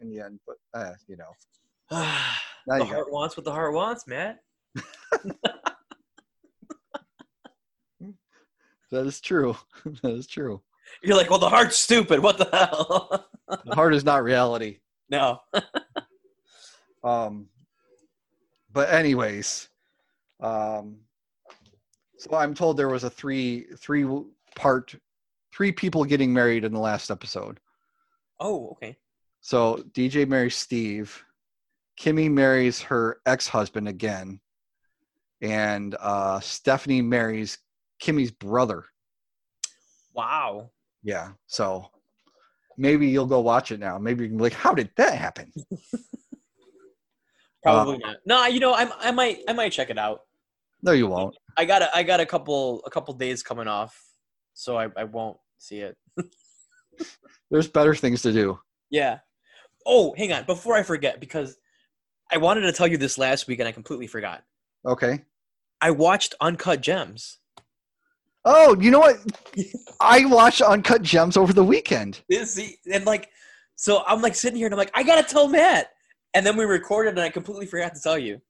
in 0.00 0.10
the 0.10 0.20
end. 0.20 0.40
But 0.46 0.56
uh, 0.78 0.92
you 1.06 1.16
know. 1.16 2.06
The 2.66 2.80
you 2.80 2.84
go. 2.84 2.96
heart 2.96 3.10
wants 3.10 3.34
what 3.34 3.44
the 3.44 3.50
heart 3.50 3.72
wants, 3.72 4.06
Matt. 4.06 4.40
That 8.90 9.06
is 9.06 9.20
true. 9.20 9.56
that 10.02 10.12
is 10.12 10.26
true. 10.26 10.62
You're 11.02 11.16
like, 11.16 11.30
well, 11.30 11.38
the 11.38 11.48
heart's 11.48 11.76
stupid. 11.76 12.20
What 12.20 12.38
the 12.38 12.48
hell? 12.50 13.26
The 13.66 13.74
heart 13.74 13.94
is 13.94 14.04
not 14.04 14.22
reality. 14.22 14.78
no. 15.10 15.40
Um, 17.04 17.48
but 18.78 18.90
anyways, 18.90 19.68
um, 20.38 20.98
so 22.16 22.36
I'm 22.36 22.54
told 22.54 22.76
there 22.76 22.88
was 22.88 23.02
a 23.02 23.10
three 23.10 23.66
three 23.76 24.06
part 24.54 24.94
three 25.52 25.72
people 25.72 26.04
getting 26.04 26.32
married 26.32 26.62
in 26.62 26.72
the 26.72 26.78
last 26.78 27.10
episode. 27.10 27.58
Oh, 28.38 28.68
okay. 28.68 28.96
So 29.40 29.82
DJ 29.90 30.28
marries 30.28 30.54
Steve, 30.54 31.24
Kimmy 32.00 32.30
marries 32.30 32.80
her 32.82 33.20
ex-husband 33.26 33.88
again, 33.88 34.38
and 35.42 35.96
uh, 35.98 36.38
Stephanie 36.38 37.02
marries 37.02 37.58
Kimmy's 38.00 38.30
brother. 38.30 38.84
Wow. 40.14 40.70
Yeah, 41.02 41.30
so 41.48 41.90
maybe 42.76 43.08
you'll 43.08 43.26
go 43.26 43.40
watch 43.40 43.72
it 43.72 43.80
now. 43.80 43.98
Maybe 43.98 44.22
you 44.22 44.28
can 44.28 44.36
be 44.38 44.44
like, 44.44 44.52
"How 44.52 44.72
did 44.72 44.92
that 44.94 45.18
happen?" 45.18 45.52
Probably 47.62 47.96
Uh, 47.96 48.08
not. 48.08 48.16
No, 48.26 48.46
you 48.46 48.60
know, 48.60 48.72
I, 48.72 48.90
I 49.00 49.10
might 49.10 49.40
I 49.48 49.52
might 49.52 49.72
check 49.72 49.90
it 49.90 49.98
out. 49.98 50.20
No, 50.82 50.92
you 50.92 51.08
won't. 51.08 51.36
I 51.56 51.64
got 51.64 51.82
a, 51.82 51.94
I 51.96 52.02
got 52.02 52.20
a 52.20 52.26
couple 52.26 52.82
a 52.86 52.90
couple 52.90 53.12
days 53.14 53.42
coming 53.42 53.66
off, 53.66 54.00
so 54.54 54.78
I, 54.78 54.88
I 54.96 55.04
won't 55.04 55.36
see 55.58 55.80
it. 55.80 55.96
There's 57.50 57.68
better 57.68 57.94
things 57.94 58.22
to 58.22 58.32
do. 58.32 58.58
Yeah. 58.90 59.18
Oh, 59.86 60.14
hang 60.16 60.32
on. 60.32 60.44
Before 60.44 60.76
I 60.76 60.82
forget, 60.82 61.18
because 61.20 61.56
I 62.30 62.36
wanted 62.36 62.60
to 62.62 62.72
tell 62.72 62.86
you 62.86 62.98
this 62.98 63.18
last 63.18 63.46
week 63.46 63.58
and 63.58 63.68
I 63.68 63.72
completely 63.72 64.06
forgot. 64.06 64.44
Okay. 64.86 65.24
I 65.80 65.90
watched 65.92 66.34
Uncut 66.40 66.80
Gems. 66.82 67.38
Oh, 68.44 68.76
you 68.80 68.90
know 68.90 68.98
what? 69.00 69.16
I 70.00 70.24
watched 70.26 70.60
Uncut 70.60 71.02
Gems 71.02 71.36
over 71.36 71.52
the 71.52 71.64
weekend. 71.64 72.20
See, 72.44 72.76
and 72.92 73.04
like, 73.06 73.30
so 73.76 74.02
I'm 74.06 74.20
like 74.20 74.34
sitting 74.34 74.56
here 74.56 74.66
and 74.66 74.74
I'm 74.74 74.78
like, 74.78 74.90
I 74.94 75.02
gotta 75.02 75.22
tell 75.26 75.48
Matt. 75.48 75.90
And 76.38 76.46
then 76.46 76.56
we 76.56 76.64
recorded 76.66 77.10
and 77.14 77.20
I 77.20 77.30
completely 77.30 77.66
forgot 77.66 77.96
to 77.96 78.00
tell 78.00 78.16
you. 78.16 78.40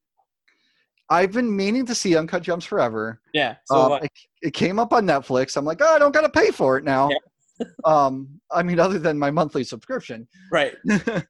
I've 1.09 1.31
been 1.31 1.55
meaning 1.55 1.87
to 1.87 1.95
see 1.95 2.15
Uncut 2.15 2.43
Gems 2.43 2.63
forever. 2.63 3.19
Yeah. 3.33 3.55
So 3.65 3.93
Um, 3.93 4.03
it, 4.03 4.11
it 4.43 4.53
came 4.53 4.77
up 4.77 4.93
on 4.93 5.07
Netflix. 5.07 5.57
I'm 5.57 5.65
like, 5.65 5.79
oh, 5.81 5.95
I 5.95 5.97
don't 5.97 6.13
got 6.13 6.21
to 6.21 6.29
pay 6.29 6.51
for 6.51 6.77
it 6.77 6.83
now. 6.83 7.09
um, 7.85 8.39
I 8.51 8.61
mean, 8.61 8.79
other 8.79 8.99
than 8.99 9.17
my 9.17 9.31
monthly 9.31 9.63
subscription. 9.63 10.27
right. 10.51 10.75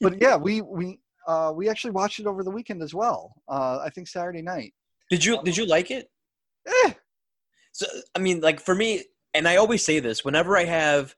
But 0.00 0.20
yeah, 0.20 0.36
we 0.36 0.60
we 0.62 0.98
uh, 1.26 1.52
we 1.54 1.68
actually 1.68 1.90
watched 1.90 2.18
it 2.20 2.26
over 2.26 2.42
the 2.44 2.50
weekend 2.50 2.80
as 2.82 2.94
well. 2.94 3.34
Uh, 3.48 3.80
I 3.84 3.90
think 3.90 4.06
Saturday 4.08 4.40
night. 4.40 4.72
Did 5.10 5.24
you 5.24 5.42
did 5.42 5.56
you 5.56 5.66
like 5.66 5.90
it? 5.90 6.10
Eh, 6.66 6.92
So 7.72 7.86
I 8.14 8.18
mean, 8.20 8.40
like 8.40 8.60
for 8.60 8.74
me, 8.74 9.04
and 9.34 9.46
I 9.48 9.56
always 9.56 9.84
say 9.84 9.98
this 10.00 10.24
whenever 10.24 10.56
I 10.56 10.64
have 10.64 11.14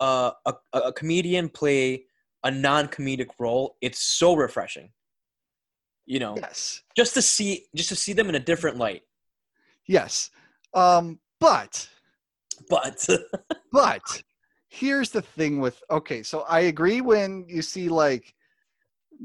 uh, 0.00 0.32
a 0.46 0.54
a 0.74 0.92
comedian 0.92 1.48
play 1.48 2.04
a 2.44 2.50
non-comedic 2.50 3.28
role, 3.38 3.76
it's 3.80 4.00
so 4.00 4.34
refreshing. 4.34 4.90
You 6.06 6.18
know, 6.18 6.34
yes, 6.36 6.82
just 6.96 7.14
to 7.14 7.22
see 7.22 7.66
just 7.76 7.88
to 7.90 7.96
see 7.96 8.12
them 8.12 8.28
in 8.28 8.34
a 8.34 8.40
different 8.40 8.76
light. 8.76 9.02
yes. 9.86 10.30
Um, 10.74 11.20
but 11.38 11.88
But 12.68 13.06
but 13.72 14.22
here's 14.68 15.10
the 15.10 15.22
thing 15.22 15.60
with 15.60 15.82
okay, 15.90 16.22
so 16.22 16.40
I 16.48 16.60
agree 16.60 17.00
when 17.00 17.44
you 17.48 17.62
see 17.62 17.88
like 17.88 18.34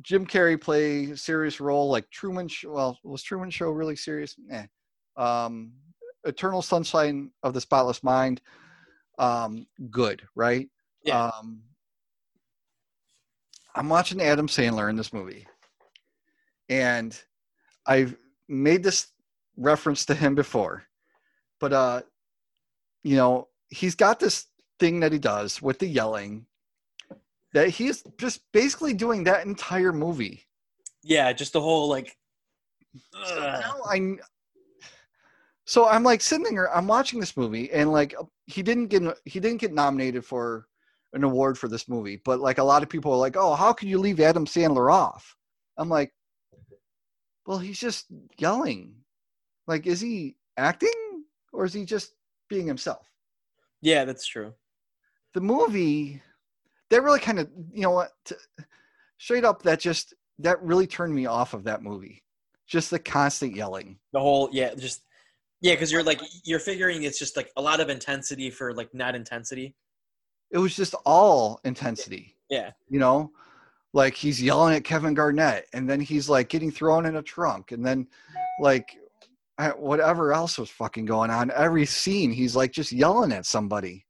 Jim 0.01 0.26
Carrey 0.26 0.59
play 0.59 1.11
a 1.11 1.18
serious 1.18 1.59
role 1.59 1.89
like 1.89 2.09
Truman. 2.11 2.47
Show, 2.47 2.74
well, 2.74 2.99
was 3.03 3.24
Truman 3.24 3.49
Show 3.49 3.70
really 3.70 3.95
serious? 3.95 4.36
Eh. 4.51 4.65
Um, 5.15 5.72
Eternal 6.26 6.61
Sunshine 6.61 7.32
of 7.43 7.53
the 7.53 7.61
Spotless 7.61 8.03
Mind. 8.03 8.41
Um, 9.18 9.65
good, 9.89 10.22
right? 10.36 10.68
Yeah. 11.03 11.26
Um, 11.26 11.61
I'm 13.78 13.89
watching 13.89 14.21
Adam 14.21 14.47
Sandler 14.47 14.89
in 14.89 14.95
this 14.95 15.13
movie, 15.13 15.45
and 16.67 17.19
I've 17.86 18.17
made 18.47 18.84
this 18.84 19.07
reference 19.55 20.05
to 20.05 20.15
him 20.15 20.34
before, 20.34 20.84
but 21.59 21.73
uh, 21.73 22.01
you 23.03 23.15
know, 23.15 23.49
he's 23.69 23.93
got 23.93 24.19
this 24.19 24.47
thing 24.80 24.99
that 25.01 25.11
he 25.11 25.19
does 25.19 25.61
with 25.61 25.78
the 25.78 25.86
yelling 25.88 26.47
that 27.53 27.69
he's 27.69 28.03
just 28.17 28.41
basically 28.51 28.93
doing 28.93 29.23
that 29.23 29.45
entire 29.45 29.93
movie. 29.93 30.45
yeah, 31.03 31.32
just 31.32 31.53
the 31.53 31.61
whole 31.61 31.88
like. 31.88 32.17
So 33.25 33.39
now 33.39 33.75
I 33.86 34.15
so 35.65 35.88
I'm 35.88 36.03
like 36.03 36.21
sitting 36.21 36.55
there, 36.55 36.75
I'm 36.75 36.88
watching 36.88 37.19
this 37.19 37.38
movie, 37.38 37.71
and 37.71 37.91
like 37.91 38.15
he 38.47 38.63
didn't 38.63 38.88
get 38.88 39.03
he 39.25 39.39
didn't 39.39 39.61
get 39.61 39.73
nominated 39.73 40.25
for 40.25 40.65
an 41.14 41.24
award 41.24 41.58
for 41.58 41.68
this 41.68 41.88
movie, 41.88 42.22
but 42.26 42.39
like 42.39 42.58
a 42.58 42.64
lot 42.64 42.84
of 42.84 42.89
people 42.89 43.12
are 43.14 43.18
like, 43.18 43.36
oh, 43.38 43.55
how 43.55 43.74
could 43.74 43.89
you 43.89 43.99
leave 43.99 44.20
Adam 44.20 44.45
Sandler 44.45 44.91
off? 44.91 45.36
I'm 45.78 45.89
like, 45.89 46.14
well, 47.45 47.58
he's 47.60 47.80
just 47.80 48.05
yelling. 48.38 48.95
Like, 49.68 49.88
is 49.88 50.01
he 50.01 50.36
acting 50.58 50.91
or 51.53 51.66
is 51.66 51.74
he 51.74 51.86
just 51.86 52.14
being 52.49 52.68
himself? 52.68 53.10
Yeah, 53.82 54.05
that's 54.05 54.26
true. 54.26 54.53
the 55.34 55.41
movie 55.41 56.22
that 56.89 57.03
really 57.03 57.20
kind 57.20 57.39
of 57.39 57.49
you 57.72 57.82
know 57.84 57.91
what 57.91 58.12
t- 58.26 58.36
straight 59.18 59.45
up 59.45 59.62
that 59.64 59.80
just 59.80 60.14
that 60.39 60.62
really 60.64 60.88
turned 60.88 61.14
me 61.14 61.26
off 61.26 61.53
of 61.53 61.64
that 61.66 61.84
movie 61.84 62.24
just 62.68 62.89
the 62.89 62.99
constant 62.99 63.55
yelling 63.55 63.97
The 64.14 64.20
whole 64.20 64.49
yeah, 64.51 64.74
just 64.76 65.03
yeah, 65.62 65.74
because 65.74 65.91
you're 65.91 66.03
like 66.03 66.22
you're 66.43 66.60
figuring 66.60 67.03
it's 67.03 67.20
just 67.20 67.36
like 67.38 67.51
a 67.58 67.62
lot 67.62 67.80
of 67.80 67.89
intensity 67.89 68.49
for 68.49 68.74
like 68.74 68.93
not 68.93 69.16
intensity. 69.16 69.76
It 70.52 70.58
was 70.58 70.76
just 70.76 70.93
all 71.06 71.60
intensity 71.64 72.36
Yeah. 72.50 72.72
you 72.89 73.00
know 73.00 73.32
like 73.93 74.14
he's 74.16 74.41
yelling 74.41 74.76
at 74.76 74.84
kevin 74.84 75.14
garnett 75.14 75.66
and 75.74 75.89
then 75.89 76.00
he's 76.00 76.30
like 76.30 76.50
getting 76.50 76.72
thrown 76.72 77.06
in 77.06 77.16
a 77.18 77.22
trunk 77.22 77.72
and 77.72 77.86
then 77.86 78.08
like 78.62 78.98
whatever 79.78 80.34
else 80.34 80.58
was 80.58 80.70
fucking 80.70 81.06
going 81.06 81.32
on 81.32 81.52
every 81.56 81.86
scene 81.86 82.32
he's 82.32 82.56
like 82.56 82.72
just 82.72 82.91
yelling 82.91 83.32
at 83.32 83.45
somebody 83.45 84.06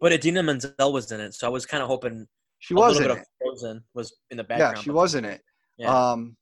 But 0.00 0.12
Idina 0.12 0.42
Menzel 0.42 0.92
was 0.92 1.10
in 1.12 1.20
it, 1.20 1.34
so 1.34 1.46
I 1.46 1.50
was 1.50 1.66
kind 1.66 1.82
of 1.82 1.88
hoping 1.88 2.26
she 2.60 2.74
a 2.74 2.76
was 2.76 2.96
in 2.96 3.02
bit 3.04 3.10
it 3.12 3.18
of 3.18 3.24
Frozen 3.40 3.84
was 3.94 4.14
in 4.30 4.36
the 4.38 4.44
background. 4.44 4.76
yeah 4.76 4.82
she 4.82 4.90
was 4.90 5.14
in 5.14 5.24
it 5.24 5.42
Yeah. 5.76 5.92
um 6.12 6.36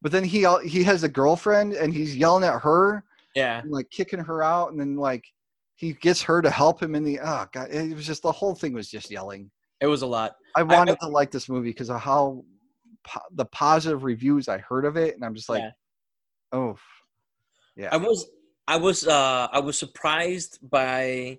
but 0.00 0.12
then 0.12 0.24
he 0.24 0.46
he 0.64 0.82
has 0.84 1.02
a 1.02 1.08
girlfriend 1.08 1.72
and 1.74 1.92
he's 1.92 2.16
yelling 2.16 2.44
at 2.44 2.60
her 2.62 3.04
yeah. 3.34 3.60
and, 3.60 3.70
like 3.70 3.88
kicking 3.90 4.20
her 4.20 4.42
out 4.42 4.70
and 4.70 4.78
then 4.80 4.96
like 4.96 5.24
he 5.82 5.92
gets 5.94 6.22
her 6.22 6.40
to 6.40 6.48
help 6.48 6.80
him 6.80 6.94
in 6.94 7.02
the 7.04 7.18
oh 7.20 7.44
god 7.52 7.68
it 7.70 7.94
was 7.94 8.06
just 8.06 8.22
the 8.22 8.30
whole 8.32 8.54
thing 8.54 8.72
was 8.72 8.88
just 8.88 9.10
yelling 9.10 9.50
It 9.80 9.86
was 9.88 10.02
a 10.02 10.06
lot. 10.06 10.36
i 10.56 10.62
wanted 10.62 10.96
to 11.00 11.08
like 11.08 11.30
this 11.32 11.48
movie 11.48 11.70
because 11.70 11.90
of 11.90 12.00
how 12.00 12.44
po- 13.04 13.20
the 13.32 13.44
positive 13.46 14.04
reviews 14.04 14.48
i 14.48 14.58
heard 14.58 14.84
of 14.84 14.96
it 14.96 15.14
and 15.14 15.24
i'm 15.24 15.34
just 15.34 15.48
like 15.48 15.60
Yeah. 15.62 15.70
oh 16.52 16.76
yeah 17.76 17.88
I 17.92 17.96
was 17.96 18.26
I 18.68 18.76
was 18.76 19.06
uh 19.06 19.48
I 19.52 19.58
was 19.60 19.76
surprised 19.78 20.58
by 20.62 21.38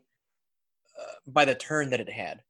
uh, 0.99 1.13
by 1.27 1.45
the 1.45 1.55
turn 1.55 1.89
that 1.91 1.99
it 2.01 2.09
had. 2.11 2.41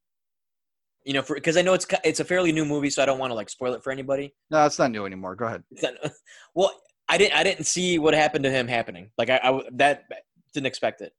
You 1.06 1.14
know, 1.14 1.22
for 1.22 1.36
because 1.36 1.58
I 1.58 1.62
know 1.62 1.74
it's 1.74 1.86
it's 2.04 2.20
a 2.22 2.26
fairly 2.26 2.52
new 2.52 2.66
movie, 2.66 2.90
so 2.90 3.04
I 3.04 3.06
don't 3.06 3.20
want 3.20 3.30
to 3.32 3.36
like 3.36 3.50
spoil 3.50 3.74
it 3.74 3.84
for 3.84 3.92
anybody. 3.92 4.34
no 4.50 4.66
it's 4.66 4.80
not 4.80 4.90
new 4.92 5.06
anymore 5.06 5.36
go 5.36 5.46
ahead 5.46 5.64
not- 5.84 5.94
well, 6.56 6.72
I 7.08 7.18
didn't 7.20 7.36
I 7.38 7.44
didn't 7.44 7.66
see 7.66 8.00
what 8.00 8.14
happened 8.14 8.46
to 8.46 8.50
him 8.50 8.68
happening. 8.68 9.12
Like 9.18 9.30
I, 9.30 9.38
I 9.44 9.62
that 9.74 10.06
didn't 10.54 10.68
expect 10.68 11.02
it. 11.02 11.14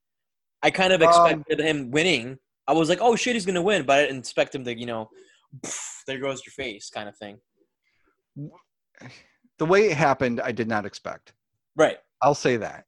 I 0.65 0.71
kind 0.71 0.93
of 0.93 1.01
Um, 1.03 1.09
expected 1.09 1.61
him 1.61 1.91
winning. 1.93 2.39
I 2.67 2.73
was 2.73 2.89
like, 2.89 2.99
oh 3.01 3.15
shit, 3.15 3.35
he's 3.37 3.45
gonna 3.47 3.63
win, 3.63 3.85
but 3.85 3.99
I 3.99 4.03
didn't 4.07 4.19
expect 4.21 4.55
him 4.55 4.65
to, 4.65 4.77
you 4.77 4.87
know, 4.87 5.11
there 6.07 6.19
goes 6.19 6.43
your 6.45 6.53
face, 6.53 6.91
kind 6.91 7.09
of 7.09 7.17
thing. 7.17 7.39
the 9.59 9.67
way 9.67 9.87
it 9.91 9.97
happened 9.97 10.41
i 10.41 10.51
did 10.51 10.67
not 10.69 10.85
expect 10.85 11.33
Right. 11.77 11.99
i'll 12.23 12.35
say 12.35 12.57
that 12.57 12.85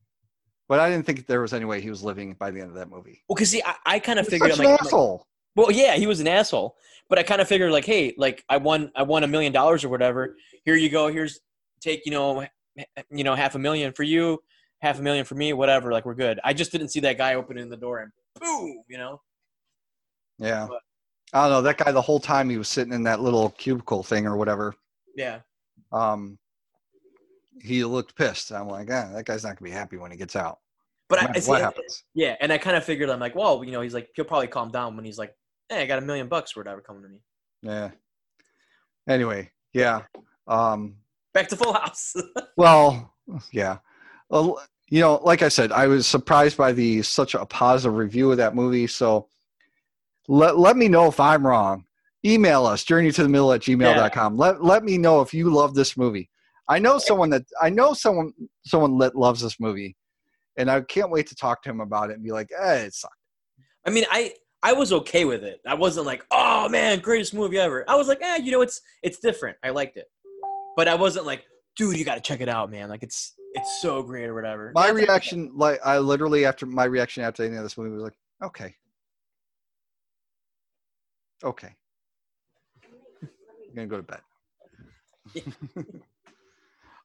but 0.68 0.80
i 0.80 0.90
didn't 0.90 1.06
think 1.06 1.26
there 1.26 1.40
was 1.40 1.52
any 1.52 1.64
way 1.64 1.80
he 1.80 1.90
was 1.90 2.02
living 2.02 2.34
by 2.34 2.50
the 2.50 2.60
end 2.60 2.70
of 2.70 2.74
that 2.76 2.90
movie 2.90 3.22
Well, 3.28 3.34
because 3.36 3.50
see, 3.50 3.62
I, 3.64 3.74
I 3.86 3.98
kind 4.00 4.18
of 4.18 4.26
figured 4.26 4.50
such 4.50 4.58
I'm 4.60 4.66
an 4.66 4.72
like, 4.72 4.80
I'm 4.80 4.84
like- 4.84 4.92
asshole 4.92 5.26
Well, 5.54 5.70
yeah, 5.70 5.94
he 5.94 6.06
was 6.08 6.18
an 6.20 6.26
asshole, 6.28 6.76
but 7.08 7.18
I 7.18 7.22
kind 7.22 7.40
of 7.40 7.46
figured 7.48 7.70
like, 7.72 7.84
hey, 7.84 8.14
like 8.18 8.44
I 8.48 8.56
won, 8.56 8.90
I 8.96 9.02
won 9.04 9.22
a 9.24 9.28
million 9.28 9.52
dollars 9.52 9.84
or 9.84 9.88
whatever. 9.88 10.36
Here 10.64 10.74
you 10.76 10.88
go. 10.90 11.06
Here's 11.08 11.38
take 11.80 12.04
you 12.04 12.12
know, 12.12 12.44
you 13.10 13.24
know, 13.24 13.34
half 13.34 13.54
a 13.54 13.58
million 13.58 13.92
for 13.92 14.02
you, 14.02 14.38
half 14.80 14.98
a 14.98 15.02
million 15.02 15.24
for 15.24 15.34
me, 15.34 15.52
whatever. 15.52 15.90
Like 15.92 16.04
we're 16.06 16.14
good. 16.14 16.38
I 16.44 16.52
just 16.52 16.72
didn't 16.72 16.88
see 16.88 17.00
that 17.00 17.18
guy 17.18 17.34
opening 17.34 17.68
the 17.70 17.76
door 17.76 17.98
and 18.00 18.12
boom, 18.40 18.82
you 18.88 18.98
know. 18.98 19.20
yeah 20.38 20.66
But- 20.68 20.80
i 21.32 21.42
don't 21.42 21.50
know 21.50 21.62
that 21.62 21.78
guy 21.78 21.90
the 21.90 22.00
whole 22.02 22.20
time 22.20 22.48
he 22.50 22.56
was 22.58 22.68
sitting 22.68 22.92
in 22.92 23.02
that 23.04 23.20
little 23.20 23.50
cubicle 23.50 24.02
thing 24.04 24.26
or 24.26 24.36
whatever 24.36 24.74
Yeah, 25.16 25.40
um 25.90 26.38
he 27.60 27.82
looked 27.84 28.14
pissed 28.14 28.52
i'm 28.52 28.68
like 28.68 28.88
ah, 28.92 29.10
that 29.14 29.24
guy's 29.24 29.42
not 29.42 29.56
gonna 29.58 29.68
be 29.70 29.74
happy 29.74 29.96
when 29.96 30.10
he 30.12 30.16
gets 30.16 30.36
out 30.36 30.58
but 31.08 31.20
no 31.22 31.30
I, 31.34 31.38
see, 31.40 31.50
what 31.50 31.60
happens 31.62 32.04
yeah, 32.14 32.36
and 32.40 32.52
I 32.52 32.58
kind 32.58 32.76
of 32.76 32.84
figured 32.84 33.08
I'm 33.10 33.18
like, 33.20 33.34
well, 33.34 33.64
you 33.64 33.72
know, 33.72 33.80
he's 33.80 33.94
like 33.94 34.10
he'll 34.14 34.24
probably 34.24 34.46
calm 34.48 34.70
down 34.70 34.94
when 34.96 35.04
he's 35.04 35.18
like, 35.18 35.34
hey, 35.68 35.82
I 35.82 35.86
got 35.86 35.98
a 35.98 36.02
million 36.02 36.28
bucks 36.28 36.56
or 36.56 36.60
whatever 36.60 36.80
coming 36.80 37.02
to 37.02 37.08
me. 37.08 37.18
yeah 37.62 37.90
anyway 39.08 39.50
yeah 39.72 40.02
um 40.46 40.96
Back 41.32 41.48
to 41.48 41.56
Full 41.56 41.72
House. 41.72 42.14
well 42.56 43.14
yeah 43.52 43.78
you 44.30 45.00
know 45.00 45.20
like 45.24 45.42
i 45.42 45.48
said 45.48 45.72
i 45.72 45.86
was 45.86 46.06
surprised 46.06 46.56
by 46.56 46.72
the 46.72 47.02
such 47.02 47.34
a 47.34 47.46
positive 47.46 47.96
review 47.96 48.30
of 48.30 48.36
that 48.36 48.54
movie 48.54 48.86
so 48.86 49.28
let, 50.28 50.58
let 50.58 50.76
me 50.76 50.88
know 50.88 51.06
if 51.06 51.20
i'm 51.20 51.46
wrong 51.46 51.84
email 52.24 52.66
us 52.66 52.84
journey 52.84 53.12
to 53.12 53.22
the 53.22 53.28
middle 53.28 53.52
at 53.52 53.60
gmail.com 53.60 54.36
let, 54.36 54.62
let 54.62 54.84
me 54.84 54.98
know 54.98 55.20
if 55.20 55.32
you 55.32 55.52
love 55.52 55.74
this 55.74 55.96
movie 55.96 56.28
i 56.68 56.78
know 56.78 56.98
someone 56.98 57.30
that 57.30 57.44
i 57.62 57.70
know 57.70 57.94
someone 57.94 58.32
someone 58.64 58.98
that 58.98 59.14
loves 59.14 59.40
this 59.40 59.60
movie 59.60 59.96
and 60.56 60.70
i 60.70 60.80
can't 60.80 61.10
wait 61.10 61.26
to 61.26 61.36
talk 61.36 61.62
to 61.62 61.70
him 61.70 61.80
about 61.80 62.10
it 62.10 62.14
and 62.14 62.24
be 62.24 62.32
like 62.32 62.50
eh, 62.60 62.74
it 62.82 62.94
sucked 62.94 63.14
I 63.86 63.90
mean, 63.90 64.04
I 64.10 64.32
I 64.62 64.72
was 64.72 64.92
okay 64.92 65.24
with 65.24 65.44
it. 65.44 65.60
I 65.66 65.74
wasn't 65.74 66.06
like, 66.06 66.24
oh 66.30 66.68
man, 66.68 66.98
greatest 66.98 67.32
movie 67.32 67.58
ever. 67.58 67.84
I 67.88 67.94
was 67.94 68.08
like, 68.08 68.20
eh, 68.20 68.38
you 68.38 68.50
know, 68.50 68.62
it's 68.62 68.80
it's 69.02 69.18
different. 69.18 69.56
I 69.62 69.70
liked 69.70 69.96
it. 69.96 70.06
but 70.76 70.88
I 70.88 70.94
wasn't 70.96 71.24
like, 71.24 71.44
dude, 71.76 71.96
you 71.96 72.04
got 72.04 72.16
to 72.16 72.20
check 72.20 72.40
it 72.40 72.48
out, 72.48 72.70
man. 72.70 72.88
Like 72.88 73.02
it's 73.02 73.34
it's 73.56 73.80
so 73.82 74.02
great 74.02 74.26
or 74.26 74.34
whatever. 74.34 74.70
My 74.74 74.86
Yeah, 74.86 74.90
it's 74.92 75.00
like- 75.00 75.08
reaction, 75.08 75.50
like 75.54 75.80
I 75.84 75.98
literally 75.98 76.44
after 76.44 76.66
my 76.66 76.84
reaction 76.84 77.22
after 77.24 77.42
any 77.44 77.56
of 77.56 77.62
this 77.62 77.76
movie 77.76 77.90
was 77.90 78.02
like, 78.02 78.16
okay, 78.44 78.74
okay, 81.44 81.74
I'm 83.22 83.74
gonna 83.74 83.86
go 83.86 83.96
to 83.96 84.02
bed. 84.02 84.20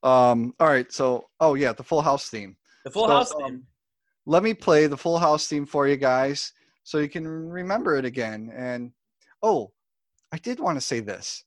um. 0.04 0.54
All 0.60 0.68
right. 0.68 0.92
So, 0.92 1.26
oh 1.40 1.56
yeah, 1.56 1.74
the 1.74 1.84
Full 1.84 2.02
House 2.02 2.30
theme. 2.30 2.56
the 2.86 2.92
Full 2.92 3.08
So, 3.08 3.14
House 3.14 3.34
um, 3.34 3.42
theme. 3.44 3.64
let 4.26 4.44
me 4.44 4.54
play 4.54 4.88
the 4.88 4.98
Full 4.98 5.18
House 5.20 5.48
theme 5.48 5.66
for 5.66 5.88
you 5.88 5.98
guys 5.98 6.54
so 6.84 6.98
you 7.00 7.10
can 7.10 7.28
remember 7.28 7.96
it 7.98 8.06
again. 8.06 8.52
And 8.56 8.92
oh, 9.44 9.72
I 10.32 10.38
did 10.38 10.60
want 10.60 10.78
to 10.78 10.82
say 10.82 11.00
this. 11.00 11.44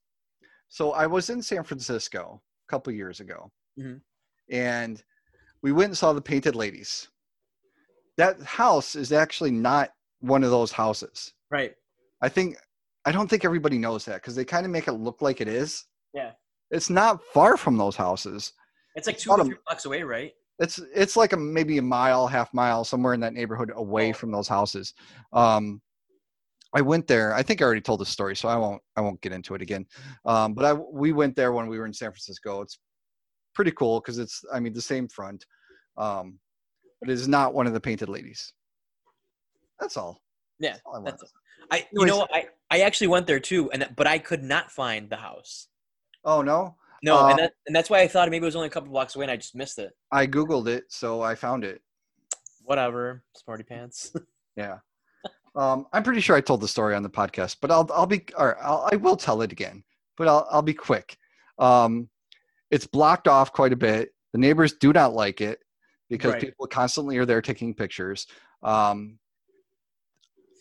So 0.69 0.91
I 0.91 1.07
was 1.07 1.29
in 1.29 1.41
San 1.41 1.63
Francisco 1.63 2.41
a 2.67 2.71
couple 2.71 2.91
years 2.93 3.19
ago, 3.19 3.51
Mhm. 3.79 4.01
And 4.49 5.03
we 5.61 5.71
went 5.71 5.89
and 5.89 5.97
saw 5.97 6.13
the 6.13 6.21
Painted 6.21 6.55
Ladies. 6.55 7.07
That 8.17 8.41
house 8.41 8.95
is 8.95 9.11
actually 9.11 9.51
not 9.51 9.89
one 10.21 10.43
of 10.43 10.51
those 10.51 10.71
houses. 10.71 11.33
Right. 11.51 11.73
I 12.21 12.29
think 12.29 12.57
I 13.05 13.11
don't 13.11 13.29
think 13.29 13.45
everybody 13.45 13.77
knows 13.77 14.05
that 14.05 14.15
because 14.15 14.35
they 14.35 14.45
kind 14.45 14.65
of 14.65 14.71
make 14.71 14.87
it 14.87 14.93
look 14.93 15.21
like 15.21 15.41
it 15.41 15.47
is. 15.47 15.85
Yeah. 16.13 16.31
It's 16.71 16.89
not 16.89 17.23
far 17.33 17.57
from 17.57 17.77
those 17.77 17.95
houses. 17.95 18.53
It's 18.95 19.07
like 19.07 19.17
two 19.17 19.31
or 19.31 19.43
three 19.43 19.55
blocks 19.67 19.85
away, 19.85 20.03
right? 20.03 20.33
it's 20.59 20.79
it's 20.95 21.17
like 21.17 21.33
a 21.33 21.37
maybe 21.37 21.77
a 21.79 21.81
mile 21.81 22.27
half 22.27 22.53
mile 22.53 22.85
somewhere 22.85 23.13
in 23.13 23.19
that 23.19 23.33
neighborhood 23.33 23.71
away 23.75 24.11
Oh. 24.11 24.13
from 24.13 24.31
those 24.31 24.47
houses 24.47 24.93
um 25.33 25.81
i 26.73 26.79
went 26.79 27.07
there 27.07 27.33
i 27.33 27.43
think 27.43 27.61
i 27.61 27.65
already 27.65 27.81
told 27.81 27.99
the 27.99 28.05
story 28.05 28.37
so 28.37 28.47
i 28.47 28.55
won't 28.55 28.81
i 28.95 29.01
won't 29.01 29.19
get 29.19 29.33
into 29.33 29.53
it 29.53 29.61
again 29.61 29.85
um 30.23 30.53
but 30.53 30.63
i 30.63 30.71
we 30.71 31.11
went 31.11 31.35
there 31.35 31.51
when 31.51 31.67
we 31.67 31.77
were 31.77 31.85
in 31.85 31.91
san 31.93 32.09
francisco 32.09 32.61
it's 32.61 32.79
pretty 33.55 33.71
cool 33.71 33.99
because 33.99 34.19
it's 34.19 34.43
i 34.53 34.59
mean 34.59 34.73
the 34.73 34.81
same 34.81 35.07
front 35.07 35.45
um 35.97 36.37
but 36.99 37.09
it 37.09 37.13
is 37.13 37.27
not 37.27 37.53
one 37.53 37.65
of 37.67 37.73
the 37.73 37.79
painted 37.79 38.09
ladies 38.09 38.53
that's 39.79 39.97
all 39.97 40.21
Yeah. 40.59 40.77
all 40.85 40.95
I 40.97 41.01
That's 41.03 41.23
wanted. 41.23 41.31
I 41.71 41.87
you 41.91 42.05
know? 42.05 42.27
I 42.33 42.47
I 42.71 42.79
actually 42.81 43.07
went 43.07 43.27
there 43.27 43.39
too, 43.39 43.71
and 43.71 43.87
but 43.95 44.07
I 44.07 44.17
could 44.19 44.43
not 44.43 44.71
find 44.71 45.09
the 45.09 45.17
house. 45.17 45.67
oh 46.23 46.41
no 46.41 46.75
No, 47.03 47.17
Uh, 47.19 47.29
and 47.29 47.39
that 47.39 47.51
and 47.67 47.75
that's 47.75 47.89
why 47.89 47.99
I 48.01 48.07
thought 48.07 48.29
maybe 48.29 48.43
it 48.45 48.51
was 48.51 48.55
only 48.55 48.67
a 48.67 48.71
couple 48.71 48.91
blocks 48.91 49.15
away, 49.15 49.25
and 49.25 49.31
I 49.31 49.37
just 49.37 49.55
missed 49.55 49.79
it. 49.79 49.91
i 50.11 50.25
googled 50.27 50.67
it 50.67 50.83
so 50.89 51.21
i 51.21 51.33
found 51.35 51.63
it 51.63 51.81
Whatever, 52.63 53.23
smarty 53.35 53.63
pants. 53.63 54.11
Yeah. 54.57 54.77
Um, 55.55 55.85
I'm 55.93 56.01
pretty 56.03 56.21
sure 56.21 56.35
I 56.37 56.41
told 56.41 56.61
the 56.61 56.67
story 56.67 56.95
on 56.95 57.03
the 57.03 57.09
podcast, 57.09 57.57
but 57.61 57.69
I'll 57.71 57.87
I'll 57.93 58.05
be 58.15 58.25
or 58.37 58.57
I'll, 58.63 58.87
I 58.91 58.95
will 58.95 59.17
tell 59.17 59.41
it 59.41 59.51
again, 59.51 59.83
but 60.17 60.27
I'll 60.29 60.47
I'll 60.49 60.61
be 60.61 60.73
quick. 60.73 61.17
Um, 61.59 62.09
it's 62.71 62.87
blocked 62.87 63.27
off 63.27 63.51
quite 63.53 63.73
a 63.73 63.77
bit. 63.77 64.09
The 64.33 64.39
neighbors 64.39 64.73
do 64.73 64.91
not 64.91 65.13
like 65.13 65.41
it 65.41 65.59
because 66.09 66.33
Right. 66.33 66.41
people 66.41 66.67
constantly 66.67 67.17
are 67.17 67.25
there 67.25 67.41
taking 67.41 67.73
pictures. 67.73 68.27
Um, 68.63 69.19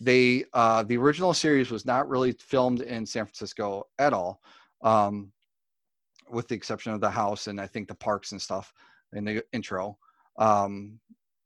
they 0.00 0.44
uh, 0.52 0.82
the 0.82 0.96
original 0.96 1.32
series 1.34 1.70
was 1.70 1.86
not 1.86 2.08
really 2.08 2.32
filmed 2.32 2.80
in 2.82 3.06
San 3.06 3.24
Francisco 3.24 3.84
at 3.98 4.12
all, 4.12 4.40
um, 4.82 5.32
with 6.30 6.48
the 6.48 6.54
exception 6.54 6.92
of 6.92 7.00
the 7.00 7.10
house 7.10 7.46
and 7.46 7.60
I 7.60 7.66
think 7.66 7.88
the 7.88 7.94
parks 7.94 8.32
and 8.32 8.42
stuff 8.42 8.72
in 9.12 9.24
the 9.24 9.44
intro. 9.52 9.98
Um, 10.36 10.98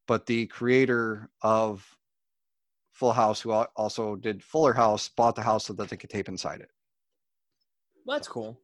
but 0.07 0.27
the 0.27 0.47
creator 0.47 1.31
of 1.43 1.87
Full 2.93 3.13
House, 3.13 3.41
who 3.41 3.53
also 3.53 4.17
did 4.17 4.43
Fuller 4.43 4.73
House, 4.73 5.09
bought 5.11 5.37
the 5.37 5.43
house 5.43 5.67
so 5.67 5.73
that 5.75 5.89
they 5.91 5.97
could 5.97 6.11
tape 6.11 6.29
inside 6.29 6.61
it. 6.61 6.71
well, 8.05 8.17
that's 8.17 8.27
cool. 8.29 8.59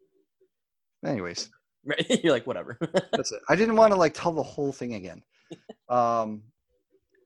Anyways, 1.05 1.51
Right? 1.85 2.05
You're 2.24 2.32
like 2.32 2.47
whatever. 2.47 2.78
that's 3.12 3.32
it. 3.32 3.41
I 3.49 3.57
didn't 3.57 3.76
want 3.76 3.93
to 3.93 3.99
like 3.99 4.14
tell 4.14 4.32
the 4.32 4.43
whole 4.43 4.72
thing 4.72 4.95
again. 4.95 5.22
Um, 5.87 6.43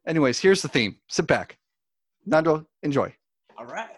anyways, 0.06 0.40
here's 0.40 0.60
the 0.62 0.68
theme. 0.68 0.96
Sit 1.08 1.28
back, 1.28 1.58
Nando, 2.26 2.66
enjoy. 2.82 3.14
All 3.56 3.64
right. 3.64 3.88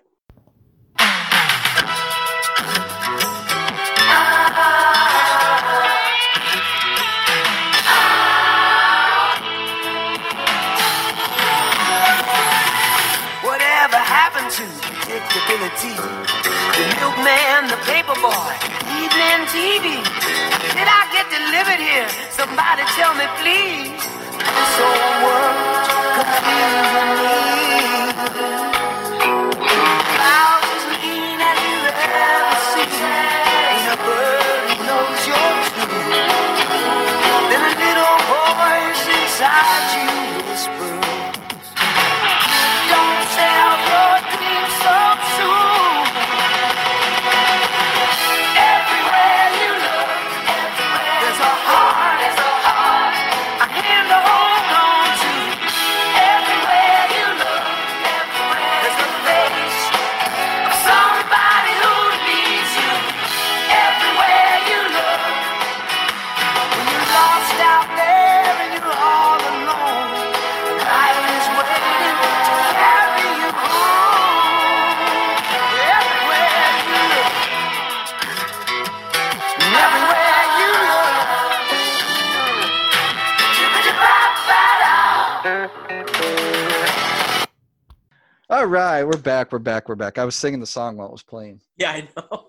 Predictability? 15.50 15.96
The 16.76 16.84
milkman, 17.00 17.68
the 17.68 17.76
paper 17.86 18.14
boy, 18.20 18.52
evening 19.02 19.46
TV. 19.50 19.98
Did 20.74 20.88
I 20.88 21.02
get 21.12 21.26
delivered 21.30 21.80
here? 21.80 22.08
Somebody 22.30 22.82
tell 22.96 23.14
me, 23.14 23.26
please. 23.40 23.90
This 24.38 24.72
whole 24.78 25.24
world 25.26 25.86
confusing 26.16 27.10
me. 27.18 27.34
Clouds 30.16 30.59
right, 89.00 89.14
we're 89.14 89.22
back. 89.22 89.52
We're 89.52 89.58
back. 89.58 89.88
We're 89.88 89.94
back. 89.94 90.18
I 90.18 90.24
was 90.24 90.34
singing 90.34 90.60
the 90.60 90.66
song 90.66 90.96
while 90.98 91.08
it 91.08 91.12
was 91.12 91.22
playing. 91.22 91.60
Yeah, 91.78 91.92
I 91.92 92.08
know. 92.16 92.48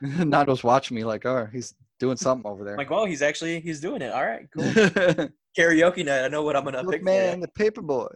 Nando's 0.24 0.64
watching 0.64 0.96
me 0.96 1.04
like, 1.04 1.24
oh, 1.26 1.46
he's 1.52 1.74
doing 2.00 2.16
something 2.16 2.50
over 2.50 2.64
there. 2.64 2.76
like, 2.76 2.90
well, 2.90 3.04
he's 3.04 3.22
actually 3.22 3.60
he's 3.60 3.80
doing 3.80 4.02
it. 4.02 4.12
All 4.12 4.24
right, 4.24 4.48
cool. 4.52 4.64
Karaoke 5.58 6.04
night. 6.04 6.24
I 6.24 6.28
know 6.28 6.42
what 6.42 6.56
I'm 6.56 6.64
gonna 6.64 6.82
Look, 6.82 6.94
pick. 6.94 7.04
man, 7.04 7.38
the 7.38 7.48
paper 7.48 7.82
boy. 7.82 8.08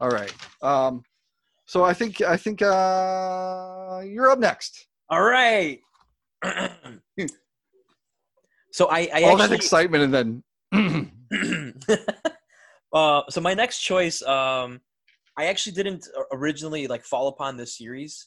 All 0.00 0.10
right. 0.10 0.32
Um, 0.62 1.02
so 1.66 1.84
I 1.84 1.94
think 1.94 2.20
I 2.20 2.36
think 2.36 2.60
uh, 2.60 4.02
you're 4.04 4.30
up 4.30 4.38
next. 4.38 4.88
All 5.08 5.22
right. 5.22 5.78
so 8.72 8.88
I, 8.90 9.08
I 9.14 9.22
All 9.22 9.36
that 9.38 9.52
excitement 9.52 10.04
and 10.04 10.42
then 10.72 11.12
uh, 12.92 13.22
so 13.30 13.40
my 13.40 13.54
next 13.54 13.80
choice, 13.80 14.20
um, 14.22 14.80
I 15.40 15.46
actually 15.46 15.72
didn't 15.72 16.06
originally 16.32 16.86
like 16.86 17.02
fall 17.02 17.28
upon 17.28 17.56
this 17.56 17.78
series. 17.78 18.26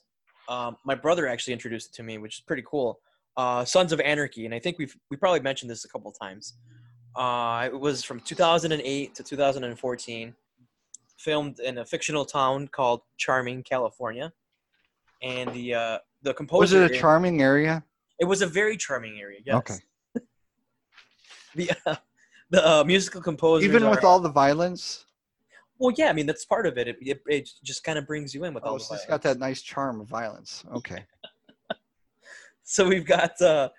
Um, 0.49 0.77
my 0.83 0.95
brother 0.95 1.27
actually 1.27 1.53
introduced 1.53 1.91
it 1.91 1.93
to 1.97 2.03
me, 2.03 2.17
which 2.17 2.39
is 2.39 2.41
pretty 2.41 2.63
cool. 2.65 2.99
Uh, 3.37 3.63
Sons 3.63 3.91
of 3.91 3.99
Anarchy, 3.99 4.45
and 4.45 4.53
I 4.53 4.57
think 4.57 4.79
we've 4.79 4.95
we 5.11 5.17
probably 5.17 5.39
mentioned 5.39 5.69
this 5.69 5.85
a 5.85 5.89
couple 5.89 6.09
of 6.09 6.17
times. 6.19 6.55
Uh, 7.15 7.69
it 7.71 7.79
was 7.79 8.03
from 8.03 8.19
2008 8.19 9.13
to 9.13 9.23
2014, 9.23 10.33
filmed 11.17 11.59
in 11.59 11.77
a 11.77 11.85
fictional 11.85 12.25
town 12.25 12.67
called 12.67 13.01
Charming, 13.17 13.61
California, 13.61 14.33
and 15.21 15.53
the 15.53 15.75
uh, 15.75 15.97
the 16.23 16.33
composer. 16.33 16.61
was 16.61 16.73
it 16.73 16.91
a 16.91 16.99
charming 16.99 17.43
area? 17.43 17.83
It 18.19 18.25
was 18.25 18.41
a 18.41 18.47
very 18.47 18.75
charming 18.75 19.19
area. 19.19 19.39
Yes. 19.45 19.55
Okay. 19.55 19.75
The 21.55 21.69
uh, 21.85 21.95
the 22.49 22.67
uh, 22.67 22.83
musical 22.83 23.21
composer. 23.21 23.63
Even 23.63 23.87
with 23.87 24.03
all 24.03 24.19
the 24.19 24.31
violence, 24.31 25.05
Well, 25.79 25.93
yeah. 25.97 26.09
I 26.09 26.13
mean, 26.13 26.25
that's 26.25 26.45
part 26.45 26.65
of 26.65 26.77
it. 26.77 26.87
It, 26.87 26.97
it, 27.01 27.21
it 27.27 27.49
just 27.63 27.83
kind 27.83 27.97
of 27.97 28.07
brings 28.07 28.33
you 28.33 28.43
in 28.43 28.53
with 28.53 28.63
all 28.63 28.75
oh, 28.75 28.77
the 28.77 28.83
so 28.83 28.95
it's 28.95 29.05
got 29.05 29.21
that 29.23 29.39
nice 29.39 29.61
charm 29.61 30.01
of 30.01 30.07
violence. 30.07 30.63
Okay. 30.73 31.05
So 32.65 32.87
we've 32.87 33.05
got 33.05 33.39
uh, 33.41 33.69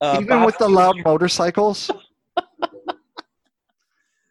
uh, 0.00 0.12
Even 0.14 0.28
Bob 0.28 0.46
with 0.46 0.58
the 0.58 0.68
loud 0.68 0.96
motorcycles, 1.04 1.90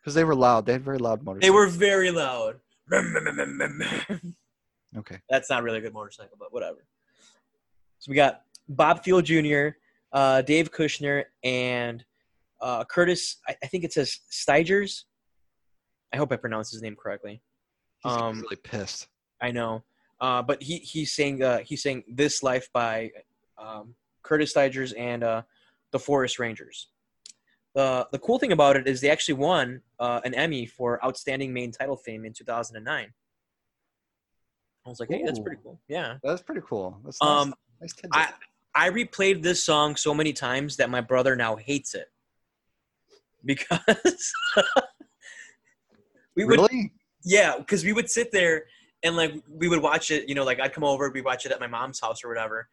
because 0.08 0.14
they 0.14 0.24
were 0.24 0.34
loud. 0.34 0.66
They 0.66 0.72
had 0.72 0.84
very 0.84 0.98
loud 0.98 1.24
motorcycles. 1.24 1.42
They 1.42 1.52
were 1.52 1.68
very 1.68 2.10
loud. 2.10 2.56
okay. 4.98 5.18
That's 5.30 5.50
not 5.50 5.62
really 5.64 5.80
a 5.80 5.82
good 5.82 5.94
motorcycle, 5.94 6.38
but 6.40 6.54
whatever. 6.54 6.86
So 8.00 8.10
we 8.10 8.16
got 8.16 8.44
Bob 8.70 9.04
Thiele 9.04 9.22
Jr., 9.22 9.76
uh, 10.14 10.42
Dave 10.42 10.72
Kushner 10.72 11.26
and 11.44 12.06
uh, 12.62 12.86
Curtis. 12.86 13.38
I, 13.48 13.56
I 13.62 13.68
think 13.68 13.84
it 13.84 13.92
says 13.92 14.22
Stigers. 14.30 15.06
I 16.14 16.18
hope 16.18 16.32
I 16.32 16.36
pronounced 16.38 16.72
his 16.72 16.82
name 16.82 16.96
correctly. 16.96 17.42
He's 18.00 18.12
Um, 18.12 18.42
really 18.42 18.56
pissed. 18.58 19.08
I 19.42 19.52
know, 19.52 19.84
uh, 20.20 20.42
but 20.42 20.62
he 20.64 20.78
he's 20.78 21.14
saying 21.14 21.44
uh, 21.44 21.60
he's 21.60 21.82
saying 21.84 22.04
"This 22.08 22.42
Life" 22.44 22.68
by 22.74 23.12
um, 23.58 23.96
Curtis 24.24 24.52
Stigers 24.52 24.94
and 24.94 25.24
uh, 25.24 25.42
the 25.92 26.00
Forest 26.00 26.40
Rangers. 26.40 26.88
The 27.76 28.08
the 28.12 28.20
cool 28.20 28.40
thing 28.40 28.52
about 28.52 28.76
it 28.78 28.88
is 28.88 29.02
they 29.02 29.10
actually 29.12 29.36
won 29.36 29.82
uh, 30.00 30.22
an 30.24 30.34
Emmy 30.34 30.66
for 30.66 31.04
outstanding 31.06 31.54
main 31.54 31.72
title 31.72 31.96
theme 31.98 32.26
in 32.26 32.34
2009. 32.34 33.14
I 34.86 34.90
was 34.90 35.00
like, 35.02 35.10
hey, 35.10 35.22
that's 35.26 35.40
pretty 35.40 35.62
cool. 35.62 35.80
Yeah. 35.90 36.16
That's 36.24 36.42
pretty 36.42 36.62
cool. 36.66 37.00
That's 37.04 37.18
Um, 37.22 37.54
nice. 37.82 37.94
nice. 38.14 38.34
I 38.74 38.88
I 38.88 38.90
replayed 38.90 39.44
this 39.44 39.62
song 39.64 39.96
so 39.98 40.14
many 40.14 40.32
times 40.34 40.78
that 40.78 40.90
my 40.90 41.02
brother 41.02 41.36
now 41.36 41.58
hates 41.58 41.94
it 41.94 42.08
because 43.46 44.34
we 46.38 46.46
would 46.46 46.60
really? 46.60 46.94
yeah 47.26 47.58
because 47.58 47.84
we 47.84 47.92
would 47.92 48.10
sit 48.10 48.32
there 48.32 48.64
and 49.04 49.18
like 49.18 49.34
we 49.50 49.68
would 49.68 49.82
watch 49.82 50.12
it 50.12 50.30
you 50.30 50.36
know 50.36 50.46
like 50.46 50.60
I'd 50.60 50.74
come 50.74 50.84
over 50.84 51.12
we 51.12 51.22
watch 51.22 51.46
it 51.46 51.52
at 51.52 51.60
my 51.60 51.68
mom's 51.68 52.00
house 52.00 52.24
or 52.24 52.30
whatever 52.30 52.68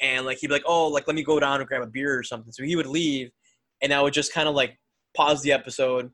and 0.00 0.24
like 0.24 0.38
he'd 0.38 0.46
be 0.46 0.52
like 0.52 0.64
oh 0.66 0.86
like 0.88 1.06
let 1.08 1.16
me 1.16 1.24
go 1.24 1.40
down 1.40 1.60
and 1.60 1.68
grab 1.68 1.82
a 1.82 1.86
beer 1.86 2.16
or 2.16 2.22
something 2.22 2.52
so 2.52 2.62
he 2.62 2.76
would 2.76 2.86
leave 2.86 3.30
and 3.82 3.92
I 3.92 4.00
would 4.00 4.14
just 4.14 4.32
kind 4.32 4.48
of 4.48 4.54
like 4.54 4.78
pause 5.16 5.42
the 5.42 5.52
episode 5.52 6.10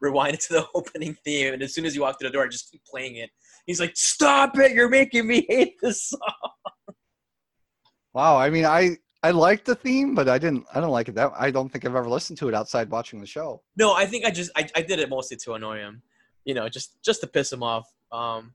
rewind 0.00 0.34
it 0.34 0.40
to 0.40 0.54
the 0.54 0.66
opening 0.74 1.16
theme 1.24 1.54
and 1.54 1.62
as 1.62 1.74
soon 1.74 1.84
as 1.84 1.94
he 1.94 2.00
walked 2.00 2.20
through 2.20 2.30
the 2.30 2.32
door 2.32 2.44
I 2.44 2.48
just 2.48 2.70
keep 2.70 2.82
playing 2.84 3.16
it 3.16 3.30
he's 3.66 3.78
like 3.78 3.92
stop 3.94 4.58
it 4.58 4.72
you're 4.72 4.88
making 4.88 5.28
me 5.28 5.46
hate 5.48 5.76
this 5.80 6.08
song 6.08 6.20
Wow. 8.12 8.36
I 8.36 8.50
mean, 8.50 8.64
I 8.64 8.96
I 9.22 9.30
liked 9.32 9.66
the 9.66 9.74
theme, 9.74 10.14
but 10.14 10.28
I 10.28 10.38
didn't. 10.38 10.66
I 10.74 10.80
don't 10.80 10.90
like 10.90 11.08
it 11.08 11.14
that. 11.16 11.32
I 11.38 11.50
don't 11.50 11.68
think 11.68 11.84
I've 11.84 11.94
ever 11.94 12.08
listened 12.08 12.38
to 12.38 12.48
it 12.48 12.54
outside 12.54 12.90
watching 12.90 13.20
the 13.20 13.26
show. 13.26 13.62
No, 13.76 13.94
I 13.94 14.06
think 14.06 14.24
I 14.24 14.30
just 14.30 14.50
I, 14.56 14.68
I 14.74 14.82
did 14.82 14.98
it 14.98 15.08
mostly 15.08 15.36
to 15.38 15.54
annoy 15.54 15.78
him, 15.78 16.02
you 16.44 16.54
know, 16.54 16.68
just 16.68 17.02
just 17.02 17.20
to 17.22 17.26
piss 17.26 17.52
him 17.52 17.62
off. 17.62 17.90
Um, 18.12 18.54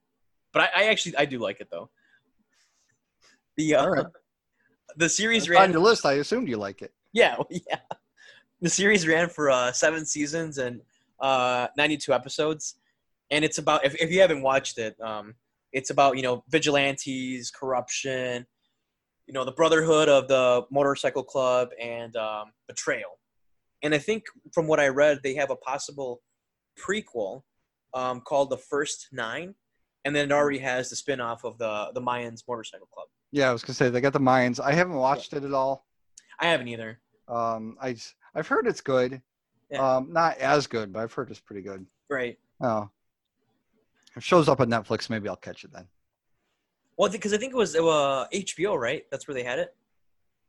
but 0.54 0.64
I, 0.64 0.84
I 0.84 0.84
actually 0.86 1.16
I 1.18 1.26
do 1.26 1.40
like 1.40 1.60
it 1.62 1.68
though. 1.72 1.90
The 3.58 3.76
uh, 3.76 3.88
right. 3.88 4.06
the 4.98 5.10
series 5.10 5.44
It's 5.44 5.50
on 5.50 5.56
ran 5.56 5.72
your 5.72 5.82
list. 5.82 6.06
I 6.06 6.14
assumed 6.14 6.48
you 6.48 6.58
like 6.58 6.82
it. 6.82 6.94
yeah 7.14 7.36
yeah 7.50 7.80
the 8.62 8.70
series 8.70 9.08
ran 9.08 9.30
for 9.30 9.50
uh, 9.50 9.72
seven 9.72 10.06
seasons 10.06 10.58
and 10.58 10.82
uh, 11.20 11.68
ninety 11.78 11.98
two 11.98 12.14
episodes, 12.14 12.76
and 13.32 13.46
it's 13.46 13.58
about 13.58 13.86
if 13.86 13.96
if 13.96 14.12
you 14.12 14.22
haven't 14.22 14.42
watched 14.42 14.78
it, 14.78 15.00
um, 15.02 15.36
it's 15.72 15.90
about 15.90 16.18
you 16.18 16.24
know 16.24 16.44
vigilantes, 16.50 17.52
corruption, 17.52 18.46
you 19.28 19.34
know 19.34 19.46
the 19.46 19.52
brotherhood 19.52 20.10
of 20.10 20.28
the 20.28 20.64
motorcycle 20.72 21.24
club, 21.24 21.70
and 21.82 22.16
um, 22.16 22.52
betrayal. 22.68 23.20
And 23.84 23.94
I 23.94 23.98
think 24.00 24.24
from 24.54 24.68
what 24.68 24.80
I 24.80 24.88
read, 24.88 25.20
they 25.24 25.36
have 25.36 25.52
a 25.52 25.56
possible 25.56 26.22
prequel 26.80 27.44
um, 27.96 28.22
called 28.22 28.52
The 28.52 28.58
First 28.58 29.08
Nine, 29.12 29.56
and 30.04 30.16
then 30.16 30.26
it 30.30 30.34
already 30.34 30.60
has 30.60 30.90
the 30.90 30.96
spin-off 30.96 31.44
of 31.44 31.58
the 31.58 31.90
the 31.96 32.02
Mayans 32.02 32.44
Motorcycle 32.48 32.88
Club. 32.94 33.08
Yeah, 33.32 33.50
I 33.50 33.54
was 33.54 33.64
gonna 33.64 33.74
say 33.74 33.90
they 33.90 34.02
got 34.02 34.14
the 34.14 34.20
Mayans. 34.20 34.60
I 34.60 34.74
haven't 34.74 34.96
watched 34.96 35.34
it 35.34 35.44
at 35.44 35.54
all. 35.54 35.88
I 36.40 36.48
haven't 36.48 36.68
either. 36.68 37.00
Um, 37.28 37.78
I 37.82 37.96
I've 38.36 38.48
heard 38.48 38.68
it's 38.68 38.82
good. 38.82 39.22
Yeah. 39.72 39.96
Um, 39.96 40.14
not 40.14 40.38
as 40.38 40.68
good, 40.68 40.94
but 40.94 41.00
I've 41.00 41.14
heard 41.14 41.32
it's 41.32 41.40
pretty 41.40 41.64
good. 41.64 41.86
Right. 42.10 42.38
Oh, 42.62 42.90
if 44.12 44.18
it 44.18 44.24
shows 44.24 44.48
up 44.48 44.60
on 44.60 44.70
Netflix, 44.70 45.10
maybe 45.10 45.28
I'll 45.28 45.36
catch 45.36 45.64
it 45.64 45.72
then. 45.74 45.88
Well, 46.98 47.12
because 47.12 47.34
I 47.34 47.38
think 47.38 47.54
it 47.54 47.58
was 47.58 47.76
uh, 47.76 48.28
HBO, 48.34 48.80
right? 48.80 49.04
That's 49.12 49.28
where 49.28 49.36
they 49.36 49.44
had 49.44 49.60
it. 49.60 49.76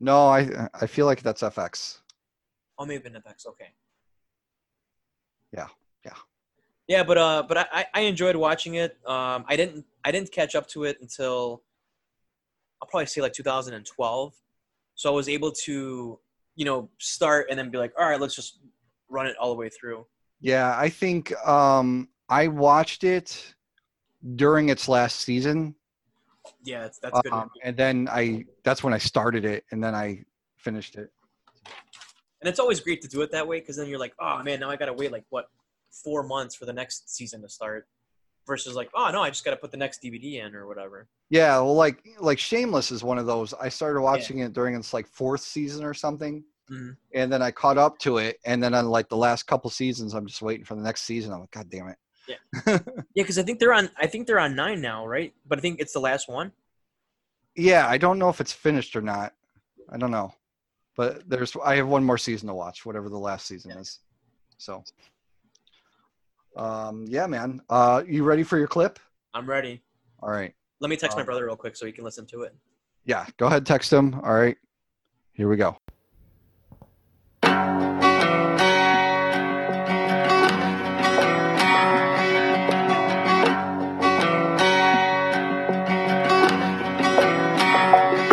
No, 0.01 0.29
I 0.29 0.69
I 0.75 0.87
feel 0.87 1.07
like 1.07 1.23
that's 1.23 1.43
FX. 1.43 2.01
Oh, 2.79 2.85
maybe 2.85 3.09
Netflix. 3.09 3.47
Okay. 3.47 3.73
Yeah, 5.53 5.69
yeah. 6.89 7.03
But 7.03 7.19
uh, 7.19 7.43
but 7.49 7.59
I, 7.59 7.67
I- 7.73 7.87
I 7.95 8.01
enjoyed 8.03 8.37
watching 8.37 8.75
it. 8.75 8.97
Um, 9.07 9.45
I 9.49 9.57
didn't 9.57 9.85
I 10.05 10.11
didn't 10.13 10.33
catch 10.33 10.55
up 10.55 10.67
to 10.69 10.85
it 10.85 10.99
until 11.01 11.63
I'll 12.81 12.89
probably 12.89 13.07
say 13.07 13.21
like 13.21 13.33
2012. 13.33 14.35
So 14.95 15.11
I 15.11 15.15
was 15.15 15.29
able 15.29 15.53
to 15.53 16.19
you 16.55 16.65
know 16.65 16.89
start 16.99 17.47
and 17.51 17.59
then 17.59 17.71
be 17.71 17.79
like, 17.79 17.93
all 17.99 18.09
right, 18.09 18.21
let's 18.21 18.35
just 18.35 18.59
run 19.09 19.27
it 19.27 19.37
all 19.39 19.51
the 19.51 19.57
way 19.57 19.69
through. 19.69 20.07
Yeah, 20.41 20.75
I 20.79 20.89
think 20.89 21.33
um, 21.47 22.09
I 22.29 22.49
watched 22.49 23.05
it 23.05 23.55
during 24.35 24.69
its 24.71 24.89
last 24.89 25.21
season, 25.21 25.75
Yeah, 26.65 26.81
that's 26.83 26.99
that's 26.99 27.21
good. 27.23 27.33
um, 27.33 27.51
and 27.63 27.77
then 27.77 28.09
I 28.11 28.45
that's 28.65 28.83
when 28.83 28.93
I 28.93 28.99
started 28.99 29.45
it, 29.45 29.65
and 29.71 29.83
then 29.83 29.95
I 29.95 30.25
finished 30.57 30.97
it. 30.97 31.11
And 32.43 32.49
it's 32.51 32.59
always 32.59 32.81
great 32.81 33.01
to 33.03 33.09
do 33.09 33.23
it 33.23 33.31
that 33.33 33.47
way 33.49 33.61
because 33.61 33.77
then 33.77 33.89
you're 33.89 33.99
like, 33.99 34.15
oh 34.21 34.43
man, 34.43 34.61
now 34.61 34.69
I 34.71 34.77
gotta 34.77 34.93
wait 34.93 35.11
like 35.13 35.25
what 35.31 35.49
four 36.03 36.23
months 36.23 36.55
for 36.55 36.65
the 36.67 36.73
next 36.73 37.15
season 37.15 37.43
to 37.43 37.49
start, 37.49 37.87
versus 38.47 38.75
like, 38.75 38.91
oh 38.95 39.11
no, 39.13 39.23
I 39.23 39.31
just 39.31 39.45
gotta 39.45 39.57
put 39.57 39.71
the 39.71 39.77
next 39.77 40.03
DVD 40.03 40.45
in 40.47 40.55
or 40.55 40.67
whatever. 40.67 41.09
Yeah, 41.31 41.57
well, 41.59 41.75
like 41.75 42.05
like 42.21 42.39
Shameless 42.39 42.91
is 42.93 43.03
one 43.03 43.19
of 43.19 43.27
those. 43.27 43.53
I 43.55 43.69
started 43.69 44.01
watching 44.01 44.39
it 44.41 44.53
during 44.53 44.75
its 44.75 44.93
like 44.95 45.07
fourth 45.07 45.41
season 45.41 45.85
or 45.85 45.95
something, 45.95 46.45
Mhm. 46.71 46.97
and 47.15 47.33
then 47.33 47.43
I 47.43 47.51
caught 47.51 47.79
up 47.79 47.99
to 48.01 48.19
it, 48.19 48.39
and 48.45 48.63
then 48.63 48.75
on 48.75 48.87
like 48.89 49.09
the 49.09 49.17
last 49.17 49.45
couple 49.45 49.71
seasons, 49.71 50.15
I'm 50.15 50.27
just 50.27 50.43
waiting 50.43 50.65
for 50.65 50.75
the 50.77 50.83
next 50.83 51.03
season. 51.03 51.33
I'm 51.33 51.41
like, 51.41 51.51
God 51.51 51.69
damn 51.71 51.89
it! 51.89 51.99
Yeah. 52.29 52.37
Yeah, 53.15 53.23
because 53.23 53.39
I 53.39 53.43
think 53.43 53.59
they're 53.61 53.73
on. 53.73 53.89
I 53.97 54.07
think 54.07 54.27
they're 54.27 54.39
on 54.39 54.55
nine 54.55 54.81
now, 54.81 55.07
right? 55.07 55.33
But 55.47 55.59
I 55.59 55.63
think 55.63 55.81
it's 55.81 55.93
the 55.93 56.01
last 56.01 56.29
one. 56.29 56.53
Yeah, 57.57 57.89
I 57.89 57.97
don't 57.99 58.19
know 58.19 58.29
if 58.29 58.41
it's 58.41 58.53
finished 58.53 58.95
or 58.97 59.01
not. 59.01 59.33
I 59.89 59.97
don't 59.97 60.11
know, 60.11 60.35
but 60.97 61.29
there's 61.29 61.57
I 61.65 61.77
have 61.77 61.89
one 61.89 62.05
more 62.05 62.19
season 62.19 62.49
to 62.49 62.55
watch, 62.55 62.85
whatever 62.85 63.09
the 63.09 63.19
last 63.19 63.47
season 63.47 63.71
is. 63.73 64.01
So, 64.59 64.85
um, 66.57 67.05
yeah, 67.09 67.27
man. 67.27 67.61
Uh, 67.69 68.03
you 68.07 68.25
ready 68.25 68.43
for 68.43 68.59
your 68.59 68.69
clip? 68.69 68.99
I'm 69.35 69.49
ready. 69.49 69.83
All 70.23 70.31
right. 70.31 70.55
Let 70.81 70.89
me 70.91 70.97
text 70.97 71.17
my 71.17 71.23
Um, 71.23 71.27
brother 71.27 71.47
real 71.47 71.57
quick 71.57 71.77
so 71.77 71.87
he 71.87 71.93
can 71.93 72.05
listen 72.05 72.27
to 72.27 72.43
it. 72.43 72.55
Yeah, 73.05 73.27
go 73.37 73.47
ahead, 73.47 73.65
text 73.65 73.93
him. 73.93 74.15
All 74.15 74.35
right, 74.35 74.57
here 75.33 75.49
we 75.49 75.57
go. 75.57 75.77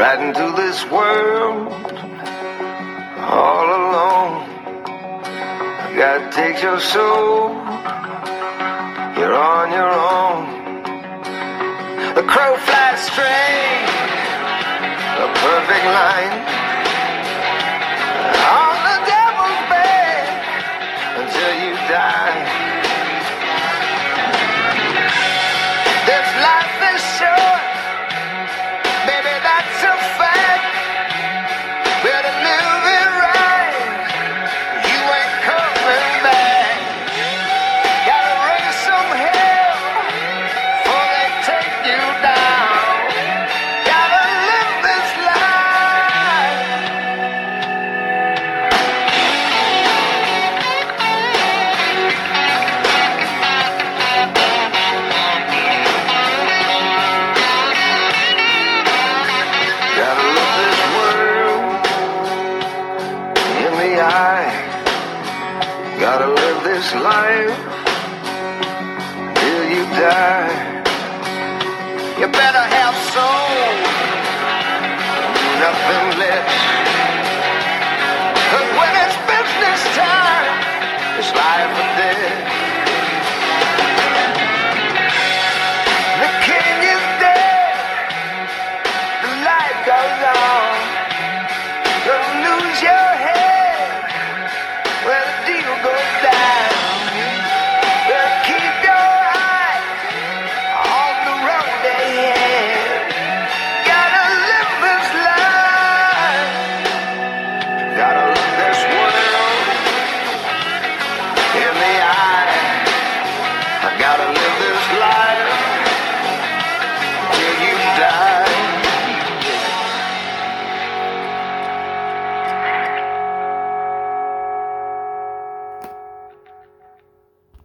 right 0.03 0.19
into 0.27 0.51
this 0.61 0.83
world 0.91 1.71
all 3.17 3.65
alone. 3.81 4.45
God 5.95 6.31
takes 6.31 6.61
your 6.61 6.79
soul, 6.79 7.55
you're 9.33 9.41
on 9.41 9.71
your 9.71 9.89
own. 9.89 10.45
The 12.13 12.21
crow 12.21 12.55
flies 12.55 13.01
straight, 13.01 13.89
a 15.17 15.27
perfect 15.41 15.85
line. 15.97 16.72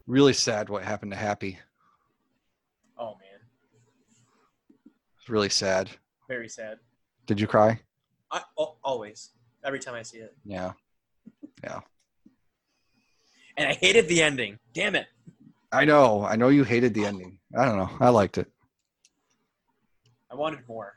Really 0.09 0.33
sad 0.33 0.71
what 0.71 0.83
happened 0.85 1.13
to 1.13 1.19
Happy. 1.19 1.59
Oh 2.97 3.11
man, 3.21 3.41
It's 5.19 5.29
really 5.29 5.51
sad. 5.51 5.91
very 6.27 6.49
sad. 6.49 6.79
Did 7.27 7.39
you 7.39 7.47
cry? 7.47 7.79
I 8.33 8.41
always 8.83 9.31
every 9.63 9.79
time 9.79 9.95
I 9.95 10.01
see 10.03 10.17
it, 10.19 10.35
Yeah. 10.47 10.73
Yeah. 11.63 11.81
and 13.59 13.69
I 13.69 13.75
hated 13.75 14.09
the 14.09 14.23
ending. 14.23 14.59
Damn 14.73 14.97
it. 14.97 15.07
I 15.73 15.85
know. 15.85 16.25
I 16.25 16.37
know 16.37 16.49
you 16.49 16.65
hated 16.65 16.95
the 16.95 17.05
ending. 17.05 17.39
I 17.57 17.67
don't 17.67 17.77
know. 17.77 17.91
I 18.01 18.09
liked 18.09 18.39
it. 18.39 18.51
I 20.31 20.35
wanted 20.37 20.61
more. 20.67 20.95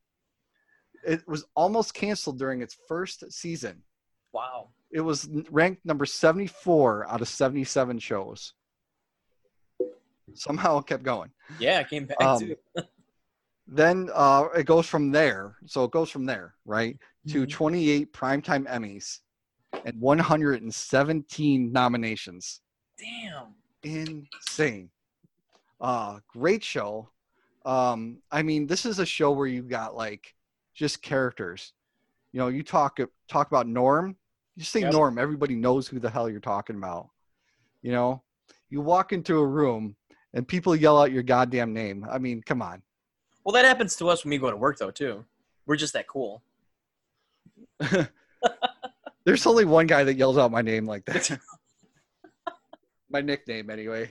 it 1.06 1.26
was 1.26 1.46
almost 1.54 1.94
canceled 1.94 2.38
during 2.38 2.60
its 2.60 2.76
first 2.88 3.24
season. 3.32 3.82
wow. 4.34 4.68
It 4.90 5.00
was 5.00 5.28
ranked 5.50 5.84
number 5.84 6.04
74 6.06 7.08
out 7.08 7.20
of 7.20 7.28
77 7.28 7.98
shows. 7.98 8.54
Somehow 10.34 10.78
it 10.78 10.86
kept 10.86 11.02
going. 11.02 11.30
Yeah, 11.58 11.80
it 11.80 11.88
came 11.88 12.06
back 12.06 12.20
Um, 12.20 12.38
too. 12.40 12.56
Then 13.72 14.10
uh, 14.12 14.48
it 14.56 14.64
goes 14.66 14.86
from 14.88 15.12
there. 15.12 15.54
So 15.66 15.84
it 15.84 15.92
goes 15.92 16.10
from 16.10 16.26
there, 16.26 16.54
right, 16.64 16.98
to 17.28 17.44
Mhm. 17.46 17.50
28 17.50 18.12
primetime 18.12 18.66
Emmys 18.66 19.20
and 19.84 20.00
117 20.00 21.70
nominations. 21.70 22.62
Damn. 22.98 23.54
Insane. 23.84 24.90
Uh, 25.80 26.18
great 26.32 26.64
show. 26.64 27.10
Um, 27.64 28.20
I 28.32 28.42
mean, 28.42 28.66
this 28.66 28.84
is 28.84 28.98
a 28.98 29.06
show 29.06 29.30
where 29.30 29.46
you 29.46 29.62
got 29.62 29.94
like 29.94 30.34
just 30.74 31.00
characters. 31.00 31.72
You 32.32 32.40
know, 32.40 32.48
you 32.48 32.64
talk 32.64 32.98
talk 33.28 33.46
about 33.46 33.68
Norm. 33.68 34.16
You 34.60 34.66
say 34.66 34.80
Yep. 34.80 34.92
Norm, 34.92 35.18
everybody 35.18 35.54
knows 35.54 35.88
who 35.88 35.98
the 35.98 36.10
hell 36.10 36.28
you're 36.28 36.38
talking 36.38 36.76
about. 36.76 37.08
You 37.80 37.92
know, 37.92 38.22
you 38.68 38.82
walk 38.82 39.14
into 39.14 39.38
a 39.38 39.46
room 39.46 39.96
and 40.34 40.46
people 40.46 40.76
yell 40.76 41.00
out 41.00 41.12
your 41.12 41.22
goddamn 41.22 41.72
name. 41.72 42.06
I 42.10 42.18
mean, 42.18 42.42
come 42.42 42.60
on. 42.60 42.82
Well, 43.42 43.54
that 43.54 43.64
happens 43.64 43.96
to 43.96 44.10
us 44.10 44.22
when 44.22 44.32
we 44.32 44.36
go 44.36 44.50
to 44.50 44.56
work 44.58 44.76
though 44.76 44.90
too. 44.90 45.24
We're 45.64 45.76
just 45.76 45.94
that 45.94 46.06
cool. 46.06 46.42
There's 49.24 49.46
only 49.46 49.64
one 49.64 49.86
guy 49.86 50.04
that 50.04 50.18
yells 50.18 50.36
out 50.36 50.50
my 50.50 50.60
name 50.60 50.84
like 50.84 51.06
that. 51.06 51.40
my 53.10 53.22
nickname, 53.22 53.70
anyway. 53.70 54.10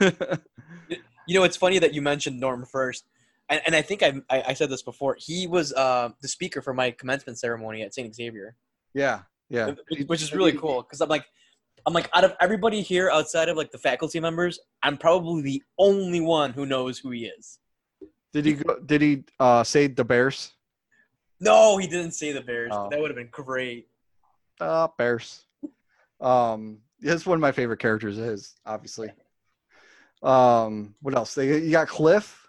You 0.00 1.38
know, 1.38 1.44
it's 1.44 1.56
funny 1.56 1.78
that 1.78 1.94
you 1.94 2.02
mentioned 2.02 2.38
Norm 2.38 2.66
first, 2.66 3.06
and, 3.48 3.62
and 3.64 3.74
I 3.74 3.80
think 3.80 4.02
I, 4.02 4.20
I 4.28 4.42
I 4.48 4.52
said 4.52 4.68
this 4.68 4.82
before. 4.82 5.16
He 5.18 5.46
was 5.46 5.72
uh, 5.72 6.10
the 6.20 6.28
speaker 6.28 6.60
for 6.60 6.74
my 6.74 6.90
commencement 6.90 7.38
ceremony 7.38 7.80
at 7.82 7.94
Saint 7.94 8.14
Xavier, 8.14 8.56
yeah, 8.94 9.20
yeah. 9.52 9.74
which- 10.06 10.22
is 10.22 10.32
really 10.32 10.52
cool 10.52 10.82
because 10.82 11.00
I'm 11.00 11.08
like, 11.08 11.26
I'm 11.84 11.92
like 11.92 12.08
out 12.14 12.24
of 12.24 12.34
everybody 12.40 12.80
here 12.80 13.10
outside 13.10 13.48
of 13.48 13.56
like 13.56 13.70
the 13.70 13.78
faculty 13.78 14.18
members, 14.20 14.58
I'm 14.82 14.96
probably 14.96 15.42
the 15.42 15.62
only 15.78 16.20
one 16.20 16.52
who 16.52 16.64
knows 16.64 16.98
who 16.98 17.10
he 17.10 17.26
is. 17.26 17.58
Did 18.32 18.46
he 18.46 18.54
go, 18.54 18.78
did 18.78 19.02
he 19.02 19.24
uh, 19.38 19.62
say 19.62 19.88
the 19.88 20.04
Bears? 20.04 20.52
No, 21.40 21.76
he 21.76 21.86
didn't 21.86 22.12
say 22.12 22.32
the 22.32 22.40
Bears. 22.40 22.70
Oh. 22.72 22.88
That 22.88 23.00
would 23.00 23.10
have 23.10 23.16
been 23.16 23.28
great. 23.30 23.88
Uh, 24.60 24.88
Bears. 24.96 25.44
Um, 26.20 26.78
it's 27.00 27.26
one 27.26 27.36
of 27.36 27.40
my 27.40 27.52
favorite 27.52 27.80
characters. 27.80 28.16
Is 28.16 28.54
obviously. 28.64 29.10
Um, 30.22 30.94
what 31.02 31.16
else? 31.16 31.34
They 31.34 31.58
you 31.58 31.72
got 31.72 31.88
Cliff, 31.88 32.48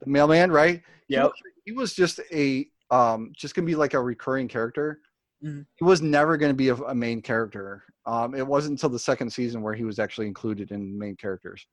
the 0.00 0.10
mailman, 0.10 0.52
right? 0.52 0.82
He 1.08 1.18
He 1.64 1.72
was 1.72 1.94
just 1.94 2.20
a 2.30 2.68
um, 2.90 3.32
just 3.34 3.54
gonna 3.54 3.66
be 3.66 3.74
like 3.74 3.94
a 3.94 4.00
recurring 4.00 4.48
character. 4.48 5.00
Mhm. 5.44 5.66
He 5.76 5.84
was 5.84 6.02
never 6.02 6.36
gonna 6.36 6.54
be 6.54 6.68
a, 6.68 6.74
a 6.74 6.94
main 6.94 7.22
character. 7.22 7.82
Um, 8.06 8.34
it 8.34 8.46
wasn't 8.46 8.72
until 8.72 8.90
the 8.90 8.98
second 8.98 9.30
season 9.30 9.62
where 9.62 9.74
he 9.74 9.84
was 9.84 9.98
actually 9.98 10.26
included 10.26 10.70
in 10.70 10.98
main 10.98 11.16
characters. 11.16 11.66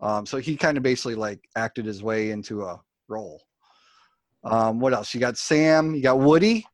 Um, 0.00 0.26
so 0.26 0.38
he 0.38 0.56
kind 0.56 0.76
of 0.76 0.82
basically 0.82 1.14
like 1.14 1.48
acted 1.56 1.86
his 1.86 2.02
way 2.02 2.30
into 2.30 2.62
a 2.62 2.80
role. 3.08 3.42
Um, 4.44 4.80
what 4.80 4.92
else? 4.92 5.14
You 5.14 5.20
got 5.20 5.36
Sam. 5.38 5.94
You 5.94 6.02
got 6.02 6.18
Woody. 6.18 6.66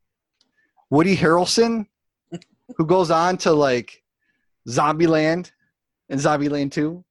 Woody 0.91 1.15
Harrelson, 1.15 1.87
who 2.77 2.87
goes 2.87 3.11
on 3.11 3.37
to 3.39 3.53
like 3.53 4.03
Zombieland 4.67 5.53
and 6.09 6.19
Zombieland 6.19 6.73
2 6.73 7.05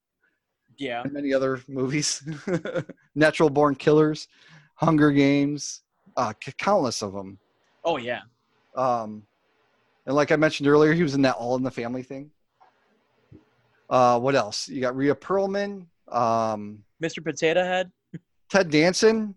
Yeah. 0.78 1.03
and 1.03 1.13
many 1.13 1.32
other 1.32 1.61
movies. 1.67 2.23
Natural 3.15 3.51
Born 3.51 3.75
Killers, 3.75 4.28
Hunger 4.75 5.11
Games, 5.11 5.84
uh, 6.15 6.34
countless 6.57 7.03
of 7.03 7.13
them. 7.13 7.38
Oh 7.88 7.95
yeah. 7.95 8.21
Um, 8.75 9.23
and 10.05 10.13
like 10.13 10.33
I 10.33 10.35
mentioned 10.35 10.67
earlier, 10.67 10.91
he 10.91 11.03
was 11.03 11.15
in 11.15 11.21
that 11.21 11.35
All 11.35 11.55
in 11.55 11.63
the 11.63 11.71
Family 11.71 12.03
thing. 12.03 12.29
Uh, 13.89 14.19
what 14.19 14.35
else? 14.35 14.67
You 14.67 14.81
got 14.81 14.97
Rhea 14.97 15.15
Perlman, 15.15 15.85
um, 16.11 16.83
Mr. 17.01 17.23
Potato 17.23 17.63
Head. 17.63 17.89
Ted 18.51 18.69
Danson. 18.69 19.35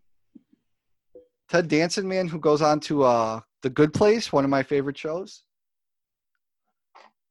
Ted 1.49 1.69
Danson, 1.69 2.09
man, 2.09 2.27
who 2.27 2.41
goes 2.41 2.61
on 2.61 2.81
to 2.81 3.05
uh, 3.05 3.41
The 3.63 3.71
Good 3.71 3.95
Place, 3.95 4.33
one 4.33 4.43
of 4.43 4.51
my 4.51 4.65
favorite 4.65 4.99
shows. 4.99 5.45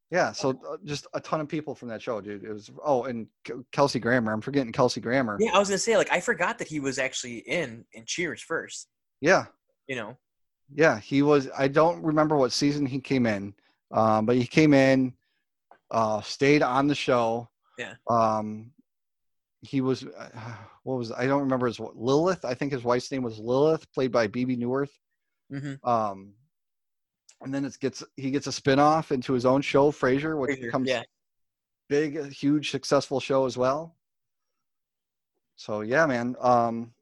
Yeah, 0.09 0.31
so 0.31 0.51
uh, 0.51 0.77
just 0.85 1.05
a 1.13 1.19
ton 1.19 1.41
of 1.41 1.49
people 1.49 1.75
from 1.75 1.89
that 1.89 2.01
show, 2.01 2.19
dude. 2.21 2.45
It 2.45 2.51
was 2.51 2.71
oh, 2.83 3.03
and 3.03 3.27
K- 3.43 3.53
Kelsey 3.73 3.99
Grammer. 3.99 4.31
I'm 4.31 4.41
forgetting 4.41 4.71
Kelsey 4.71 5.01
Grammer. 5.01 5.37
Yeah, 5.39 5.51
I 5.53 5.59
was 5.59 5.67
gonna 5.67 5.77
say 5.77 5.97
like 5.97 6.11
I 6.11 6.21
forgot 6.21 6.57
that 6.59 6.67
he 6.69 6.79
was 6.79 6.97
actually 6.97 7.39
in 7.39 7.85
in 7.93 8.05
Cheers 8.05 8.41
first. 8.41 8.87
yeah, 9.19 9.45
You 9.87 9.97
know. 9.97 10.17
Yeah. 10.73 10.99
He 10.99 11.21
was. 11.21 11.49
I 11.57 11.67
don't 11.67 12.01
remember 12.03 12.37
what 12.37 12.51
season 12.51 12.85
he 12.85 12.99
came 12.99 13.25
in, 13.25 13.53
um, 13.91 14.25
but 14.25 14.35
he 14.35 14.45
came 14.45 14.73
in, 14.73 15.13
uh, 15.91 16.21
stayed 16.21 16.61
on 16.61 16.87
the 16.87 16.95
show. 16.95 17.49
Yeah. 17.77 17.93
Um, 18.09 18.71
he 19.61 19.81
was. 19.81 20.05
Uh, 20.05 20.29
what 20.83 20.97
was? 20.97 21.11
I 21.11 21.27
don't 21.27 21.41
remember 21.41 21.67
his 21.67 21.79
Lilith. 21.79 22.45
I 22.45 22.53
think 22.53 22.71
his 22.71 22.83
wife's 22.83 23.11
name 23.11 23.23
was 23.23 23.39
Lilith, 23.39 23.91
played 23.93 24.11
by 24.11 24.27
Bebe 24.27 24.57
Neuwirth. 24.57 24.91
Mm-hmm. 25.51 25.89
um 25.89 26.33
and 27.41 27.53
then 27.53 27.65
it 27.65 27.75
gets 27.79 28.03
he 28.17 28.29
gets 28.29 28.45
a 28.45 28.51
spin-off 28.51 29.11
into 29.11 29.33
his 29.33 29.47
own 29.47 29.61
show 29.61 29.91
frasier 29.91 30.37
which 30.37 30.51
Frasier, 30.51 30.61
becomes 30.61 30.87
yeah. 30.87 31.01
big 31.87 32.31
huge 32.31 32.69
successful 32.69 33.19
show 33.19 33.47
as 33.47 33.57
well 33.57 33.95
so 35.55 35.81
yeah 35.81 36.05
man 36.05 36.35
um 36.39 36.93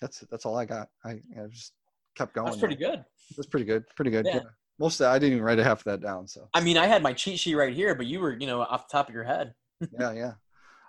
that's 0.00 0.20
that's 0.30 0.46
all 0.46 0.56
i 0.56 0.64
got 0.64 0.88
i, 1.04 1.10
I 1.10 1.46
just 1.50 1.74
kept 2.16 2.34
going 2.34 2.46
That's 2.46 2.58
pretty 2.58 2.76
good. 2.76 3.04
that's 3.36 3.46
pretty 3.48 3.66
good 3.66 3.84
pretty 3.96 4.10
good 4.10 4.26
Yeah. 4.26 4.36
yeah. 4.36 4.40
most 4.78 4.94
of 4.94 5.04
that, 5.04 5.12
I 5.12 5.18
didn't 5.18 5.34
even 5.34 5.44
write 5.44 5.58
a 5.58 5.64
half 5.64 5.78
of 5.78 5.84
that 5.84 6.00
down. 6.00 6.26
So 6.26 6.48
I 6.54 6.60
mean, 6.60 6.76
I 6.76 6.86
had 6.86 7.02
my 7.02 7.12
cheat 7.12 7.38
sheet 7.38 7.54
right 7.54 7.74
here, 7.74 7.94
but 7.94 8.06
you 8.06 8.20
were, 8.20 8.36
you 8.38 8.46
know, 8.46 8.62
off 8.62 8.88
the 8.88 8.92
top 8.92 9.08
of 9.08 9.14
your 9.14 9.24
head. 9.24 9.54
yeah, 9.98 10.12
yeah. 10.12 10.32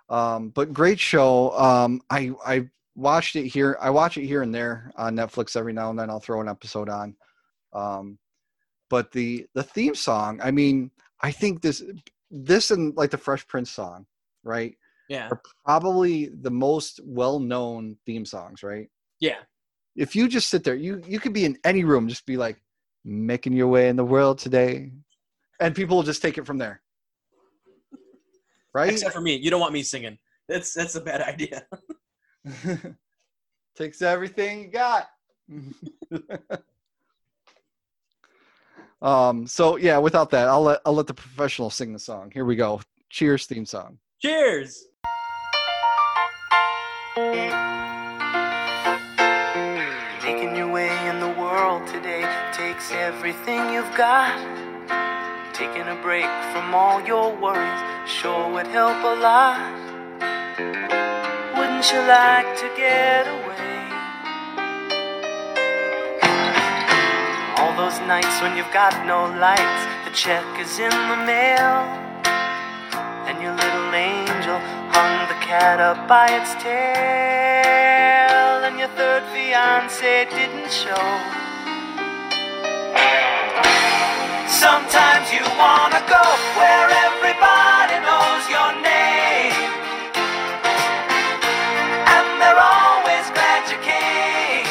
Um, 0.08 0.50
but 0.50 0.72
great 0.72 1.00
show. 1.00 1.50
Um, 1.58 2.02
I 2.10 2.32
I 2.44 2.68
watched 2.94 3.36
it 3.36 3.46
here. 3.46 3.76
I 3.80 3.90
watch 3.90 4.16
it 4.18 4.26
here 4.26 4.42
and 4.42 4.54
there 4.54 4.92
on 4.96 5.16
Netflix 5.16 5.56
every 5.56 5.72
now 5.72 5.90
and 5.90 5.98
then. 5.98 6.10
I'll 6.10 6.20
throw 6.20 6.40
an 6.40 6.48
episode 6.48 6.88
on. 6.88 7.16
Um, 7.72 8.18
but 8.90 9.10
the 9.12 9.46
the 9.54 9.62
theme 9.62 9.94
song. 9.94 10.40
I 10.42 10.50
mean, 10.50 10.90
I 11.20 11.30
think 11.30 11.62
this 11.62 11.82
this 12.30 12.70
and 12.70 12.94
like 12.96 13.10
the 13.10 13.18
Fresh 13.18 13.46
Prince 13.48 13.70
song, 13.70 14.06
right? 14.42 14.76
Yeah. 15.08 15.28
Are 15.30 15.40
probably 15.64 16.26
the 16.28 16.50
most 16.50 17.00
well 17.04 17.38
known 17.38 17.96
theme 18.06 18.24
songs, 18.24 18.62
right? 18.62 18.88
Yeah. 19.20 19.38
If 19.96 20.16
you 20.16 20.28
just 20.28 20.48
sit 20.48 20.64
there, 20.64 20.74
you 20.74 21.02
you 21.06 21.20
could 21.20 21.32
be 21.32 21.44
in 21.44 21.58
any 21.64 21.84
room, 21.84 22.08
just 22.08 22.26
be 22.26 22.36
like 22.36 22.60
making 23.04 23.52
your 23.52 23.68
way 23.68 23.88
in 23.88 23.96
the 23.96 24.04
world 24.04 24.38
today, 24.38 24.92
and 25.60 25.74
people 25.74 25.96
will 25.96 26.02
just 26.02 26.22
take 26.22 26.38
it 26.38 26.46
from 26.46 26.58
there. 26.58 26.82
Right? 28.72 28.90
Except 28.90 29.14
for 29.14 29.20
me. 29.20 29.36
You 29.36 29.50
don't 29.50 29.60
want 29.60 29.72
me 29.72 29.82
singing. 29.82 30.18
That's 30.48 30.74
that's 30.74 30.96
a 30.96 31.00
bad 31.00 31.20
idea. 31.22 31.66
Takes 33.76 34.02
everything 34.02 34.62
you 34.62 34.68
got. 34.68 35.08
um. 39.02 39.46
So 39.46 39.76
yeah, 39.76 39.98
without 39.98 40.30
that, 40.30 40.48
I'll 40.48 40.62
let 40.62 40.80
I'll 40.84 40.94
let 40.94 41.06
the 41.06 41.14
professional 41.14 41.70
sing 41.70 41.92
the 41.92 41.98
song. 41.98 42.32
Here 42.32 42.44
we 42.44 42.56
go. 42.56 42.80
Cheers 43.10 43.46
theme 43.46 43.64
song. 43.64 43.98
Cheers. 44.20 44.88
Everything 53.04 53.70
you've 53.70 53.94
got. 53.94 54.32
Taking 55.52 55.86
a 55.88 55.94
break 56.00 56.24
from 56.52 56.74
all 56.74 57.04
your 57.04 57.36
worries 57.36 57.82
sure 58.08 58.50
would 58.50 58.66
help 58.68 58.96
a 59.04 59.14
lot. 59.20 59.60
Wouldn't 61.56 61.84
you 61.92 62.00
like 62.08 62.48
to 62.62 62.68
get 62.74 63.28
away? 63.28 63.76
All 67.60 67.76
those 67.76 68.00
nights 68.08 68.40
when 68.40 68.56
you've 68.56 68.72
got 68.72 68.96
no 69.04 69.28
lights, 69.36 69.84
the 70.08 70.12
check 70.16 70.46
is 70.58 70.78
in 70.78 70.96
the 71.12 71.20
mail, 71.28 71.76
and 73.28 73.36
your 73.44 73.52
little 73.52 73.94
angel 73.94 74.58
hung 74.96 75.28
the 75.28 75.38
cat 75.44 75.78
up 75.78 76.08
by 76.08 76.28
its 76.40 76.54
tail, 76.64 78.64
and 78.64 78.78
your 78.78 78.88
third 78.96 79.24
fiance 79.34 80.24
didn't 80.30 80.72
show. 80.72 81.43
Sometimes 84.64 85.28
you 85.30 85.44
wanna 85.60 86.00
go 86.08 86.24
where 86.56 86.88
everybody 87.06 87.96
knows 88.00 88.42
your 88.48 88.70
name. 88.80 89.52
And 92.14 92.26
they're 92.40 92.64
always 92.80 93.26
glad 93.36 93.60
you 93.68 93.76
came. 93.84 94.64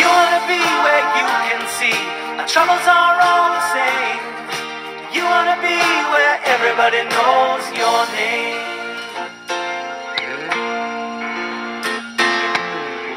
You 0.00 0.06
wanna 0.08 0.42
be 0.48 0.62
where 0.84 1.04
you 1.18 1.26
can 1.48 1.62
see 1.78 2.00
our 2.40 2.48
troubles 2.48 2.86
are 2.88 3.18
all 3.28 3.48
the 3.58 3.64
same. 3.76 4.20
You 5.12 5.24
wanna 5.28 5.60
be 5.60 5.76
where 6.12 6.36
everybody 6.54 7.04
knows 7.12 7.64
your 7.76 8.00
name. 8.16 8.64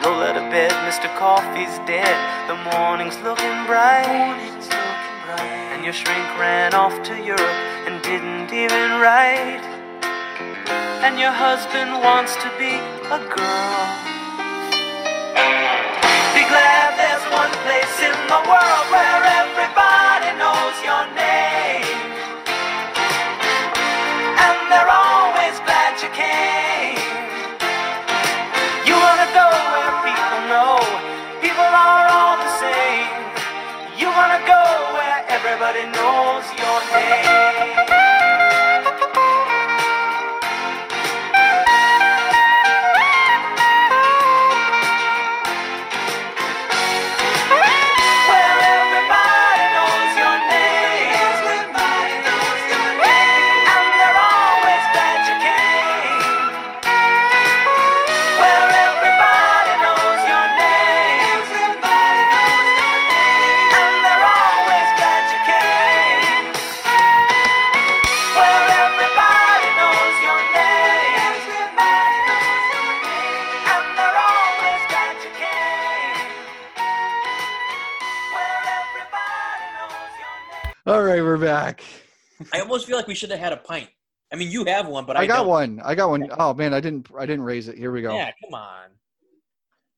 Roll 0.03 0.21
out 0.27 0.35
of 0.35 0.51
bed, 0.51 0.71
Mr. 0.83 1.07
Coffee's 1.15 1.79
dead. 1.87 2.17
The 2.49 2.57
morning's 2.75 3.17
looking 3.23 3.55
bright. 3.65 4.60
Your 5.83 5.93
shrink 5.93 6.37
ran 6.37 6.75
off 6.75 7.01
to 7.09 7.17
Europe 7.17 7.57
and 7.89 7.99
didn't 8.03 8.53
even 8.53 9.01
write. 9.01 9.65
And 11.01 11.17
your 11.17 11.31
husband 11.31 11.91
wants 12.05 12.35
to 12.35 12.49
be 12.61 12.77
a 13.09 13.17
girl. 13.17 13.85
Be 16.37 16.43
glad 16.45 16.93
there's 17.01 17.25
one 17.33 17.49
place 17.65 17.97
in 17.97 18.13
the 18.29 18.41
world 18.45 18.85
where 18.93 19.40
everybody 35.63 35.95
knows 35.95 36.45
your 36.57 36.81
name. 36.91 38.00
Like 83.01 83.07
we 83.07 83.15
should 83.15 83.31
have 83.31 83.39
had 83.39 83.53
a 83.53 83.57
pint. 83.57 83.89
I 84.31 84.37
mean, 84.37 84.49
you 84.49 84.63
have 84.65 84.87
one, 84.87 85.05
but 85.05 85.17
I, 85.17 85.21
I 85.21 85.27
got 85.27 85.39
don't. 85.39 85.47
one. 85.47 85.81
I 85.83 85.95
got 85.95 86.09
one. 86.09 86.29
Oh 86.37 86.53
man, 86.53 86.73
I 86.73 86.79
didn't. 86.79 87.07
I 87.17 87.25
didn't 87.25 87.43
raise 87.43 87.67
it. 87.67 87.77
Here 87.77 87.91
we 87.91 88.01
go. 88.01 88.15
Yeah, 88.15 88.31
come 88.43 88.53
on. 88.53 88.89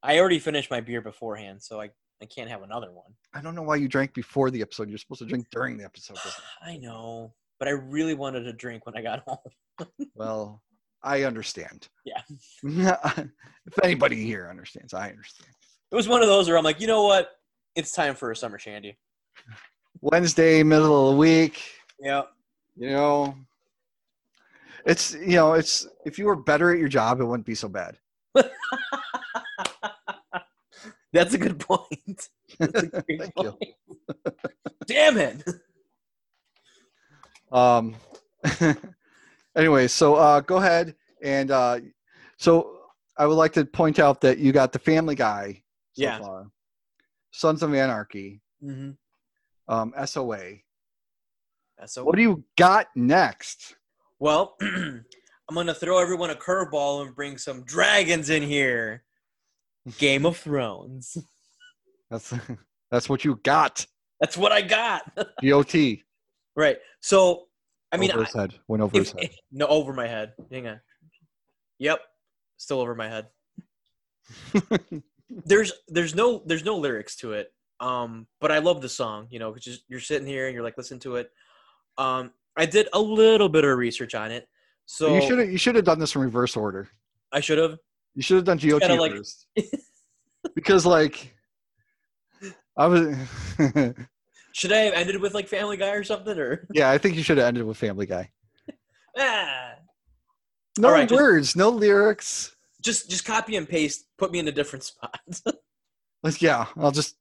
I 0.02 0.20
already 0.20 0.40
finished 0.40 0.72
my 0.72 0.82
beer 0.82 1.02
beforehand, 1.02 1.62
so 1.62 1.80
I, 1.80 1.90
I 2.22 2.26
can't 2.26 2.50
have 2.50 2.64
another 2.64 2.92
one. 2.92 3.12
I 3.34 3.42
don't 3.42 3.56
know 3.56 3.62
why 3.62 3.76
you 3.76 3.88
drank 3.88 4.14
before 4.14 4.50
the 4.50 4.62
episode. 4.62 4.90
You're 4.90 4.98
supposed 4.98 5.20
to 5.20 5.28
drink 5.28 5.48
during 5.52 5.78
the 5.78 5.86
episode. 5.86 6.18
I 6.66 6.78
know, 6.78 7.34
but 7.60 7.68
I 7.68 7.72
really 7.72 8.16
wanted 8.16 8.44
to 8.44 8.54
drink 8.54 8.86
when 8.86 8.98
I 8.98 9.02
got 9.02 9.24
home. 9.28 9.88
well, 10.16 10.62
I 11.04 11.24
understand. 11.24 11.88
Yeah. 12.06 12.22
if 12.64 13.80
anybody 13.84 14.24
here 14.26 14.48
understands, 14.50 14.94
I 14.94 15.10
understand. 15.10 15.54
It 15.92 15.96
was 15.96 16.08
one 16.08 16.22
of 16.22 16.28
those 16.28 16.48
where 16.48 16.58
I'm 16.58 16.64
like, 16.64 16.82
you 16.82 16.88
know 16.88 17.04
what? 17.04 17.30
It's 17.76 17.92
time 17.92 18.16
for 18.16 18.32
a 18.32 18.36
summer 18.36 18.58
shandy. 18.58 18.98
Wednesday, 20.02 20.64
middle 20.64 21.10
of 21.10 21.14
the 21.14 21.20
week. 21.20 21.62
Yeah. 22.00 22.24
You 22.76 22.90
know, 22.90 23.36
it's 24.86 25.14
you 25.14 25.36
know, 25.36 25.54
it's 25.54 25.88
if 26.06 26.18
you 26.18 26.26
were 26.26 26.36
better 26.36 26.72
at 26.72 26.80
your 26.80 26.90
job, 26.90 27.20
it 27.22 27.26
wouldn't 27.26 27.46
be 27.46 27.56
so 27.56 27.68
bad. 27.70 27.98
That's 31.14 31.34
a 31.36 31.38
good 31.38 31.60
point. 31.60 32.30
That's 32.60 32.84
a 32.84 32.88
great 32.88 33.20
Thank 33.20 33.34
you. 33.38 33.58
Damn 34.88 35.18
it. 35.18 35.44
Um. 37.52 37.96
anyway, 39.56 39.88
so 39.88 40.16
uh, 40.16 40.40
go 40.42 40.58
ahead 40.58 40.96
and 41.22 41.52
uh, 41.52 41.80
so 42.38 42.78
I 43.18 43.28
would 43.28 43.36
like 43.36 43.54
to 43.54 43.64
point 43.66 44.00
out 44.00 44.20
that 44.22 44.40
you 44.40 44.52
got 44.52 44.72
the 44.72 44.80
Family 44.80 45.14
Guy 45.16 45.62
so 45.94 46.02
Yeah. 46.04 46.18
far, 46.20 46.48
Sons 47.32 47.62
of 47.62 47.74
Anarchy, 47.74 48.42
Mm-hmm. 48.64 48.92
um, 49.74 49.94
SOA. 50.06 50.56
So 51.86 52.04
What 52.04 52.16
do 52.16 52.22
you 52.22 52.44
got 52.58 52.88
next? 52.96 53.76
Well, 54.20 54.56
I'm 54.62 55.04
gonna 55.56 55.74
throw 55.74 56.00
everyone 56.00 56.30
a 56.30 56.36
curveball 56.36 57.06
and 57.06 57.16
bring 57.16 57.38
some 57.38 57.64
dragons 57.64 58.30
in 58.30 58.44
here. 58.44 59.04
Game 59.98 60.26
of 60.26 60.38
Thrones. 60.38 61.18
That's 62.10 62.34
that's 62.92 63.10
what 63.10 63.26
you 63.26 63.40
got. 63.44 63.86
That's 64.20 64.38
what 64.38 64.52
I 64.52 64.62
got. 64.62 65.04
GOT. 65.44 65.76
right. 66.56 66.78
So, 67.02 67.48
I 67.92 67.98
mean, 67.98 68.12
over 68.12 68.26
I, 68.34 68.40
head. 68.40 68.54
Went 68.68 68.82
over 68.82 68.98
his 68.98 69.12
if, 69.12 69.20
head. 69.20 69.32
no, 69.52 69.68
over 69.68 69.94
my 69.94 70.08
head. 70.08 70.34
Hang 70.52 70.68
on. 70.68 70.80
Yep, 71.80 72.00
still 72.58 72.80
over 72.80 72.96
my 72.96 73.10
head. 73.10 73.28
there's 75.30 75.74
there's 75.90 76.16
no 76.16 76.44
there's 76.46 76.64
no 76.64 76.78
lyrics 76.78 77.16
to 77.18 77.34
it. 77.34 77.52
Um, 77.80 78.28
but 78.40 78.52
I 78.52 78.60
love 78.60 78.82
the 78.82 78.90
song. 78.90 79.28
You 79.30 79.40
know, 79.40 79.52
because 79.52 79.84
you're 79.90 80.00
sitting 80.00 80.28
here 80.28 80.46
and 80.46 80.54
you're 80.54 80.64
like, 80.64 80.78
listen 80.78 81.00
to 81.00 81.18
it. 81.18 81.32
Um, 81.98 82.32
I 82.58 82.66
did 82.66 82.88
a 82.94 83.00
little 83.00 83.50
bit 83.50 83.64
of 83.66 83.78
research 83.78 84.16
on 84.16 84.32
it. 84.32 84.48
So 84.86 85.16
you 85.16 85.22
should 85.22 85.40
have 85.40 85.50
you 85.52 85.58
should 85.58 85.76
have 85.76 85.86
done 85.86 86.00
this 86.00 86.16
in 86.16 86.22
reverse 86.22 86.56
order. 86.58 86.90
I 87.32 87.40
should 87.40 87.58
have. 87.58 87.78
You 88.16 88.22
should 88.22 88.36
have 88.38 88.46
done 88.46 88.58
GOT 88.58 88.82
like- 89.00 89.12
first. 89.12 89.48
because 90.56 90.86
like 90.86 91.36
I 92.78 92.88
was 92.88 93.16
Should 94.56 94.72
I 94.72 94.78
have 94.80 94.94
ended 94.94 95.20
with 95.20 95.34
like 95.34 95.48
Family 95.48 95.78
Guy 95.78 95.92
or 95.94 96.04
something? 96.04 96.38
Or 96.38 96.68
Yeah, 96.74 96.92
I 96.92 96.98
think 96.98 97.16
you 97.16 97.24
should 97.24 97.38
have 97.38 97.48
ended 97.48 97.64
with 97.64 97.78
Family 97.78 98.06
Guy. 98.06 98.30
ah, 99.18 99.72
No 100.78 100.92
right, 100.92 101.10
just- 101.10 101.20
words, 101.22 101.56
no 101.56 101.70
lyrics. 101.70 102.56
just 102.84 103.10
just 103.10 103.26
copy 103.26 103.56
and 103.56 103.68
paste. 103.68 104.06
Put 104.18 104.32
me 104.32 104.40
in 104.40 104.48
a 104.48 104.52
different 104.52 104.84
spot. 104.92 105.20
Like, 106.22 106.42
yeah, 106.42 106.66
I'll 106.78 106.92
just. 106.92 107.16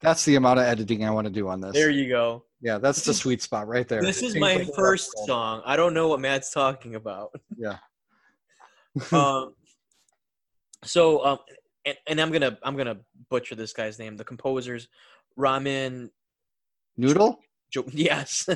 That's 0.00 0.24
the 0.24 0.36
amount 0.36 0.60
of 0.60 0.66
editing 0.66 1.04
I 1.04 1.10
want 1.10 1.26
to 1.26 1.32
do 1.32 1.48
on 1.48 1.60
this. 1.60 1.72
there 1.72 1.90
you 1.90 2.08
go. 2.08 2.44
yeah, 2.60 2.78
that's 2.78 3.04
the 3.04 3.14
sweet 3.14 3.42
spot 3.42 3.66
right 3.66 3.86
there. 3.88 4.00
This 4.02 4.22
is 4.22 4.36
my 4.36 4.64
first 4.76 5.10
song. 5.26 5.62
I 5.64 5.76
don't 5.76 5.94
know 5.94 6.08
what 6.08 6.20
Matt's 6.20 6.52
talking 6.52 6.94
about. 6.94 7.32
Yeah. 7.56 7.78
um, 9.12 9.54
so 10.84 11.24
um, 11.24 11.38
and, 11.84 11.96
and 12.06 12.20
I'm 12.20 12.30
gonna 12.30 12.58
I'm 12.62 12.76
gonna 12.76 12.98
butcher 13.28 13.54
this 13.54 13.72
guy's 13.72 13.98
name. 13.98 14.16
The 14.16 14.24
composer's 14.24 14.88
Ramin. 15.36 16.10
Noodle? 16.96 17.40
Jo- 17.70 17.84
yes, 17.92 18.48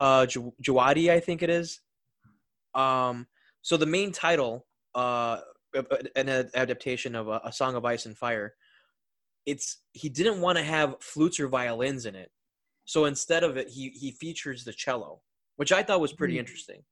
uh, 0.00 0.26
Jo- 0.26 0.54
Djawadi, 0.62 1.10
I 1.10 1.20
think 1.20 1.42
it 1.42 1.50
is. 1.50 1.80
Um, 2.74 3.26
so 3.62 3.76
the 3.76 3.86
main 3.86 4.12
title, 4.12 4.66
uh, 4.94 5.38
an 6.16 6.28
adaptation 6.54 7.14
of 7.14 7.28
a, 7.28 7.40
a 7.44 7.52
Song 7.52 7.74
of 7.74 7.84
Ice 7.84 8.06
and 8.06 8.16
Fire. 8.16 8.54
It's 9.46 9.82
he 9.92 10.08
didn't 10.08 10.40
want 10.40 10.58
to 10.58 10.64
have 10.64 10.96
flutes 11.00 11.38
or 11.40 11.48
violins 11.48 12.06
in 12.06 12.14
it, 12.14 12.30
so 12.84 13.04
instead 13.06 13.44
of 13.44 13.56
it, 13.56 13.68
he 13.68 13.90
he 13.90 14.12
features 14.12 14.64
the 14.64 14.72
cello, 14.72 15.22
which 15.56 15.72
I 15.72 15.82
thought 15.82 16.00
was 16.00 16.12
pretty 16.12 16.34
Hmm. 16.34 16.40
interesting. 16.40 16.82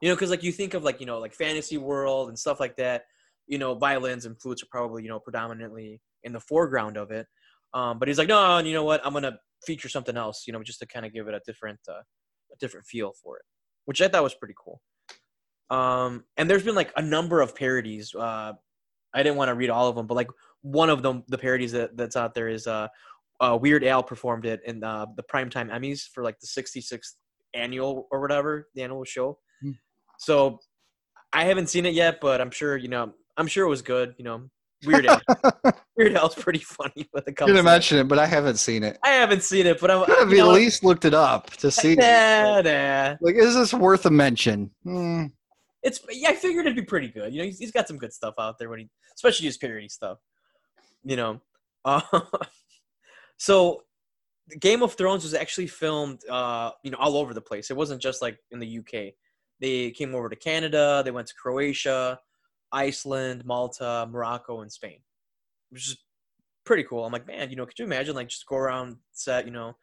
You 0.00 0.08
know, 0.08 0.14
because 0.16 0.30
like 0.30 0.42
you 0.42 0.52
think 0.52 0.74
of 0.74 0.82
like 0.84 1.00
you 1.00 1.06
know 1.06 1.18
like 1.18 1.34
fantasy 1.34 1.78
world 1.78 2.28
and 2.28 2.38
stuff 2.38 2.60
like 2.60 2.76
that. 2.76 3.04
You 3.46 3.58
know, 3.58 3.74
violins 3.74 4.24
and 4.26 4.40
flutes 4.40 4.62
are 4.62 4.68
probably 4.70 5.02
you 5.04 5.08
know 5.08 5.20
predominantly 5.20 6.00
in 6.24 6.32
the 6.32 6.40
foreground 6.40 6.96
of 6.96 7.10
it. 7.10 7.26
Um, 7.74 7.98
but 7.98 8.08
he's 8.08 8.18
like, 8.18 8.28
no, 8.28 8.56
and 8.58 8.66
you 8.66 8.74
know 8.74 8.84
what? 8.84 9.04
I'm 9.04 9.12
gonna 9.12 9.38
feature 9.66 9.88
something 9.88 10.16
else. 10.16 10.44
You 10.46 10.52
know, 10.52 10.62
just 10.62 10.80
to 10.80 10.86
kind 10.86 11.06
of 11.06 11.12
give 11.12 11.28
it 11.28 11.34
a 11.34 11.40
different 11.46 11.80
uh, 11.88 12.02
a 12.52 12.56
different 12.60 12.86
feel 12.86 13.12
for 13.22 13.38
it, 13.38 13.44
which 13.84 14.00
I 14.02 14.08
thought 14.08 14.22
was 14.24 14.34
pretty 14.34 14.54
cool. 14.62 14.80
Um, 15.70 16.24
and 16.36 16.50
there's 16.50 16.64
been 16.64 16.74
like 16.74 16.92
a 16.96 17.02
number 17.02 17.40
of 17.40 17.54
parodies. 17.54 18.14
Uh, 18.14 18.52
I 19.14 19.22
didn't 19.22 19.36
want 19.36 19.48
to 19.48 19.54
read 19.54 19.70
all 19.70 19.88
of 19.88 19.96
them, 19.96 20.06
but 20.06 20.14
like 20.14 20.28
one 20.62 20.90
of 20.90 21.02
them, 21.02 21.24
the 21.28 21.38
parodies 21.38 21.72
that, 21.72 21.96
that's 21.96 22.16
out 22.16 22.34
there 22.34 22.48
is 22.48 22.66
uh, 22.66 22.88
uh, 23.40 23.58
Weird 23.60 23.84
Al 23.84 24.02
performed 24.02 24.46
it 24.46 24.60
in 24.66 24.82
uh, 24.82 25.06
the 25.16 25.22
primetime 25.22 25.70
Emmys 25.70 26.02
for 26.12 26.22
like 26.22 26.38
the 26.40 26.46
66th 26.46 27.14
annual 27.54 28.08
or 28.10 28.20
whatever 28.20 28.68
the 28.74 28.82
annual 28.82 29.04
show. 29.04 29.38
Hmm. 29.60 29.72
So 30.18 30.60
I 31.32 31.44
haven't 31.44 31.68
seen 31.68 31.86
it 31.86 31.94
yet, 31.94 32.20
but 32.20 32.40
I'm 32.40 32.50
sure 32.50 32.76
you 32.76 32.88
know. 32.88 33.12
I'm 33.38 33.46
sure 33.46 33.64
it 33.64 33.70
was 33.70 33.80
good. 33.82 34.14
You 34.18 34.24
know, 34.24 34.50
Weird 34.84 35.06
Al. 35.06 35.20
Weird 35.96 36.14
Al's 36.14 36.34
pretty 36.34 36.58
funny 36.58 36.92
it 37.14 37.24
I'm 37.26 37.34
comes. 37.34 37.50
gonna 37.50 37.62
mention 37.62 37.98
it, 37.98 38.08
but 38.08 38.18
I 38.18 38.26
haven't 38.26 38.56
seen 38.56 38.82
it. 38.82 38.98
I 39.02 39.10
haven't 39.10 39.42
seen 39.42 39.66
it, 39.66 39.80
but 39.80 39.90
I'm. 39.90 40.04
Have 40.04 40.30
you 40.30 40.38
know, 40.38 40.50
at 40.50 40.54
least 40.54 40.84
looked 40.84 41.04
it 41.04 41.14
up 41.14 41.50
to 41.50 41.70
see. 41.70 41.94
Nah, 42.02 42.60
nah. 42.60 43.16
Like, 43.20 43.36
is 43.36 43.54
this 43.54 43.72
worth 43.72 44.06
a 44.06 44.10
mention? 44.10 44.70
Hmm. 44.84 45.26
It's 45.82 46.00
yeah, 46.10 46.30
I 46.30 46.34
figured 46.34 46.66
it'd 46.66 46.76
be 46.76 46.82
pretty 46.82 47.08
good. 47.08 47.32
You 47.32 47.40
know, 47.40 47.44
he's, 47.44 47.58
he's 47.58 47.72
got 47.72 47.88
some 47.88 47.98
good 47.98 48.12
stuff 48.12 48.34
out 48.38 48.58
there 48.58 48.68
when 48.68 48.80
he, 48.80 48.88
especially 49.16 49.46
his 49.46 49.56
parody 49.56 49.88
stuff. 49.88 50.18
You 51.04 51.16
know, 51.16 51.40
uh, 51.84 52.00
so 53.36 53.82
Game 54.60 54.82
of 54.82 54.94
Thrones 54.94 55.24
was 55.24 55.34
actually 55.34 55.66
filmed, 55.66 56.22
uh, 56.28 56.72
you 56.82 56.90
know, 56.90 56.98
all 56.98 57.16
over 57.16 57.34
the 57.34 57.40
place. 57.40 57.70
It 57.70 57.76
wasn't 57.76 58.02
just 58.02 58.22
like 58.22 58.38
in 58.50 58.58
the 58.58 58.78
UK. 58.78 59.14
They 59.60 59.90
came 59.92 60.14
over 60.14 60.28
to 60.28 60.36
Canada. 60.36 61.02
They 61.04 61.10
went 61.10 61.28
to 61.28 61.34
Croatia, 61.34 62.18
Iceland, 62.72 63.44
Malta, 63.44 64.08
Morocco, 64.10 64.60
and 64.60 64.72
Spain, 64.72 64.98
which 65.70 65.88
is 65.88 65.98
pretty 66.64 66.84
cool. 66.84 67.04
I'm 67.04 67.12
like, 67.12 67.26
man, 67.26 67.50
you 67.50 67.56
know, 67.56 67.66
could 67.66 67.78
you 67.78 67.84
imagine 67.84 68.14
like 68.14 68.28
just 68.28 68.46
go 68.46 68.56
around 68.56 68.96
set, 69.12 69.46
you 69.46 69.52
know? 69.52 69.76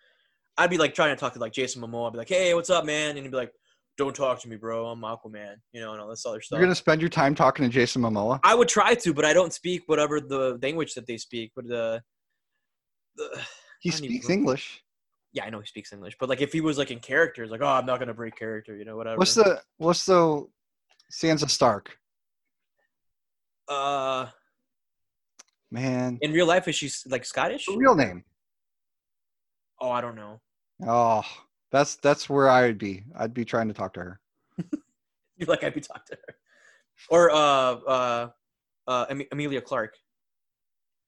I'd 0.58 0.70
be 0.70 0.78
like 0.78 0.94
trying 0.94 1.16
to 1.16 1.20
talk 1.20 1.34
to 1.34 1.40
like 1.40 1.54
Jason 1.54 1.82
Momoa. 1.82 2.08
I'd 2.08 2.14
be 2.14 2.18
like, 2.18 2.30
hey, 2.30 2.54
what's 2.54 2.70
up, 2.70 2.86
man? 2.86 3.12
And 3.12 3.20
he'd 3.20 3.32
be 3.32 3.38
like, 3.38 3.54
don't 4.00 4.16
talk 4.16 4.39
to 4.39 4.47
me, 4.50 4.56
bro. 4.56 4.88
I'm 4.88 5.02
Aquaman, 5.02 5.56
you 5.74 5.82
know, 5.82 5.91
and 5.91 6.02
all 6.02 6.08
this 6.08 6.26
other 6.26 6.39
stuff. 6.41 6.58
You're 6.58 6.66
gonna 6.66 6.74
spend 6.74 7.02
your 7.02 7.10
time 7.10 7.36
talking 7.36 7.66
to 7.66 7.70
Jason 7.70 8.02
Momoa? 8.02 8.39
I 8.43 8.56
would 8.56 8.70
try 8.70 8.95
to, 8.95 9.14
but 9.14 9.26
I 9.26 9.34
don't 9.34 9.52
speak 9.54 9.84
whatever 9.88 10.22
the 10.22 10.58
language 10.64 10.93
that 10.95 11.06
they 11.06 11.18
speak. 11.18 11.52
But 11.54 11.68
the, 11.68 12.02
the 13.18 13.41
He 13.82 13.89
don't 13.91 14.06
even 14.06 14.16
speaks. 14.16 14.30
English. 14.30 14.82
yeah, 15.34 15.43
I 15.43 15.50
know 15.50 15.60
he 15.60 15.66
speaks 15.66 15.91
English, 15.91 16.16
but 16.18 16.30
like 16.30 16.39
if 16.41 16.54
he 16.54 16.62
was 16.62 16.78
like 16.78 16.91
in 16.91 17.00
characters, 17.00 17.52
like 17.52 17.62
oh, 17.62 17.68
I'm 17.68 17.86
not 17.86 18.00
gonna 18.00 18.14
break 18.14 18.38
character, 18.38 18.76
you 18.78 18.86
know, 18.86 18.95
whatever. 18.95 19.18
What's 19.18 19.36
the 19.36 19.62
What's 19.78 20.06
the 20.06 20.47
Sansa 21.12 21.50
Stark? 21.50 21.97
uh 23.68 24.28
Man, 25.72 26.18
in 26.22 26.32
real 26.32 26.47
life 26.47 26.68
is 26.70 26.76
she 26.76 26.89
like 27.08 27.26
Scottish? 27.26 27.68
her 27.68 27.78
real 27.78 27.95
name. 27.95 28.24
Oh, 29.82 29.91
I 29.91 30.02
don't 30.02 30.16
know. 30.16 30.39
Oh, 30.88 31.24
that's 31.72 31.96
that's 31.98 32.30
where 32.30 32.50
I 32.50 32.64
would 32.64 32.78
be. 32.78 33.04
I'd 33.18 33.34
be 33.34 33.46
trying 33.46 33.68
to 33.68 33.74
talk 33.74 33.94
to 33.94 34.00
her. 34.02 34.20
You 35.38 35.46
like 35.46 35.64
I'd 35.64 35.74
be 35.74 35.80
talking 35.80 36.04
to 36.10 36.18
her, 36.28 36.36
or 37.10 37.32
uh 37.32 37.38
uh 37.88 38.30
uh 38.90 39.06
Am- 39.10 39.22
Emilia 39.32 39.62
Clarke. 39.62 39.96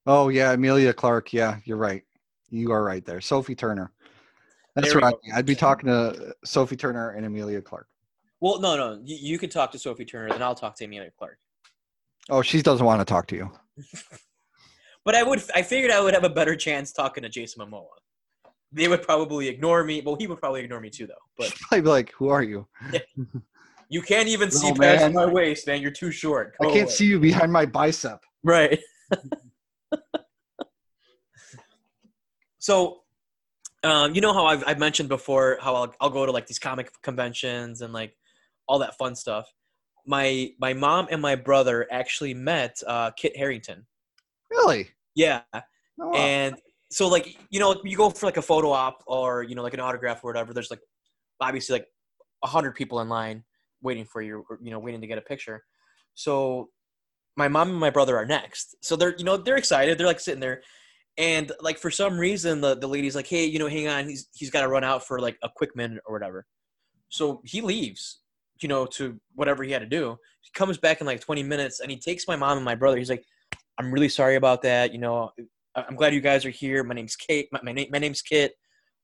Oh 0.07 0.29
yeah, 0.29 0.53
Emilia 0.53 0.93
Clarke. 0.93 1.33
Yeah, 1.33 1.57
you're 1.65 1.75
right. 1.75 2.03
You 2.49 2.71
are 2.71 2.81
right 2.81 3.03
there. 3.05 3.19
Sophie 3.19 3.55
Turner. 3.55 3.91
That's 4.73 4.95
right. 4.95 5.13
I'd 5.35 5.45
be 5.45 5.53
talking 5.53 5.87
to 5.87 6.33
Sophie 6.45 6.77
Turner 6.77 7.09
and 7.09 7.25
Emilia 7.25 7.61
Clarke. 7.61 7.89
Well, 8.39 8.61
no, 8.61 8.77
no, 8.77 9.01
you, 9.03 9.17
you 9.19 9.37
could 9.37 9.51
talk 9.51 9.69
to 9.73 9.77
Sophie 9.77 10.05
Turner, 10.05 10.29
then 10.29 10.41
I'll 10.41 10.55
talk 10.55 10.75
to 10.77 10.85
Emilia 10.85 11.11
Clarke. 11.17 11.37
Oh, 12.29 12.41
she 12.41 12.61
doesn't 12.61 12.85
want 12.85 13.01
to 13.01 13.05
talk 13.05 13.27
to 13.27 13.35
you. 13.35 13.51
But 15.03 15.15
I 15.15 15.23
would, 15.23 15.41
I 15.55 15.63
figured 15.63 15.91
I 15.91 15.99
would 15.99 16.13
have 16.13 16.23
a 16.23 16.29
better 16.29 16.55
chance 16.55 16.91
talking 16.91 17.23
to 17.23 17.29
Jason 17.29 17.65
Momoa. 17.65 17.87
They 18.73 18.87
would 18.87 19.01
probably 19.03 19.47
ignore 19.49 19.83
me. 19.83 20.01
Well, 20.05 20.15
he 20.17 20.27
would 20.27 20.39
probably 20.39 20.61
ignore 20.61 20.79
me 20.79 20.89
too, 20.89 21.05
though. 21.07 21.13
But 21.37 21.47
She'd 21.51 21.59
probably 21.59 21.81
be 21.81 21.89
like, 21.89 22.11
"Who 22.13 22.29
are 22.29 22.43
you? 22.43 22.67
you 23.89 24.01
can't 24.01 24.27
even 24.29 24.49
see 24.49 24.69
Little 24.69 24.81
past 24.81 25.01
man. 25.01 25.13
my 25.13 25.25
waist, 25.25 25.67
man. 25.67 25.81
You're 25.81 25.91
too 25.91 26.11
short. 26.11 26.55
I 26.61 26.65
can't 26.65 26.83
away." 26.83 26.91
see 26.91 27.05
you 27.07 27.19
behind 27.19 27.51
my 27.51 27.65
bicep." 27.65 28.23
Right. 28.43 28.79
so, 32.59 33.01
um, 33.83 34.15
you 34.15 34.21
know 34.21 34.33
how 34.33 34.45
I've, 34.45 34.63
I've 34.65 34.79
mentioned 34.79 35.09
before 35.09 35.57
how 35.61 35.75
I'll, 35.75 35.93
I'll 35.99 36.09
go 36.09 36.25
to 36.25 36.31
like 36.31 36.47
these 36.47 36.59
comic 36.59 36.91
conventions 37.01 37.81
and 37.81 37.91
like 37.93 38.15
all 38.67 38.79
that 38.79 38.97
fun 38.97 39.15
stuff. 39.15 39.51
My 40.05 40.51
my 40.59 40.73
mom 40.73 41.07
and 41.11 41.21
my 41.21 41.35
brother 41.35 41.87
actually 41.91 42.33
met 42.33 42.81
uh, 42.87 43.11
Kit 43.11 43.35
Harington. 43.35 43.85
Really? 44.49 44.89
Yeah, 45.13 45.41
Oh, 45.53 45.61
wow. 45.99 46.13
and 46.15 46.55
so 46.91 47.07
like 47.07 47.37
you 47.49 47.59
know 47.59 47.79
you 47.83 47.97
go 47.97 48.09
for 48.09 48.25
like 48.25 48.37
a 48.37 48.41
photo 48.41 48.71
op 48.71 49.01
or 49.07 49.43
you 49.43 49.55
know 49.55 49.63
like 49.63 49.73
an 49.73 49.79
autograph 49.79 50.23
or 50.23 50.27
whatever. 50.27 50.53
There's 50.53 50.69
like 50.69 50.81
obviously 51.39 51.79
like 51.79 51.87
a 52.43 52.47
hundred 52.47 52.75
people 52.75 52.99
in 52.99 53.09
line 53.09 53.43
waiting 53.81 54.05
for 54.05 54.21
you, 54.21 54.45
you 54.61 54.71
know, 54.71 54.79
waiting 54.79 55.01
to 55.01 55.07
get 55.07 55.17
a 55.17 55.21
picture. 55.21 55.63
So 56.13 56.69
my 57.37 57.47
mom 57.47 57.69
and 57.69 57.79
my 57.79 57.89
brother 57.89 58.17
are 58.17 58.25
next. 58.25 58.75
So 58.81 58.95
they're 58.95 59.15
you 59.17 59.23
know 59.23 59.37
they're 59.37 59.57
excited. 59.57 59.97
They're 59.97 60.07
like 60.07 60.19
sitting 60.19 60.41
there, 60.41 60.61
and 61.17 61.51
like 61.61 61.77
for 61.77 61.89
some 61.89 62.17
reason 62.17 62.61
the 62.61 62.75
the 62.75 62.87
lady's 62.87 63.15
like, 63.15 63.27
hey, 63.27 63.45
you 63.45 63.57
know, 63.57 63.69
hang 63.69 63.87
on, 63.87 64.07
he's 64.07 64.27
he's 64.33 64.51
got 64.51 64.61
to 64.61 64.67
run 64.67 64.83
out 64.83 65.07
for 65.07 65.19
like 65.19 65.37
a 65.43 65.49
quick 65.49 65.75
minute 65.75 66.01
or 66.05 66.13
whatever. 66.13 66.45
So 67.09 67.41
he 67.45 67.61
leaves, 67.61 68.19
you 68.61 68.67
know, 68.67 68.85
to 68.87 69.19
whatever 69.35 69.63
he 69.63 69.71
had 69.71 69.81
to 69.81 69.87
do. 69.87 70.17
He 70.41 70.51
comes 70.53 70.77
back 70.77 71.01
in 71.01 71.07
like 71.07 71.21
20 71.21 71.43
minutes, 71.43 71.79
and 71.79 71.89
he 71.89 71.97
takes 71.97 72.27
my 72.27 72.35
mom 72.35 72.57
and 72.57 72.65
my 72.65 72.75
brother. 72.75 72.97
He's 72.97 73.09
like, 73.09 73.25
I'm 73.77 73.91
really 73.91 74.09
sorry 74.09 74.35
about 74.35 74.61
that. 74.63 74.93
You 74.93 74.99
know, 74.99 75.31
I'm 75.75 75.95
glad 75.95 76.13
you 76.13 76.21
guys 76.21 76.45
are 76.45 76.49
here. 76.49 76.83
My 76.83 76.93
name's 76.93 77.15
Kate. 77.15 77.47
My 77.51 77.59
my, 77.63 77.71
name, 77.71 77.87
my 77.91 77.97
name's 77.99 78.21
Kit. 78.21 78.53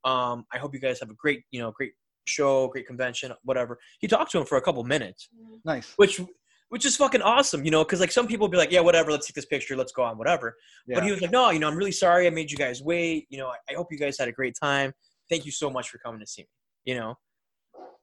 Um, 0.03 0.45
I 0.53 0.57
hope 0.57 0.73
you 0.73 0.79
guys 0.79 0.99
have 0.99 1.09
a 1.09 1.13
great, 1.15 1.43
you 1.51 1.59
know, 1.59 1.71
great 1.71 1.93
show, 2.25 2.67
great 2.67 2.87
convention, 2.87 3.31
whatever. 3.43 3.79
He 3.99 4.07
talked 4.07 4.31
to 4.31 4.39
him 4.39 4.45
for 4.45 4.57
a 4.57 4.61
couple 4.61 4.83
minutes 4.83 5.29
nice. 5.65 5.93
which 5.95 6.21
which 6.69 6.85
is 6.85 6.97
fucking 6.97 7.21
awesome, 7.21 7.63
you 7.63 7.71
know, 7.71 7.83
because 7.85 8.01
like 8.01 8.11
some 8.11 8.27
people 8.27 8.49
be 8.49 8.57
like, 8.57 8.71
yeah, 8.71 8.81
whatever, 8.81 9.09
let's 9.09 9.25
take 9.25 9.35
this 9.35 9.45
picture, 9.45 9.77
let's 9.77 9.93
go 9.93 10.03
on, 10.03 10.17
whatever. 10.17 10.55
But 10.93 11.03
he 11.03 11.11
was 11.11 11.21
like, 11.21 11.31
no, 11.31 11.49
you 11.49 11.59
know, 11.59 11.67
I'm 11.69 11.77
really 11.77 11.93
sorry 11.93 12.27
I 12.27 12.29
made 12.29 12.51
you 12.51 12.57
guys 12.57 12.81
wait. 12.81 13.25
You 13.29 13.37
know, 13.37 13.47
I, 13.47 13.55
I 13.69 13.75
hope 13.75 13.87
you 13.89 13.97
guys 13.97 14.17
had 14.19 14.27
a 14.27 14.33
great 14.33 14.55
time. 14.61 14.91
Thank 15.29 15.45
you 15.45 15.51
so 15.51 15.69
much 15.69 15.89
for 15.89 15.97
coming 15.99 16.19
to 16.19 16.27
see 16.27 16.41
me. 16.41 16.47
You 16.83 16.95
know, 16.99 17.15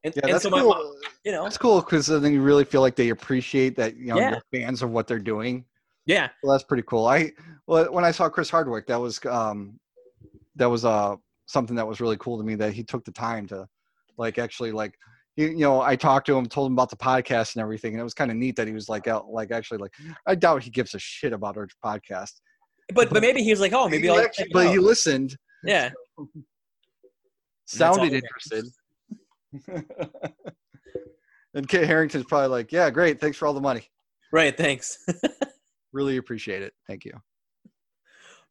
and, 0.03 0.15
Yeah, 0.17 0.23
and 0.25 0.33
that's 0.33 0.45
so 0.45 0.51
my 0.51 0.61
cool. 0.61 0.71
mom, 0.71 0.95
you 1.25 1.33
know, 1.33 1.45
That's 1.45 1.59
cool 1.59 1.81
because 1.81 2.07
then 2.07 2.33
you 2.33 2.41
really 2.41 2.65
feel 2.65 2.81
like 2.81 2.97
they 2.97 3.11
appreciate 3.11 3.77
that 3.77 3.97
you 3.97 4.07
know 4.07 4.17
Yeah. 4.19 4.39
fans 4.53 4.83
of 4.83 4.91
what 4.91 5.07
they're 5.07 5.19
doing. 5.19 5.65
Yeah, 6.07 6.29
Well, 6.43 6.53
that's 6.53 6.65
pretty 6.65 6.85
cool. 6.87 7.07
I 7.07 7.33
well, 7.67 7.91
when 7.93 8.05
I 8.05 8.11
saw 8.11 8.29
Chris 8.29 8.51
Hardwick, 8.51 8.87
that 8.87 9.01
was 9.01 9.25
um, 9.27 9.79
that 10.57 10.69
was 10.69 10.85
uh 10.85 11.17
something 11.47 11.77
that 11.77 11.87
was 11.87 12.01
really 12.01 12.17
cool 12.19 12.39
to 12.39 12.45
me 12.45 12.55
that 12.57 12.73
he 12.73 12.83
took 12.83 13.05
the 13.05 13.13
time 13.13 13.47
to 13.47 13.67
like 14.19 14.39
actually 14.39 14.73
like 14.73 14.95
you, 15.37 15.49
you 15.49 15.59
know 15.59 15.81
I 15.81 15.97
talked 15.97 16.27
to 16.27 16.37
him, 16.37 16.47
told 16.47 16.69
him 16.69 16.75
about 16.75 16.91
the 16.91 16.97
podcast 16.97 17.55
and 17.55 17.63
everything, 17.63 17.95
and 17.95 18.01
it 18.01 18.05
was 18.05 18.15
kind 18.15 18.31
of 18.31 18.37
neat 18.37 18.57
that 18.57 18.67
he 18.67 18.75
was 18.75 18.89
like 18.89 19.07
out 19.09 19.29
like 19.29 19.51
actually 19.51 19.79
like 19.79 19.93
I 20.27 20.35
doubt 20.35 20.63
he 20.63 20.71
gives 20.71 20.95
a 20.95 20.99
shit 20.99 21.33
about 21.33 21.57
our 21.57 21.69
podcast. 21.85 22.33
but 22.95 23.11
but 23.11 23.23
maybe 23.23 23.43
he 23.43 23.51
was 23.51 23.61
like, 23.61 23.73
oh, 23.73 23.89
maybe 23.89 24.09
I'll 24.09 24.21
actually, 24.21 24.49
but 24.53 24.71
he 24.71 24.79
listened, 24.79 25.37
yeah, 25.65 25.91
sounded 27.67 28.13
all 28.13 28.15
interested. 28.15 28.67
and 31.55 31.69
Kit 31.69 31.89
Harington's 31.89 32.25
probably 32.25 32.49
like, 32.49 32.73
yeah, 32.73 32.91
great, 32.91 33.21
thanks 33.21 33.37
for 33.37 33.47
all 33.47 33.55
the 33.55 33.61
money. 33.61 33.89
right. 34.33 34.57
Thanks. 34.57 34.99
Really 35.95 36.17
appreciate 36.17 36.63
it. 36.63 36.75
Thank 36.89 37.05
you. 37.05 37.13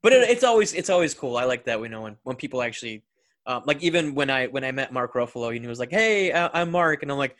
but 0.02 0.14
it, 0.14 0.30
it's 0.30 0.46
always 0.46 0.74
it's 0.74 0.90
always 0.90 1.14
cool. 1.14 1.36
I 1.38 1.44
like 1.44 1.66
that 1.66 1.80
we 1.80 1.90
know 1.90 2.02
when 2.02 2.18
when 2.24 2.38
people 2.38 2.64
actually 2.64 3.04
Um, 3.46 3.64
like 3.66 3.84
even 3.84 4.16
when 4.16 4.30
I 4.30 4.48
when 4.48 4.64
I 4.64 4.72
met 4.72 4.94
Mark 4.94 5.14
Ruffalo, 5.14 5.54
he 5.54 5.68
was 5.68 5.78
like, 5.78 5.92
"Hey, 5.92 6.32
uh, 6.32 6.50
I'm 6.54 6.72
Mark," 6.72 7.04
and 7.04 7.12
I'm 7.12 7.18
like, 7.18 7.36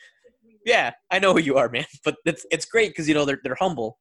"Yeah, 0.66 0.92
I 1.10 1.20
know 1.20 1.32
who 1.32 1.40
you 1.40 1.56
are, 1.58 1.70
man." 1.70 1.86
But 2.04 2.18
it's 2.26 2.46
it's 2.52 2.66
great 2.66 2.90
because 2.90 3.08
you 3.08 3.16
know 3.16 3.24
they're 3.24 3.40
they're 3.44 3.56
humble 3.56 3.98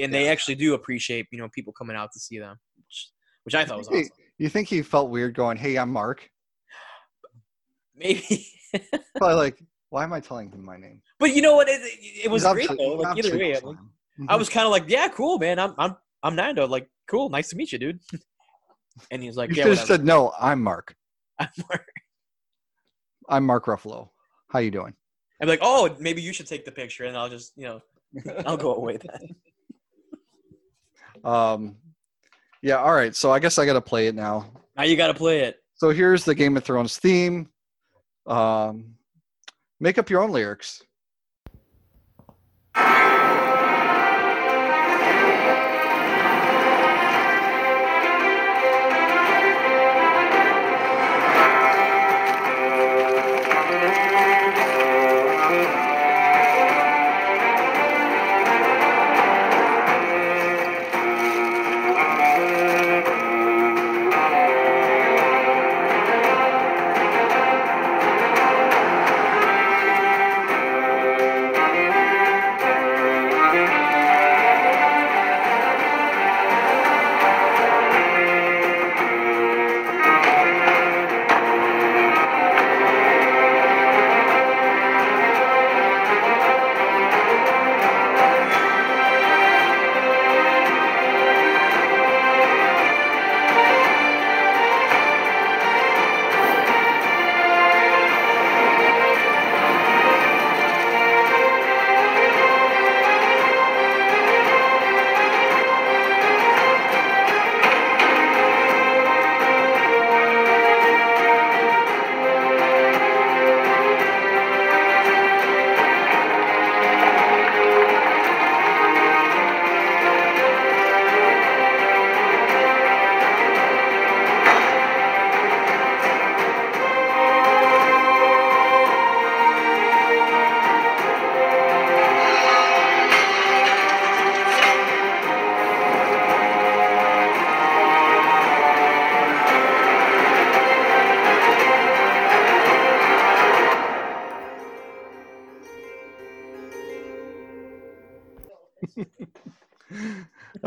and 0.00 0.12
they 0.14 0.28
actually 0.28 0.54
do 0.54 0.72
appreciate 0.74 1.26
you 1.30 1.38
know 1.38 1.48
people 1.50 1.72
coming 1.74 1.96
out 1.96 2.10
to 2.12 2.20
see 2.20 2.38
them, 2.38 2.56
which, 2.76 3.08
which 3.44 3.54
I 3.54 3.66
thought 3.66 3.78
was 3.78 3.88
awesome. 3.88 4.08
You 4.38 4.48
think 4.48 4.68
he 4.68 4.80
felt 4.82 5.10
weird 5.10 5.34
going, 5.34 5.58
"Hey, 5.58 5.76
I'm 5.76 5.90
Mark"? 5.90 6.30
Maybe, 7.94 8.46
Probably 9.16 9.36
like, 9.36 9.62
why 9.90 10.04
am 10.04 10.14
I 10.14 10.20
telling 10.20 10.50
him 10.50 10.64
my 10.64 10.78
name? 10.78 11.02
but 11.18 11.34
you 11.34 11.42
know 11.42 11.56
what? 11.56 11.68
It, 11.68 11.80
it 12.24 12.30
was 12.30 12.44
He's 12.44 12.52
great 12.52 12.68
though. 12.70 12.94
Like 12.94 13.18
either 13.18 13.36
way, 13.36 13.52
like, 13.60 13.76
him. 14.18 14.26
I 14.28 14.36
was 14.36 14.48
kind 14.48 14.66
of 14.66 14.70
like, 14.72 14.84
"Yeah, 14.88 15.08
cool, 15.08 15.38
man. 15.38 15.58
I'm 15.58 15.74
I'm 15.78 15.96
I'm 16.22 16.34
Nando. 16.36 16.66
Like, 16.66 16.88
cool, 17.08 17.28
nice 17.28 17.48
to 17.50 17.56
meet 17.56 17.72
you, 17.72 17.78
dude." 17.78 18.00
And 19.10 19.22
he 19.22 19.28
was 19.28 19.38
like, 19.38 19.48
You 19.48 19.56
"Yeah, 19.56 19.62
should 19.62 19.78
have 19.78 19.88
whatever." 19.88 19.98
said, 20.00 20.06
"No, 20.06 20.32
I'm 20.38 20.62
Mark. 20.62 20.94
I'm 21.38 21.48
Mark." 21.66 21.86
I'm 23.30 23.46
Mark 23.46 23.64
Ruffalo. 23.64 24.10
How 24.50 24.58
you 24.58 24.70
doing?" 24.70 24.92
I'm 25.40 25.48
like, 25.48 25.60
"Oh, 25.62 25.96
maybe 25.98 26.20
you 26.20 26.34
should 26.34 26.46
take 26.46 26.66
the 26.66 26.72
picture," 26.72 27.04
and 27.04 27.16
I'll 27.16 27.30
just 27.30 27.52
you 27.56 27.64
know, 27.64 27.80
I'll 28.46 28.58
go 28.58 28.74
away 28.74 28.98
then. 28.98 29.34
Um, 31.24 31.76
yeah. 32.60 32.76
All 32.76 32.92
right. 32.92 33.16
So 33.16 33.30
I 33.32 33.38
guess 33.38 33.58
I 33.58 33.64
got 33.64 33.72
to 33.74 33.80
play 33.80 34.08
it 34.08 34.14
now. 34.14 34.50
Now 34.76 34.82
you 34.82 34.94
got 34.96 35.06
to 35.08 35.14
play 35.14 35.40
it. 35.40 35.56
So 35.74 35.88
here's 35.90 36.24
the 36.24 36.34
Game 36.34 36.56
of 36.58 36.64
Thrones 36.64 36.98
theme. 36.98 37.48
Um, 38.26 38.94
make 39.80 39.96
up 39.98 40.10
your 40.10 40.22
own 40.22 40.32
lyrics. 40.32 40.82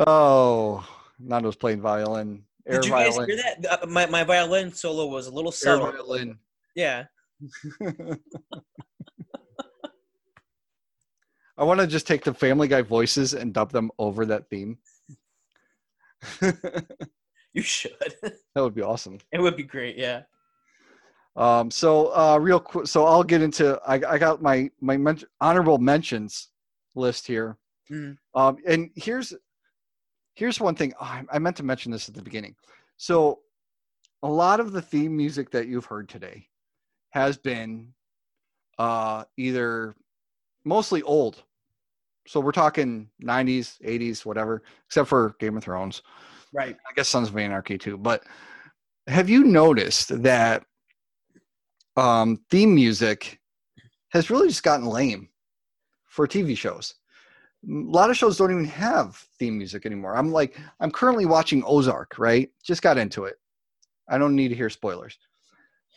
Oh, 0.05 0.87
Nando's 1.19 1.55
playing 1.55 1.81
violin. 1.81 2.43
Air 2.67 2.75
Did 2.81 2.85
you 2.85 2.91
guys 2.91 3.15
violin. 3.15 3.29
hear 3.29 3.37
that? 3.61 3.83
Uh, 3.83 3.87
My 3.87 4.05
my 4.07 4.23
violin 4.23 4.71
solo 4.73 5.07
was 5.07 5.27
a 5.27 5.31
little 5.31 5.49
Air 5.49 5.53
subtle. 5.53 5.91
violin. 5.91 6.37
Yeah. 6.75 7.05
I 11.57 11.63
want 11.63 11.79
to 11.79 11.87
just 11.87 12.05
take 12.07 12.23
the 12.23 12.33
Family 12.33 12.67
Guy 12.67 12.81
voices 12.81 13.33
and 13.33 13.53
dub 13.53 13.71
them 13.71 13.89
over 13.97 14.25
that 14.25 14.49
theme. 14.49 14.77
that 16.41 16.85
You 17.53 17.61
should. 17.61 17.93
That 18.55 18.61
would 18.61 18.75
be 18.75 18.81
awesome. 18.81 19.17
it 19.31 19.39
would 19.41 19.55
be 19.57 19.63
great. 19.63 19.97
Yeah. 19.97 20.21
Um, 21.37 21.69
so 21.69 22.07
uh, 22.15 22.37
real 22.37 22.59
quick, 22.59 22.87
so 22.87 23.05
I'll 23.05 23.23
get 23.23 23.41
into. 23.41 23.79
I, 23.85 23.95
I 23.95 24.17
got 24.17 24.41
my 24.41 24.69
my 24.79 24.95
men- 24.97 25.19
honorable 25.41 25.77
mentions 25.77 26.49
list 26.95 27.27
here. 27.27 27.57
Mhm. 27.91 28.17
Um, 28.33 28.57
and 28.65 28.89
here's 28.95 29.33
here's 30.35 30.59
one 30.59 30.75
thing 30.75 30.93
oh, 31.01 31.21
I, 31.31 31.39
meant 31.39 31.57
to 31.57 31.63
mention 31.63 31.91
this 31.91 32.07
at 32.07 32.15
the 32.15 32.21
beginning. 32.21 32.55
So 32.97 33.39
a 34.21 34.27
lot 34.27 34.59
of 34.59 34.71
the 34.71 34.81
theme 34.81 35.15
music 35.15 35.49
that 35.51 35.67
you've 35.67 35.85
heard 35.85 36.07
today 36.07 36.47
has 37.11 37.37
been 37.37 37.93
uh, 38.77 39.23
either 39.37 39.95
mostly 40.63 41.01
old. 41.01 41.43
So 42.27 42.39
we're 42.39 42.51
talking 42.51 43.09
90s, 43.23 43.79
80s, 43.81 44.25
whatever, 44.25 44.63
except 44.87 45.07
for 45.07 45.35
Game 45.39 45.57
of 45.57 45.63
Thrones. 45.63 46.01
Right. 46.53 46.75
I 46.75 46.93
guess 46.95 47.09
Sons 47.09 47.29
of 47.29 47.37
Anarchy 47.37 47.77
too. 47.77 47.97
But 47.97 48.23
have 49.07 49.29
you 49.29 49.43
noticed 49.43 50.21
that 50.23 50.63
um, 51.95 52.39
theme 52.49 52.73
music 52.73 53.39
has 54.09 54.29
really 54.29 54.47
just 54.47 54.63
gotten 54.63 54.85
lame 54.85 55.29
for 56.05 56.27
TV 56.27 56.57
shows? 56.57 56.95
A 57.67 57.89
lot 57.89 58.09
of 58.09 58.17
shows 58.17 58.37
don't 58.37 58.51
even 58.51 58.65
have 58.65 59.15
theme 59.39 59.57
music 59.57 59.85
anymore. 59.85 60.15
I'm 60.15 60.31
like, 60.31 60.59
I'm 60.79 60.91
currently 60.91 61.25
watching 61.25 61.63
Ozark, 61.65 62.17
right? 62.17 62.49
Just 62.63 62.81
got 62.81 62.97
into 62.97 63.23
it. 63.25 63.35
I 64.09 64.17
don't 64.17 64.35
need 64.35 64.49
to 64.49 64.55
hear 64.55 64.69
spoilers. 64.69 65.17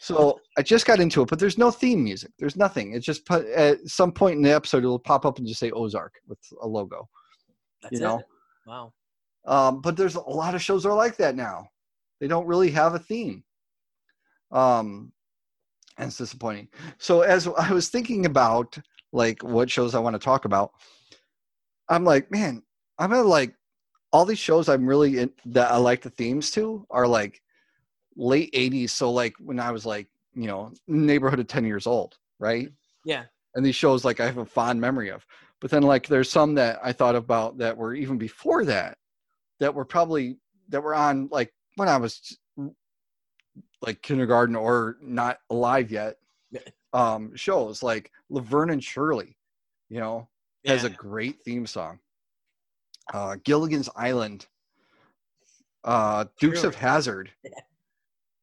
So 0.00 0.40
I 0.56 0.62
just 0.62 0.86
got 0.86 1.00
into 1.00 1.22
it, 1.22 1.28
but 1.28 1.38
there's 1.38 1.58
no 1.58 1.70
theme 1.70 2.02
music. 2.04 2.30
There's 2.38 2.56
nothing. 2.56 2.94
It's 2.94 3.04
just 3.04 3.26
put, 3.26 3.46
at 3.48 3.78
some 3.86 4.12
point 4.12 4.36
in 4.36 4.42
the 4.42 4.54
episode, 4.54 4.84
it'll 4.84 4.98
pop 4.98 5.26
up 5.26 5.38
and 5.38 5.46
just 5.46 5.60
say 5.60 5.70
Ozark 5.72 6.14
with 6.26 6.38
a 6.62 6.66
logo. 6.66 7.08
That's 7.82 7.92
You 7.92 7.98
it. 7.98 8.02
know? 8.02 8.22
Wow. 8.66 8.92
Um, 9.46 9.80
but 9.80 9.96
there's 9.96 10.14
a 10.14 10.20
lot 10.20 10.54
of 10.54 10.62
shows 10.62 10.84
that 10.84 10.90
are 10.90 10.96
like 10.96 11.16
that 11.16 11.34
now. 11.34 11.68
They 12.20 12.28
don't 12.28 12.46
really 12.46 12.70
have 12.70 12.94
a 12.94 12.98
theme. 12.98 13.42
Um, 14.52 15.12
and 15.98 16.08
it's 16.08 16.18
disappointing. 16.18 16.68
So 16.98 17.22
as 17.22 17.48
I 17.48 17.72
was 17.72 17.88
thinking 17.88 18.24
about 18.24 18.78
like 19.12 19.42
what 19.42 19.70
shows 19.70 19.94
I 19.94 19.98
want 19.98 20.14
to 20.14 20.20
talk 20.20 20.44
about, 20.44 20.70
I'm 21.88 22.04
like, 22.04 22.30
man, 22.30 22.62
I'm 22.98 23.10
gonna 23.10 23.22
like 23.22 23.54
all 24.12 24.24
these 24.24 24.38
shows 24.38 24.68
I'm 24.68 24.86
really 24.86 25.18
in, 25.18 25.30
that 25.46 25.70
I 25.70 25.76
like 25.76 26.02
the 26.02 26.10
themes 26.10 26.50
to 26.52 26.86
are 26.90 27.06
like 27.06 27.42
late 28.16 28.52
80s. 28.52 28.90
So 28.90 29.10
like 29.10 29.34
when 29.38 29.60
I 29.60 29.70
was 29.70 29.84
like, 29.86 30.08
you 30.34 30.46
know, 30.46 30.72
neighborhood 30.86 31.40
of 31.40 31.46
10 31.46 31.64
years 31.64 31.86
old, 31.86 32.16
right? 32.38 32.68
Yeah. 33.04 33.24
and 33.54 33.64
these 33.64 33.74
shows 33.74 34.04
like 34.04 34.20
I 34.20 34.26
have 34.26 34.38
a 34.38 34.44
fond 34.44 34.80
memory 34.80 35.10
of. 35.10 35.26
But 35.60 35.70
then 35.70 35.82
like 35.82 36.06
there's 36.06 36.30
some 36.30 36.54
that 36.54 36.78
I 36.82 36.92
thought 36.92 37.16
about 37.16 37.58
that 37.58 37.76
were 37.76 37.94
even 37.94 38.18
before 38.18 38.64
that, 38.66 38.98
that 39.60 39.74
were 39.74 39.84
probably 39.84 40.38
that 40.68 40.82
were 40.82 40.94
on 40.94 41.28
like 41.32 41.52
when 41.76 41.88
I 41.88 41.96
was 41.96 42.38
like 43.82 44.02
kindergarten 44.02 44.56
or 44.56 44.96
not 45.00 45.38
alive 45.50 45.90
yet. 45.90 46.16
Um, 46.94 47.36
shows 47.36 47.82
like 47.82 48.10
Laverne 48.30 48.70
and 48.70 48.82
Shirley, 48.82 49.36
you 49.90 50.00
know, 50.00 50.28
has 50.68 50.84
a 50.84 50.90
great 50.90 51.40
theme 51.44 51.66
song. 51.66 51.98
Uh, 53.12 53.36
Gilligan's 53.42 53.88
Island, 53.96 54.46
uh, 55.84 56.26
Dukes 56.38 56.64
of 56.64 56.74
Hazzard, 56.74 57.30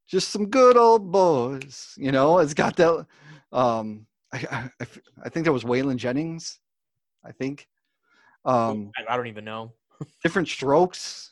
just 0.07 0.29
some 0.29 0.49
good 0.49 0.77
old 0.77 1.11
boys. 1.11 1.93
You 1.97 2.11
know, 2.11 2.39
it's 2.39 2.53
got 2.53 2.75
that. 2.77 3.05
Um, 3.51 4.07
I, 4.33 4.69
I, 4.81 4.85
I 5.23 5.29
think 5.29 5.45
that 5.45 5.53
was 5.53 5.63
Waylon 5.63 5.97
Jennings. 5.97 6.59
I 7.23 7.31
think. 7.31 7.67
Um, 8.43 8.91
I, 9.09 9.17
don't 9.17 9.27
even 9.27 9.45
know. 9.45 9.73
different 10.23 10.47
strokes. 10.47 11.31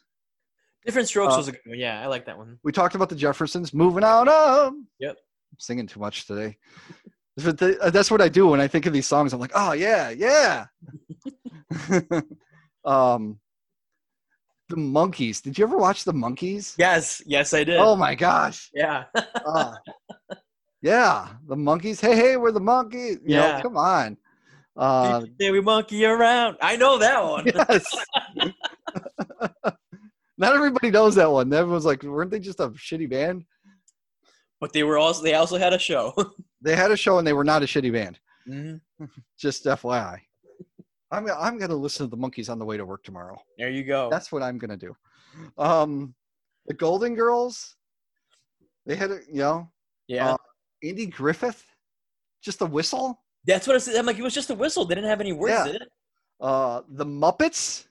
Different 0.85 1.07
Strokes 1.07 1.35
Uh, 1.35 1.37
was 1.37 1.47
a 1.47 1.51
good 1.53 1.61
one. 1.65 1.79
Yeah, 1.79 2.01
I 2.01 2.07
like 2.07 2.25
that 2.25 2.37
one. 2.37 2.59
We 2.63 2.71
talked 2.71 2.95
about 2.95 3.07
the 3.09 3.15
Jeffersons 3.15 3.73
moving 3.73 4.03
out 4.03 4.27
of. 4.27 4.73
Yep. 4.99 5.15
I'm 5.17 5.59
singing 5.59 5.87
too 5.87 5.99
much 5.99 6.27
today. 6.27 6.57
Uh, 7.41 7.89
That's 7.89 8.11
what 8.11 8.21
I 8.21 8.29
do 8.29 8.47
when 8.47 8.61
I 8.61 8.67
think 8.67 8.85
of 8.85 8.93
these 8.93 9.07
songs. 9.07 9.33
I'm 9.33 9.39
like, 9.39 9.51
oh 9.55 9.73
yeah, 9.73 10.09
yeah. 10.11 10.65
um, 12.85 13.39
the 14.69 14.75
Monkees. 14.75 15.41
Did 15.41 15.57
you 15.57 15.65
ever 15.65 15.77
watch 15.77 16.03
the 16.03 16.13
Monkees? 16.13 16.75
Yes, 16.77 17.21
yes, 17.25 17.53
I 17.53 17.63
did. 17.63 17.77
Oh 17.79 17.95
my 17.95 18.15
gosh. 18.15 18.69
Yeah. 18.73 19.05
Ah. 19.45 19.77
yeah, 20.81 21.27
the 21.47 21.55
Monkees. 21.55 21.99
Hey, 21.99 22.15
hey, 22.15 22.37
we're 22.37 22.51
the 22.51 22.61
Monkees. 22.61 23.19
You 23.25 23.35
know, 23.37 23.47
Yeah. 23.47 23.61
come 23.61 23.77
on. 23.77 24.17
Uh, 24.75 25.25
we 25.39 25.61
monkey 25.61 26.03
around. 26.05 26.57
I 26.61 26.75
know 26.77 26.97
that 26.97 27.23
one. 27.23 27.45
yes. 27.55 27.85
Not 30.37 30.55
everybody 30.55 30.89
knows 30.89 31.15
that 31.15 31.29
one. 31.31 31.53
Everyone's 31.53 31.85
like, 31.85 32.01
weren't 32.03 32.31
they 32.31 32.39
just 32.39 32.59
a 32.59 32.69
shitty 32.69 33.09
band? 33.09 33.45
But 34.59 34.73
they 34.73 34.83
were 34.83 34.97
also 34.97 35.21
they 35.21 35.35
also 35.35 35.57
had 35.57 35.73
a 35.73 35.79
show. 35.79 36.13
They 36.63 36.75
had 36.75 36.91
a 36.91 36.97
show 36.97 37.17
and 37.17 37.27
they 37.27 37.33
were 37.33 37.43
not 37.43 37.61
a 37.61 37.65
shitty 37.65 37.91
band. 37.91 38.19
Mhm. 38.47 38.81
Just 39.37 39.65
FYI. 39.65 40.19
I'm 41.11 41.29
I'm 41.29 41.57
gonna 41.59 41.75
listen 41.75 42.09
to 42.09 42.15
the 42.15 42.17
Monkees 42.17 42.49
on 42.49 42.57
the 42.57 42.65
way 42.65 42.77
to 42.77 42.85
work 42.85 43.03
tomorrow. 43.03 43.37
There 43.57 43.69
you 43.69 43.83
go. 43.83 44.09
That's 44.09 44.31
what 44.31 44.41
I'm 44.41 44.57
gonna 44.57 44.77
do. 44.77 44.95
Um, 45.57 46.15
the 46.65 46.73
Golden 46.73 47.15
Girls. 47.15 47.75
They 48.85 48.95
had 48.95 49.11
a 49.11 49.19
you 49.27 49.39
know 49.39 49.69
yeah. 50.07 50.31
uh, 50.31 50.37
Andy 50.83 51.05
Griffith, 51.05 51.63
just 52.41 52.61
a 52.61 52.65
whistle. 52.65 53.21
That's 53.45 53.67
what 53.67 53.75
I 53.75 53.79
said. 53.79 53.95
I'm 53.95 54.05
like, 54.05 54.17
it 54.17 54.23
was 54.23 54.33
just 54.33 54.49
a 54.49 54.55
whistle. 54.55 54.85
They 54.85 54.95
didn't 54.95 55.09
have 55.09 55.19
any 55.21 55.33
words, 55.33 55.53
Yeah. 55.53 55.65
did 55.65 55.81
it? 55.83 55.89
Uh, 56.41 56.81
the 56.89 57.05
Muppets. 57.05 57.85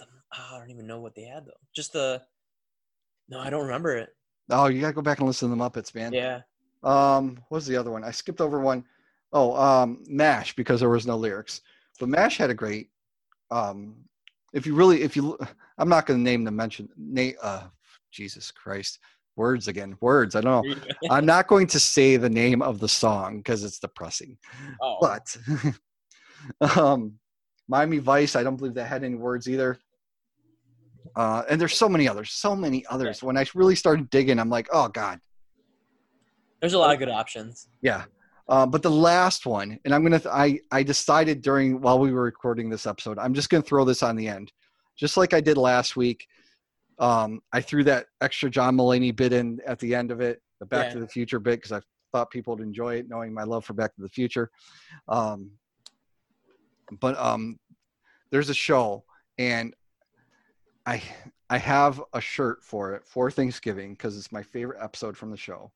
Oh, 0.00 0.56
I 0.56 0.58
don't 0.58 0.70
even 0.70 0.86
know 0.86 1.00
what 1.00 1.14
they 1.14 1.24
had 1.24 1.46
though. 1.46 1.52
Just 1.74 1.92
the. 1.92 2.22
No, 3.28 3.38
I 3.38 3.50
don't 3.50 3.62
remember 3.64 3.96
it. 3.96 4.10
Oh, 4.50 4.66
you 4.66 4.80
gotta 4.80 4.92
go 4.92 5.02
back 5.02 5.18
and 5.18 5.26
listen 5.26 5.48
to 5.48 5.54
the 5.56 5.60
Muppets, 5.62 5.94
man. 5.94 6.12
Yeah. 6.12 6.40
Um, 6.82 7.36
what 7.48 7.58
was 7.58 7.66
the 7.66 7.76
other 7.76 7.90
one? 7.90 8.04
I 8.04 8.10
skipped 8.10 8.40
over 8.40 8.60
one. 8.60 8.84
Oh, 9.32 9.54
um, 9.56 10.02
Mash 10.06 10.54
because 10.54 10.80
there 10.80 10.88
was 10.88 11.06
no 11.06 11.16
lyrics. 11.16 11.60
But 11.98 12.08
Mash 12.08 12.36
had 12.36 12.50
a 12.50 12.54
great. 12.54 12.90
Um, 13.50 13.96
if 14.52 14.66
you 14.66 14.74
really, 14.74 15.02
if 15.02 15.16
you, 15.16 15.38
I'm 15.78 15.88
not 15.88 16.06
going 16.06 16.20
to 16.20 16.24
name 16.24 16.44
the 16.44 16.50
mention. 16.50 16.88
Name, 16.96 17.34
uh, 17.42 17.64
Jesus 18.10 18.50
Christ, 18.50 18.98
words 19.36 19.68
again, 19.68 19.96
words. 20.00 20.36
I 20.36 20.40
don't 20.42 20.66
know. 20.66 20.74
I'm 21.10 21.24
not 21.24 21.46
going 21.46 21.66
to 21.68 21.80
say 21.80 22.16
the 22.16 22.28
name 22.28 22.62
of 22.62 22.78
the 22.78 22.88
song 22.88 23.38
because 23.38 23.64
it's 23.64 23.78
depressing. 23.78 24.36
Oh. 24.80 24.98
But, 25.00 25.36
um, 26.76 27.14
Miami 27.68 27.98
Vice. 27.98 28.36
I 28.36 28.42
don't 28.42 28.56
believe 28.56 28.74
that 28.74 28.86
had 28.86 29.04
any 29.04 29.14
words 29.14 29.48
either. 29.48 29.78
Uh, 31.16 31.42
and 31.48 31.60
there's 31.60 31.76
so 31.76 31.88
many 31.88 32.08
others, 32.08 32.32
so 32.32 32.56
many 32.56 32.84
others. 32.86 33.22
When 33.22 33.36
I 33.36 33.44
really 33.54 33.76
started 33.76 34.10
digging, 34.10 34.38
I'm 34.38 34.48
like, 34.48 34.68
oh 34.72 34.88
god, 34.88 35.20
There's 36.62 36.72
a 36.72 36.78
lot 36.78 36.94
of 36.94 36.98
good 36.98 37.10
options. 37.10 37.68
yeah. 37.82 38.04
Uh, 38.48 38.66
but 38.66 38.82
the 38.82 38.90
last 38.90 39.46
one, 39.46 39.78
and 39.84 39.94
I'm 39.94 40.02
gonna, 40.02 40.18
th- 40.18 40.32
I 40.34 40.58
I 40.70 40.82
decided 40.82 41.42
during 41.42 41.80
while 41.80 41.98
we 41.98 42.12
were 42.12 42.22
recording 42.22 42.68
this 42.70 42.86
episode, 42.86 43.18
I'm 43.18 43.34
just 43.34 43.50
gonna 43.50 43.62
throw 43.62 43.84
this 43.84 44.02
on 44.02 44.16
the 44.16 44.26
end, 44.28 44.52
just 44.96 45.16
like 45.16 45.32
I 45.34 45.40
did 45.40 45.56
last 45.56 45.96
week. 45.96 46.26
Um, 46.98 47.40
I 47.52 47.60
threw 47.60 47.84
that 47.84 48.06
extra 48.20 48.50
John 48.50 48.76
Mulaney 48.76 49.14
bit 49.14 49.32
in 49.32 49.60
at 49.66 49.78
the 49.78 49.94
end 49.94 50.10
of 50.10 50.20
it, 50.20 50.42
the 50.60 50.66
Back 50.66 50.86
Yeah. 50.88 50.94
to 50.94 51.00
the 51.00 51.08
Future 51.08 51.38
bit, 51.38 51.60
because 51.60 51.72
I 51.72 51.80
thought 52.10 52.30
people 52.30 52.56
would 52.56 52.62
enjoy 52.64 52.96
it, 52.96 53.08
knowing 53.08 53.32
my 53.32 53.44
love 53.44 53.64
for 53.64 53.74
Back 53.74 53.94
to 53.96 54.02
the 54.02 54.08
Future. 54.08 54.50
Um, 55.08 55.52
but 57.00 57.16
um, 57.18 57.58
there's 58.30 58.50
a 58.50 58.54
show, 58.54 59.04
and 59.38 59.72
I 60.84 61.00
I 61.48 61.58
have 61.58 62.02
a 62.12 62.20
shirt 62.20 62.64
for 62.64 62.94
it 62.94 63.06
for 63.06 63.30
Thanksgiving 63.30 63.92
because 63.94 64.16
it's 64.18 64.32
my 64.32 64.42
favorite 64.42 64.82
episode 64.82 65.16
from 65.16 65.30
the 65.30 65.36
show 65.36 65.70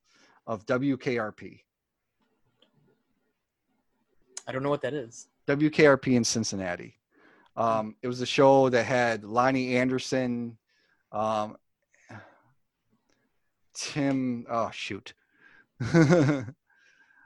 of 0.47 0.64
WKRP. 0.66 1.60
I 4.47 4.52
don't 4.52 4.62
know 4.62 4.70
what 4.70 4.82
that 4.82 4.94
is. 4.94 5.27
WKRP 5.48 6.14
in 6.14 6.24
Cincinnati. 6.24 6.98
Um, 7.56 7.97
it 8.02 8.09
was 8.09 8.20
a 8.20 8.27
show 8.27 8.68
that 8.68 8.85
had 8.85 9.23
Loni 9.23 9.73
Anderson, 9.74 10.59
um, 11.10 11.56
Tim. 13.74 14.47
Oh 14.51 14.70
shoot, 14.73 15.14
uh, 15.94 16.44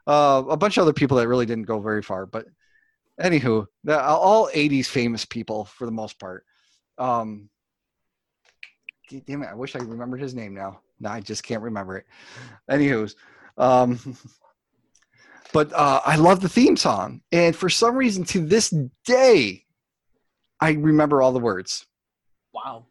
a 0.06 0.56
bunch 0.56 0.76
of 0.76 0.82
other 0.82 0.92
people 0.92 1.16
that 1.16 1.26
really 1.26 1.46
didn't 1.46 1.66
go 1.66 1.80
very 1.80 2.02
far. 2.02 2.26
But 2.26 2.46
anywho, 3.20 3.66
the, 3.82 4.00
all 4.00 4.48
'80s 4.54 4.86
famous 4.86 5.24
people 5.24 5.64
for 5.64 5.84
the 5.84 5.92
most 5.92 6.18
part. 6.20 6.44
Um, 6.96 7.48
damn 9.26 9.42
it! 9.42 9.48
I 9.48 9.54
wish 9.54 9.74
I 9.74 9.80
remembered 9.80 10.20
his 10.20 10.34
name 10.34 10.54
now. 10.54 10.80
No, 11.00 11.10
I 11.10 11.20
just 11.20 11.42
can't 11.42 11.62
remember 11.62 11.96
it. 11.96 12.06
Anywho's, 12.70 13.16
um, 13.56 13.98
but 15.52 15.72
uh, 15.72 16.00
I 16.04 16.16
love 16.16 16.40
the 16.40 16.48
theme 16.48 16.76
song, 16.76 17.22
and 17.32 17.56
for 17.56 17.68
some 17.70 17.96
reason, 17.96 18.24
to 18.24 18.40
this 18.40 18.72
day, 19.04 19.64
I 20.60 20.72
remember 20.72 21.22
all 21.22 21.32
the 21.32 21.40
words 21.40 21.86
Wow. 22.52 22.84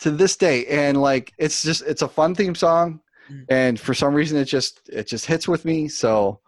to 0.00 0.10
this 0.12 0.36
day, 0.36 0.66
and 0.66 1.00
like 1.00 1.32
it's 1.38 1.62
just 1.62 1.82
it's 1.82 2.02
a 2.02 2.08
fun 2.08 2.34
theme 2.34 2.54
song, 2.54 3.00
Mm. 3.30 3.44
and 3.50 3.80
for 3.80 3.94
some 3.94 4.14
reason, 4.14 4.36
it 4.36 4.46
just 4.46 4.88
it 4.88 5.06
just 5.06 5.26
hits 5.26 5.46
with 5.46 5.64
me. 5.64 5.86
So 5.88 6.40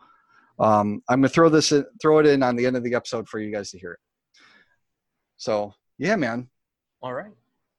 um, 0.59 1.03
I'm 1.09 1.19
gonna 1.21 1.29
throw 1.29 1.49
this 1.49 1.71
in, 1.73 1.85
throw 2.03 2.19
it 2.19 2.27
in 2.27 2.43
on 2.43 2.57
the 2.57 2.67
end 2.67 2.77
of 2.77 2.83
the 2.83 2.95
episode 2.97 3.29
for 3.29 3.39
you 3.39 3.53
guys 3.53 3.71
to 3.71 3.79
hear 3.79 3.93
it. 3.93 4.01
So 5.37 5.73
yeah, 5.99 6.17
man, 6.17 6.49
All 7.01 7.13
right. 7.13 7.31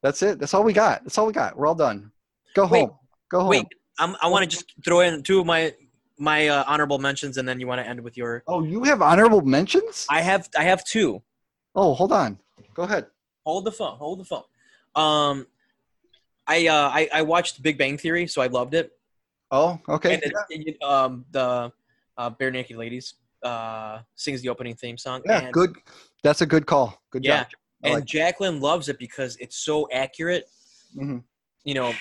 that's 0.02 0.22
it. 0.22 0.38
That's 0.38 0.54
all 0.54 0.64
we 0.64 0.72
got. 0.72 1.02
That's 1.04 1.18
all 1.18 1.26
we 1.26 1.32
got. 1.34 1.56
We're 1.58 1.66
all 1.66 1.74
done. 1.74 2.10
Go 2.56 2.66
Wait, 2.66 2.80
home. 2.80 2.90
Go 3.30 3.40
home. 3.40 3.48
Wait, 3.50 3.66
I'm, 3.98 4.16
I 4.22 4.28
want 4.28 4.42
to 4.44 4.48
just 4.48 4.72
throw 4.82 5.00
in 5.00 5.22
two 5.22 5.40
of 5.40 5.46
my 5.46 5.74
my 6.18 6.48
uh, 6.48 6.64
honorable 6.66 6.98
mentions, 6.98 7.36
and 7.36 7.46
then 7.46 7.60
you 7.60 7.66
want 7.66 7.82
to 7.82 7.86
end 7.86 8.00
with 8.00 8.16
your. 8.16 8.42
Oh, 8.48 8.64
you 8.64 8.82
have 8.84 9.02
honorable 9.02 9.42
mentions? 9.42 10.06
I 10.08 10.22
have 10.22 10.48
I 10.58 10.62
have 10.64 10.82
two. 10.84 11.22
Oh, 11.74 11.92
hold 11.92 12.12
on. 12.12 12.38
Go 12.72 12.84
ahead. 12.84 13.06
Hold 13.44 13.66
the 13.66 13.72
phone. 13.72 13.98
Hold 13.98 14.20
the 14.20 14.24
phone. 14.24 14.42
Um, 14.94 15.46
I 16.46 16.66
uh 16.68 16.88
I, 16.94 17.08
I 17.12 17.22
watched 17.22 17.62
Big 17.62 17.76
Bang 17.76 17.98
Theory, 17.98 18.26
so 18.26 18.40
I 18.40 18.46
loved 18.46 18.72
it. 18.72 18.90
Oh, 19.50 19.78
okay. 19.86 20.14
And 20.14 20.22
it, 20.22 20.32
it- 20.48 20.82
um 20.82 21.26
the 21.32 21.70
uh, 22.16 22.30
Barenaked 22.30 22.74
Ladies 22.74 23.14
uh 23.42 23.98
sings 24.14 24.40
the 24.40 24.48
opening 24.48 24.74
theme 24.74 24.96
song. 24.96 25.20
Yeah, 25.26 25.40
and, 25.44 25.52
good. 25.52 25.76
That's 26.22 26.40
a 26.40 26.46
good 26.46 26.64
call. 26.64 26.98
Good 27.10 27.22
Yeah, 27.22 27.40
job. 27.40 27.46
I 27.84 27.86
and 27.88 27.94
like- 27.96 28.04
Jacqueline 28.06 28.60
loves 28.60 28.88
it 28.88 28.98
because 28.98 29.36
it's 29.36 29.56
so 29.58 29.86
accurate. 29.92 30.48
Mhm. 30.96 31.22
You 31.64 31.74
know. 31.74 31.92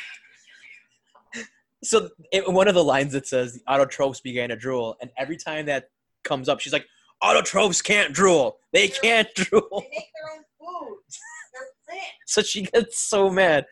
So 1.86 2.10
it, 2.32 2.52
one 2.52 2.68
of 2.68 2.76
the 2.76 2.84
lines 2.84 3.14
that 3.14 3.28
says 3.28 3.54
the 3.54 3.62
autotrophs 3.70 4.22
began 4.22 4.50
to 4.50 4.56
drool, 4.56 4.98
and 5.02 5.12
every 5.18 5.38
time 5.38 5.68
that 5.68 5.90
comes 6.24 6.50
up, 6.50 6.60
she's 6.60 6.74
like, 6.74 6.86
"Autotrophs 7.24 7.84
can't 7.84 8.14
drool. 8.14 8.58
They 8.74 8.88
can't 8.88 9.28
drool." 9.36 9.86
so 12.26 12.42
she 12.42 12.64
gets 12.64 13.00
so 13.00 13.30
mad. 13.30 13.66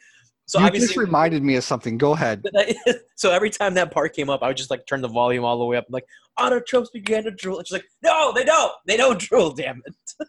So 0.46 0.60
you 0.60 0.66
obviously, 0.66 0.88
just 0.88 0.98
reminded 0.98 1.44
me 1.44 1.56
of 1.56 1.64
something. 1.64 1.98
Go 1.98 2.14
ahead. 2.14 2.44
so 3.16 3.32
every 3.32 3.50
time 3.50 3.74
that 3.76 3.92
part 3.92 4.14
came 4.14 4.30
up, 4.30 4.44
I 4.44 4.48
would 4.48 4.58
just 4.58 4.70
like 4.70 4.86
turn 4.86 5.02
the 5.02 5.08
volume 5.08 5.44
all 5.44 5.58
the 5.58 5.66
way 5.66 5.78
up. 5.78 5.86
like, 5.90 6.06
autotrophs 6.40 6.92
began 6.92 7.24
to 7.24 7.32
drool. 7.32 7.60
And 7.60 7.68
she's 7.68 7.74
like, 7.74 7.86
no, 8.04 8.34
they 8.34 8.44
don't. 8.44 8.72
They 8.86 8.98
don't 8.98 9.20
drool, 9.20 9.52
damn 9.52 9.82
it. 9.86 10.28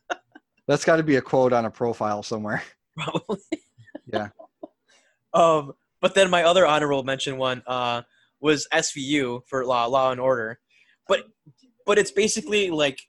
That's 0.67 0.85
got 0.85 0.97
to 0.97 1.03
be 1.03 1.17
a 1.17 1.23
quote 1.23 1.53
on 1.53 1.65
a 1.65 1.71
profile 1.71 2.23
somewhere. 2.23 2.63
Probably. 2.97 3.39
Yeah. 4.07 4.29
Um, 5.35 5.73
but 6.05 6.15
then 6.15 6.29
my 6.29 6.43
other 6.43 6.67
honorable 6.67 7.03
mention 7.03 7.39
one 7.39 7.63
uh, 7.67 8.03
was 8.39 8.69
SVU 8.75 9.41
for 9.47 9.65
Law 9.65 9.87
Law 9.87 10.11
and 10.11 10.21
Order, 10.21 10.61
but 11.09 11.25
but 11.87 11.99
it's 11.99 12.11
basically 12.11 12.69
like 12.69 13.01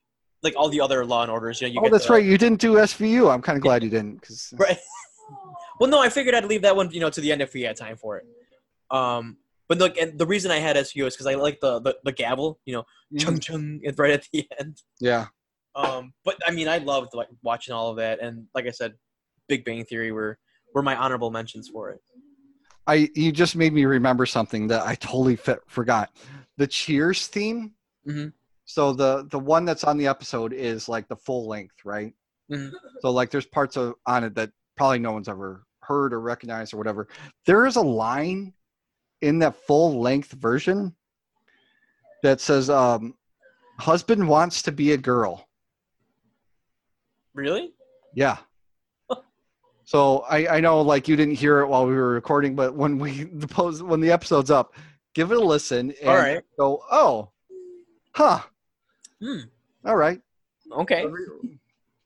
like 0.43 0.53
all 0.55 0.69
the 0.69 0.79
other 0.79 1.05
Law 1.05 1.21
and 1.23 1.29
Orders. 1.29 1.59
You 1.59 1.67
know, 1.67 1.73
you 1.73 1.81
oh, 1.83 1.89
that's 1.89 2.05
the- 2.07 2.13
right. 2.13 2.23
You 2.23 2.37
didn't 2.37 2.61
do 2.61 2.75
SVU. 2.75 3.29
I'm 3.33 3.41
kind 3.41 3.57
of 3.57 3.61
glad 3.61 3.83
you 3.83 3.89
didn't. 3.89 4.21
Cause 4.21 4.53
Right. 4.57 4.77
Well, 5.77 5.89
no, 5.89 5.99
I 6.01 6.07
figured 6.07 6.35
I'd 6.35 6.45
leave 6.45 6.61
that 6.61 6.77
one, 6.77 6.89
you 6.91 7.01
know, 7.01 7.09
to 7.09 7.19
the 7.19 7.33
end 7.33 7.41
if 7.41 7.53
we 7.53 7.63
had 7.63 7.75
time 7.75 7.97
for 7.97 8.15
it. 8.15 8.25
Um, 8.89 9.39
but 9.67 9.77
look, 9.77 9.97
and 9.97 10.17
the 10.17 10.25
reason 10.25 10.49
I 10.49 10.59
had 10.59 10.77
SVU 10.77 11.05
is 11.05 11.15
because 11.15 11.27
I 11.27 11.33
like 11.35 11.59
the, 11.59 11.81
the 11.81 11.97
the 12.05 12.13
gavel, 12.13 12.61
you 12.63 12.75
know, 12.75 12.85
chung 13.19 13.41
chung, 13.41 13.81
it's 13.83 13.99
right 13.99 14.11
at 14.11 14.25
the 14.31 14.47
end. 14.57 14.81
yeah. 15.01 15.25
Um, 15.75 16.13
but 16.23 16.37
I 16.47 16.51
mean, 16.51 16.69
I 16.69 16.77
loved 16.77 17.13
like 17.13 17.27
watching 17.43 17.73
all 17.73 17.89
of 17.89 17.97
that, 17.97 18.21
and 18.21 18.45
like 18.55 18.67
I 18.67 18.71
said, 18.71 18.93
Big 19.49 19.65
Bang 19.65 19.83
Theory 19.83 20.13
were 20.13 20.39
were 20.73 20.81
my 20.81 20.95
honorable 20.95 21.29
mentions 21.29 21.67
for 21.67 21.89
it. 21.89 21.99
I 22.87 23.09
you 23.15 23.31
just 23.31 23.55
made 23.55 23.73
me 23.73 23.85
remember 23.85 24.25
something 24.25 24.67
that 24.67 24.85
I 24.85 24.95
totally 24.95 25.35
fit, 25.35 25.59
forgot. 25.67 26.11
The 26.57 26.67
Cheers 26.67 27.27
theme. 27.27 27.73
Mhm. 28.07 28.33
So 28.65 28.93
the 28.93 29.27
the 29.29 29.39
one 29.39 29.65
that's 29.65 29.83
on 29.83 29.97
the 29.97 30.07
episode 30.07 30.53
is 30.53 30.87
like 30.89 31.07
the 31.07 31.15
full 31.15 31.47
length, 31.47 31.83
right? 31.85 32.13
Mhm. 32.51 32.71
So 33.01 33.11
like 33.11 33.31
there's 33.31 33.45
parts 33.45 33.75
of 33.77 33.95
on 34.05 34.23
it 34.23 34.35
that 34.35 34.51
probably 34.75 34.99
no 34.99 35.11
one's 35.11 35.29
ever 35.29 35.65
heard 35.81 36.13
or 36.13 36.19
recognized 36.19 36.73
or 36.73 36.77
whatever. 36.77 37.07
There 37.45 37.65
is 37.65 37.75
a 37.75 37.81
line 37.81 38.53
in 39.21 39.39
that 39.39 39.55
full 39.55 39.99
length 39.99 40.31
version 40.33 40.95
that 42.23 42.39
says 42.41 42.69
um 42.69 43.15
husband 43.79 44.27
wants 44.27 44.61
to 44.63 44.71
be 44.71 44.91
a 44.93 44.97
girl. 44.97 45.47
Really? 47.33 47.73
Yeah. 48.13 48.37
So 49.85 50.19
I, 50.21 50.57
I 50.57 50.59
know 50.59 50.81
like 50.81 51.07
you 51.07 51.15
didn't 51.15 51.35
hear 51.35 51.59
it 51.59 51.67
while 51.67 51.85
we 51.85 51.93
were 51.93 52.09
recording, 52.09 52.55
but 52.55 52.75
when 52.75 52.97
we 52.97 53.23
the 53.33 53.47
post 53.47 53.81
when 53.81 54.01
the 54.01 54.11
episode's 54.11 54.51
up, 54.51 54.73
give 55.13 55.31
it 55.31 55.37
a 55.37 55.41
listen 55.41 55.93
and 56.01 56.09
All 56.09 56.15
right. 56.15 56.41
go, 56.59 56.83
oh, 56.91 57.29
huh. 58.13 58.39
Hmm. 59.21 59.41
All 59.85 59.95
right. 59.95 60.19
Okay. 60.71 61.05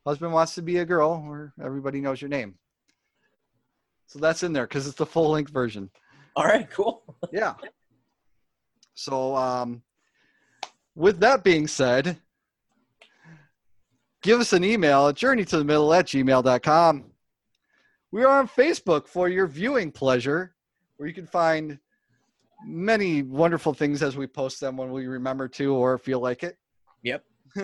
Husband 0.05 0.33
wants 0.33 0.55
to 0.55 0.61
be 0.61 0.77
a 0.77 0.85
girl, 0.85 1.23
or 1.27 1.53
everybody 1.63 2.01
knows 2.01 2.21
your 2.21 2.29
name. 2.29 2.55
So 4.07 4.19
that's 4.19 4.43
in 4.43 4.53
there 4.53 4.65
because 4.65 4.87
it's 4.87 4.97
the 4.97 5.05
full 5.05 5.31
length 5.31 5.51
version. 5.51 5.89
All 6.35 6.45
right. 6.45 6.69
Cool. 6.69 7.03
Yeah. 7.31 7.53
So 8.95 9.35
um, 9.35 9.81
with 10.95 11.19
that 11.19 11.43
being 11.43 11.67
said, 11.67 12.17
give 14.21 14.39
us 14.39 14.51
an 14.53 14.63
email 14.63 15.09
at 15.09 15.15
journey 15.15 15.45
to 15.45 15.57
the 15.57 15.63
middle 15.63 15.93
at 15.93 16.05
gmail.com. 16.07 17.08
We 18.11 18.23
are 18.23 18.39
on 18.39 18.47
Facebook 18.47 19.07
for 19.07 19.29
your 19.29 19.45
viewing 19.45 19.91
pleasure, 19.91 20.55
where 20.97 21.07
you 21.07 21.13
can 21.13 21.27
find 21.27 21.77
many 22.65 23.21
wonderful 23.21 23.73
things 23.73 24.01
as 24.01 24.17
we 24.17 24.25
post 24.25 24.59
them 24.59 24.77
when 24.77 24.91
we 24.91 25.05
remember 25.05 25.47
to 25.47 25.75
or 25.75 25.97
feel 25.99 26.19
like 26.19 26.43
it. 26.43 26.57
Yep. 27.03 27.23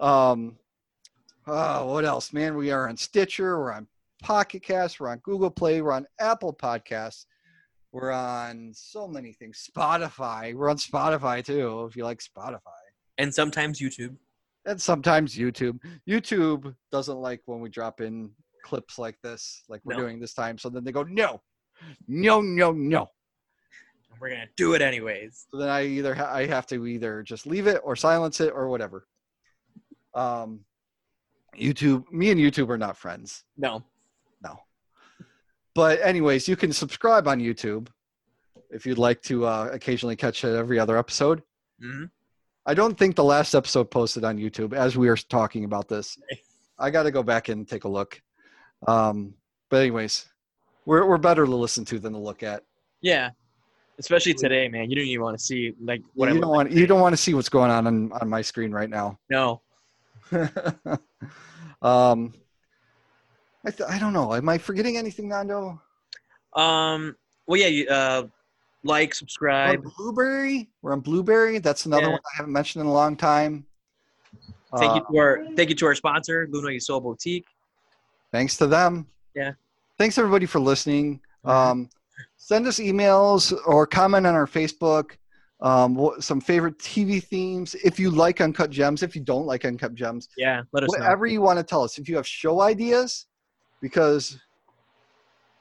um, 0.00 0.56
oh, 1.46 1.86
what 1.86 2.06
else, 2.06 2.32
man? 2.32 2.56
We 2.56 2.70
are 2.70 2.88
on 2.88 2.96
Stitcher, 2.96 3.58
we're 3.58 3.72
on 3.72 3.86
Pocket 4.22 4.62
Cast, 4.62 5.00
we're 5.00 5.10
on 5.10 5.18
Google 5.18 5.50
Play, 5.50 5.82
we're 5.82 5.92
on 5.92 6.06
Apple 6.18 6.54
Podcasts, 6.54 7.26
we're 7.92 8.10
on 8.10 8.72
so 8.74 9.06
many 9.06 9.34
things. 9.34 9.68
Spotify, 9.70 10.54
we're 10.54 10.70
on 10.70 10.78
Spotify 10.78 11.44
too, 11.44 11.84
if 11.84 11.94
you 11.94 12.04
like 12.04 12.20
Spotify. 12.20 12.60
And 13.18 13.34
sometimes 13.34 13.80
YouTube. 13.80 14.16
And 14.64 14.80
sometimes 14.80 15.36
YouTube. 15.36 15.78
YouTube 16.08 16.74
doesn't 16.90 17.18
like 17.18 17.42
when 17.44 17.60
we 17.60 17.68
drop 17.68 18.00
in 18.00 18.30
clips 18.68 18.98
like 18.98 19.18
this, 19.22 19.62
like 19.68 19.80
we're 19.84 19.94
No. 19.94 20.00
doing 20.00 20.20
this 20.20 20.34
time. 20.34 20.58
So 20.58 20.68
then 20.68 20.84
they 20.84 20.92
go, 20.92 21.02
no, 21.04 21.40
no, 22.06 22.40
no, 22.40 22.72
no. 22.72 23.10
We're 24.20 24.30
gonna 24.30 24.46
do 24.56 24.74
it 24.74 24.82
anyways. 24.82 25.46
So 25.50 25.58
then 25.58 25.68
I 25.68 25.84
either 25.86 26.12
ha- 26.14 26.32
I 26.32 26.46
have 26.46 26.66
to 26.68 26.86
either 26.86 27.22
just 27.22 27.46
leave 27.46 27.66
it 27.68 27.80
or 27.84 27.94
silence 27.94 28.40
it 28.40 28.52
or 28.52 28.68
whatever. 28.68 29.06
Um, 30.14 30.64
YouTube, 31.56 32.10
me 32.10 32.30
and 32.30 32.40
YouTube 32.40 32.68
are 32.68 32.78
not 32.78 32.96
friends. 32.96 33.44
No. 33.56 33.84
No. 34.42 34.58
But 35.74 36.00
anyways, 36.02 36.48
you 36.48 36.56
can 36.56 36.72
subscribe 36.72 37.28
on 37.28 37.38
YouTube 37.38 37.88
if 38.70 38.84
you'd 38.86 38.98
like 38.98 39.22
to 39.22 39.46
uh, 39.46 39.70
occasionally 39.72 40.16
catch 40.16 40.44
every 40.44 40.78
other 40.78 40.96
episode. 40.98 41.42
hmm 41.80 42.04
I 42.66 42.74
don't 42.74 42.98
think 42.98 43.16
the 43.16 43.24
last 43.24 43.54
episode 43.54 43.90
posted 43.90 44.24
on 44.24 44.36
YouTube 44.36 44.74
as 44.74 44.94
we 44.94 45.08
are 45.08 45.16
talking 45.16 45.64
about 45.64 45.88
this. 45.88 46.18
I 46.78 46.90
got 46.90 47.04
to 47.04 47.10
go 47.10 47.22
back 47.22 47.48
and 47.48 47.66
take 47.66 47.84
a 47.84 47.88
look. 47.88 48.20
Um, 48.86 49.34
but 49.70 49.78
anyways, 49.78 50.26
we're 50.86 51.06
we're 51.06 51.18
better 51.18 51.44
to 51.44 51.54
listen 51.54 51.84
to 51.86 51.98
than 51.98 52.12
to 52.12 52.18
look 52.18 52.42
at. 52.42 52.62
Yeah. 53.00 53.30
Especially 53.98 54.32
today, 54.32 54.68
man. 54.68 54.88
You 54.90 54.96
don't 54.96 55.06
even 55.06 55.24
want 55.24 55.36
to 55.38 55.44
see 55.44 55.74
like 55.82 56.02
what 56.14 56.28
I 56.28 56.32
you 56.32 56.40
don't 56.40 56.50
like 56.50 56.56
want 56.66 56.70
you 56.72 56.86
don't 56.86 57.00
want 57.00 57.12
to 57.12 57.16
see 57.16 57.34
what's 57.34 57.48
going 57.48 57.70
on 57.70 57.86
on, 57.86 58.12
on 58.12 58.28
my 58.28 58.42
screen 58.42 58.70
right 58.70 58.88
now. 58.88 59.18
No. 59.28 59.60
um, 61.82 62.32
I 63.64 63.70
th- 63.70 63.88
I 63.88 63.98
don't 63.98 64.12
know. 64.12 64.34
Am 64.34 64.48
I 64.48 64.58
forgetting 64.58 64.96
anything, 64.96 65.28
Nando? 65.28 65.80
Um. 66.54 67.16
Well, 67.46 67.58
yeah. 67.60 67.66
You, 67.66 67.88
uh, 67.88 68.26
like, 68.84 69.08
We're 69.10 69.14
subscribe. 69.14 69.80
on 69.84 69.92
Blubrry. 69.96 70.68
We're 70.82 70.92
on 70.92 71.00
Blubrry. 71.00 71.58
That's 71.58 71.86
another 71.86 72.04
Yeah. 72.04 72.10
one 72.10 72.20
I 72.20 72.36
haven't 72.36 72.52
mentioned 72.52 72.82
in 72.82 72.86
a 72.88 72.92
long 72.92 73.16
time. 73.16 73.66
Thank 74.76 74.92
Uh, 74.92 74.94
you 74.96 75.00
to 75.00 75.18
our 75.18 75.46
thank 75.56 75.70
you 75.70 75.74
to 75.76 75.86
our 75.86 75.94
sponsor, 75.94 76.46
Luna 76.50 76.68
Yusol 76.68 77.02
Boutique. 77.02 77.46
Thanks 78.32 78.56
to 78.58 78.66
them. 78.66 79.06
Yeah. 79.34 79.52
Thanks 79.98 80.18
everybody 80.18 80.46
for 80.46 80.60
listening. 80.60 81.20
Um, 81.44 81.88
send 82.36 82.66
us 82.66 82.78
emails 82.78 83.56
or 83.66 83.86
comment 83.86 84.26
on 84.26 84.34
our 84.34 84.46
Facebook. 84.46 85.12
Um, 85.60 85.96
what, 85.96 86.22
some 86.22 86.40
favorite 86.40 86.78
TV 86.78 87.22
themes. 87.22 87.74
If 87.74 87.98
you 87.98 88.10
like 88.10 88.40
Uncut 88.40 88.70
Gems, 88.70 89.02
if 89.02 89.16
you 89.16 89.22
don't 89.22 89.44
like 89.44 89.64
Uncut 89.64 89.94
Gems, 89.94 90.28
Yeah. 90.36 90.62
Let 90.72 90.84
us 90.84 90.90
know. 90.92 91.00
whatever 91.00 91.26
you 91.26 91.40
want 91.40 91.58
to 91.58 91.64
tell 91.64 91.82
us. 91.82 91.98
If 91.98 92.08
you 92.08 92.14
have 92.16 92.26
show 92.26 92.60
ideas, 92.60 93.26
because 93.80 94.38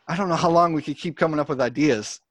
I 0.07 0.15
don't 0.15 0.29
know 0.29 0.35
how 0.35 0.49
long 0.49 0.73
we 0.73 0.81
could 0.81 0.97
keep 0.97 1.17
coming 1.17 1.39
up 1.39 1.49
with 1.49 1.59
ideas. 1.61 2.21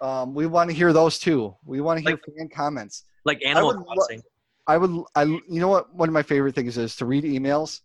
Um, 0.00 0.34
we 0.34 0.46
want 0.46 0.70
to 0.70 0.76
hear 0.76 0.92
those 0.92 1.18
too. 1.18 1.56
We 1.64 1.80
want 1.80 1.98
to 2.00 2.08
hear 2.08 2.18
fan 2.36 2.48
comments. 2.54 3.04
Like 3.24 3.42
Animal 3.44 3.68
would 3.78 3.86
Crossing. 3.86 4.22
I 4.66 4.76
would, 4.76 5.04
I, 5.14 5.22
you 5.24 5.42
know 5.48 5.68
what? 5.68 5.92
One 5.94 6.08
of 6.08 6.12
my 6.12 6.22
favorite 6.22 6.54
things 6.54 6.76
is 6.76 6.94
to 6.96 7.06
read 7.06 7.24
emails 7.24 7.80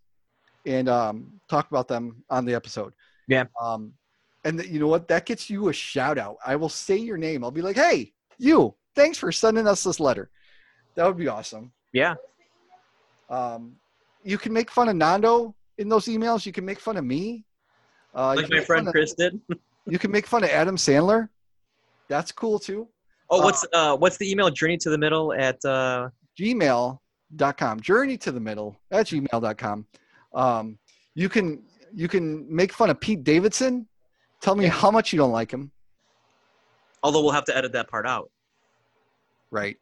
and 0.66 0.90
um, 0.90 1.40
talk 1.50 1.70
about 1.70 1.88
them 1.88 2.24
on 2.30 2.46
the 2.46 2.54
episode. 2.54 2.94
Yeah. 3.28 3.46
Um, 3.62 3.94
and 4.44 4.60
th- 4.60 4.70
you 4.70 4.80
know 4.80 4.88
what? 4.88 5.08
That 5.08 5.26
gets 5.26 5.50
you 5.50 5.70
a 5.70 5.74
shout 5.74 6.18
out. 6.18 6.38
I 6.46 6.56
will 6.56 6.70
say 6.70 6.98
your 6.98 7.18
name. 7.18 7.44
I'll 7.44 7.52
be 7.52 7.62
like, 7.62 7.76
hey, 7.76 8.14
you, 8.38 8.76
thanks 8.96 9.18
for 9.18 9.32
sending 9.32 9.68
us 9.68 9.84
this 9.84 10.00
letter. 10.00 10.30
That 10.96 11.06
would 11.06 11.18
be 11.18 11.28
awesome. 11.28 11.72
Yeah. 11.92 12.16
Um, 13.30 13.76
you 14.24 14.38
can 14.38 14.54
make 14.54 14.70
fun 14.70 14.90
of 14.90 14.96
Nando 14.96 15.56
in 15.78 15.90
those 15.90 16.06
emails. 16.06 16.46
You 16.46 16.52
can 16.52 16.66
make 16.66 16.80
fun 16.80 16.98
of 16.98 17.06
me. 17.06 17.46
Uh, 18.16 18.36
like 18.36 18.50
my 18.50 18.60
friend 18.60 18.82
fun 18.82 18.88
of- 18.88 18.94
Chris 18.94 19.14
did. 19.14 19.40
you 19.88 19.98
can 19.98 20.12
make 20.12 20.28
fun 20.28 20.44
of 20.44 20.50
Adam 20.50 20.76
Sandler. 20.76 21.30
That's 22.10 22.32
cool 22.32 22.60
too. 22.60 22.88
Oh, 23.30 23.42
what's 23.42 23.66
uh 23.74 23.98
what's 23.98 24.18
the 24.18 24.30
email? 24.30 24.52
Journey 24.52 24.78
to 24.78 24.90
the 24.90 24.98
middle 24.98 25.34
at 25.34 25.64
uh 25.66 26.10
gmail.com 26.40 27.80
journey 27.80 28.18
to 28.18 28.32
the 28.32 28.40
middle 28.40 28.76
at 28.92 29.08
gmail.com 29.08 29.86
um, 30.34 30.78
you 31.16 31.30
can 31.30 31.64
you 31.94 32.08
can 32.08 32.46
make 32.54 32.74
fun 32.74 32.90
of 32.90 33.00
pete 33.00 33.24
davidson 33.24 33.88
tell 34.42 34.56
me 34.56 34.66
how 34.66 34.90
much 34.92 35.14
you 35.14 35.18
don't 35.18 35.32
like 35.32 35.52
him 35.52 35.72
although 37.04 37.22
we'll 37.22 37.32
have 37.32 37.46
to 37.46 37.56
edit 37.56 37.72
that 37.74 37.88
part 37.90 38.06
out. 38.08 38.30
right 39.52 39.78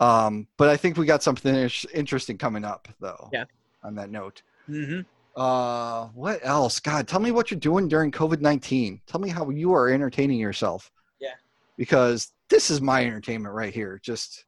um, 0.00 0.46
but 0.56 0.68
i 0.68 0.76
think 0.76 0.96
we 0.96 1.06
got 1.06 1.22
something 1.22 1.54
interesting 1.94 2.38
coming 2.38 2.64
up 2.64 2.88
though 3.00 3.28
Yeah. 3.32 3.44
on 3.82 3.94
that 3.96 4.10
note 4.10 4.42
Mm-hmm. 4.68 5.00
uh, 5.38 6.06
what 6.14 6.40
else 6.42 6.80
god 6.80 7.06
tell 7.06 7.20
me 7.20 7.32
what 7.32 7.50
you're 7.50 7.60
doing 7.60 7.86
during 7.86 8.10
covid-19 8.10 9.00
tell 9.06 9.20
me 9.20 9.28
how 9.28 9.50
you 9.50 9.74
are 9.74 9.90
entertaining 9.90 10.38
yourself 10.38 10.90
Yeah. 11.20 11.34
because 11.76 12.32
this 12.48 12.70
is 12.70 12.80
my 12.80 13.04
entertainment 13.04 13.54
right 13.54 13.74
here 13.74 14.00
just 14.02 14.46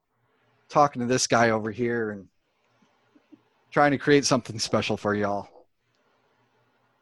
talking 0.71 1.01
to 1.01 1.07
this 1.07 1.27
guy 1.27 1.51
over 1.51 1.71
here 1.71 2.13
and 2.13 2.27
trying 3.77 3.91
to 3.91 3.99
create 3.99 4.25
something 4.25 4.59
special 4.59 4.97
for 4.97 5.15
y'all 5.15 5.47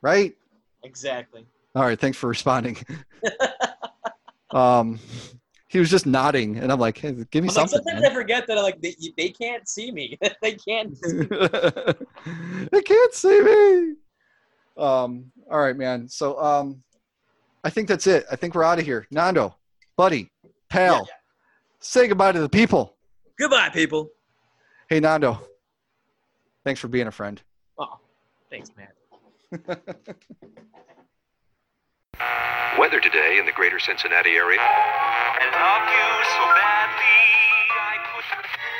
right 0.03 0.35
Exactly. 0.83 1.47
all 1.77 1.85
right 1.85 2.01
thanks 2.01 2.19
for 2.19 2.27
responding 2.27 2.77
um 4.51 4.99
he 5.69 5.79
was 5.79 5.89
just 5.89 6.05
nodding 6.05 6.57
and 6.57 6.73
i'm 6.73 6.81
like 6.81 6.99
hey, 6.99 7.13
give 7.31 7.45
me 7.45 7.49
I'm 7.49 7.55
like, 7.55 7.69
something 7.69 7.81
sometimes 7.85 8.05
I 8.05 8.13
forget 8.13 8.49
that 8.49 8.57
like 8.57 8.81
they, 8.81 8.97
they 9.17 9.29
can't 9.29 9.69
see 9.69 9.93
me. 9.93 10.19
they 10.43 10.55
can't. 10.55 10.97
See 11.05 11.15
me. 11.15 11.27
they 12.73 12.83
can't 12.83 13.15
see 13.15 13.41
me 13.41 13.95
um 14.77 15.31
all 15.49 15.61
right 15.61 15.77
man 15.77 16.09
so 16.09 16.37
um 16.43 16.83
i 17.63 17.71
think 17.71 17.87
that's 17.87 18.09
it 18.09 18.27
i 18.33 18.35
think 18.35 18.57
we're 18.57 18.65
out 18.65 18.81
of 18.81 18.85
here 18.85 19.07
nando 19.13 19.55
buddy 19.97 20.29
pal 20.69 21.07
say 21.79 22.09
goodbye 22.09 22.33
to 22.33 22.41
the 22.41 22.49
people 22.49 22.97
Goodbye, 23.39 23.69
people. 23.69 24.11
hey 24.89 24.99
nando 24.99 25.39
thanks 26.65 26.81
for 26.81 26.89
being 26.89 27.07
a 27.07 27.13
friend 27.13 27.43
Oh, 27.79 27.99
thanks, 28.51 28.71
man. 28.77 28.89
Weather 32.79 33.01
today 33.01 33.39
in 33.39 33.47
the 33.47 33.53
greater 33.53 33.79
Cincinnati 33.79 34.31
area. 34.37 34.61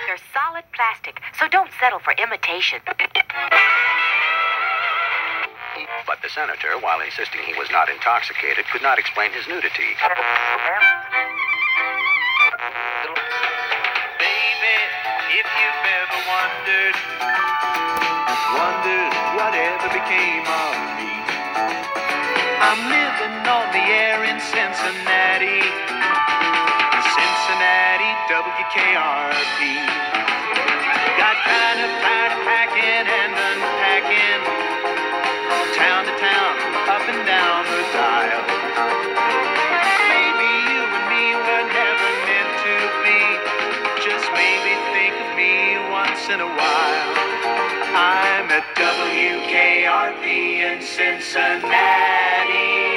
They're 0.07 0.19
solid 0.33 0.65
plastic, 0.75 1.21
so 1.39 1.49
don't 1.49 1.71
settle 1.81 1.99
for 1.99 2.13
imitation. 2.23 2.81
But 6.07 6.23
the 6.23 6.29
senator, 6.29 6.79
while 6.81 7.01
insisting 7.01 7.41
he 7.43 7.55
was 7.59 7.69
not 7.71 7.89
intoxicated, 7.89 8.65
could 8.73 8.83
not 8.83 8.99
explain 8.99 9.33
his 9.33 9.49
nudity. 9.49 9.97
Wondered, 16.35 16.97
wondered 18.59 19.15
whatever 19.39 19.87
became 19.95 20.43
of 20.43 20.75
me. 20.99 21.13
I'm 22.59 22.83
living 22.91 23.39
on 23.47 23.67
the 23.71 23.85
air 24.03 24.19
in 24.27 24.39
Cincinnati, 24.43 25.63
Cincinnati 27.15 28.11
WKRP. 28.35 29.94
in 50.23 50.81
Cincinnati. 50.81 52.94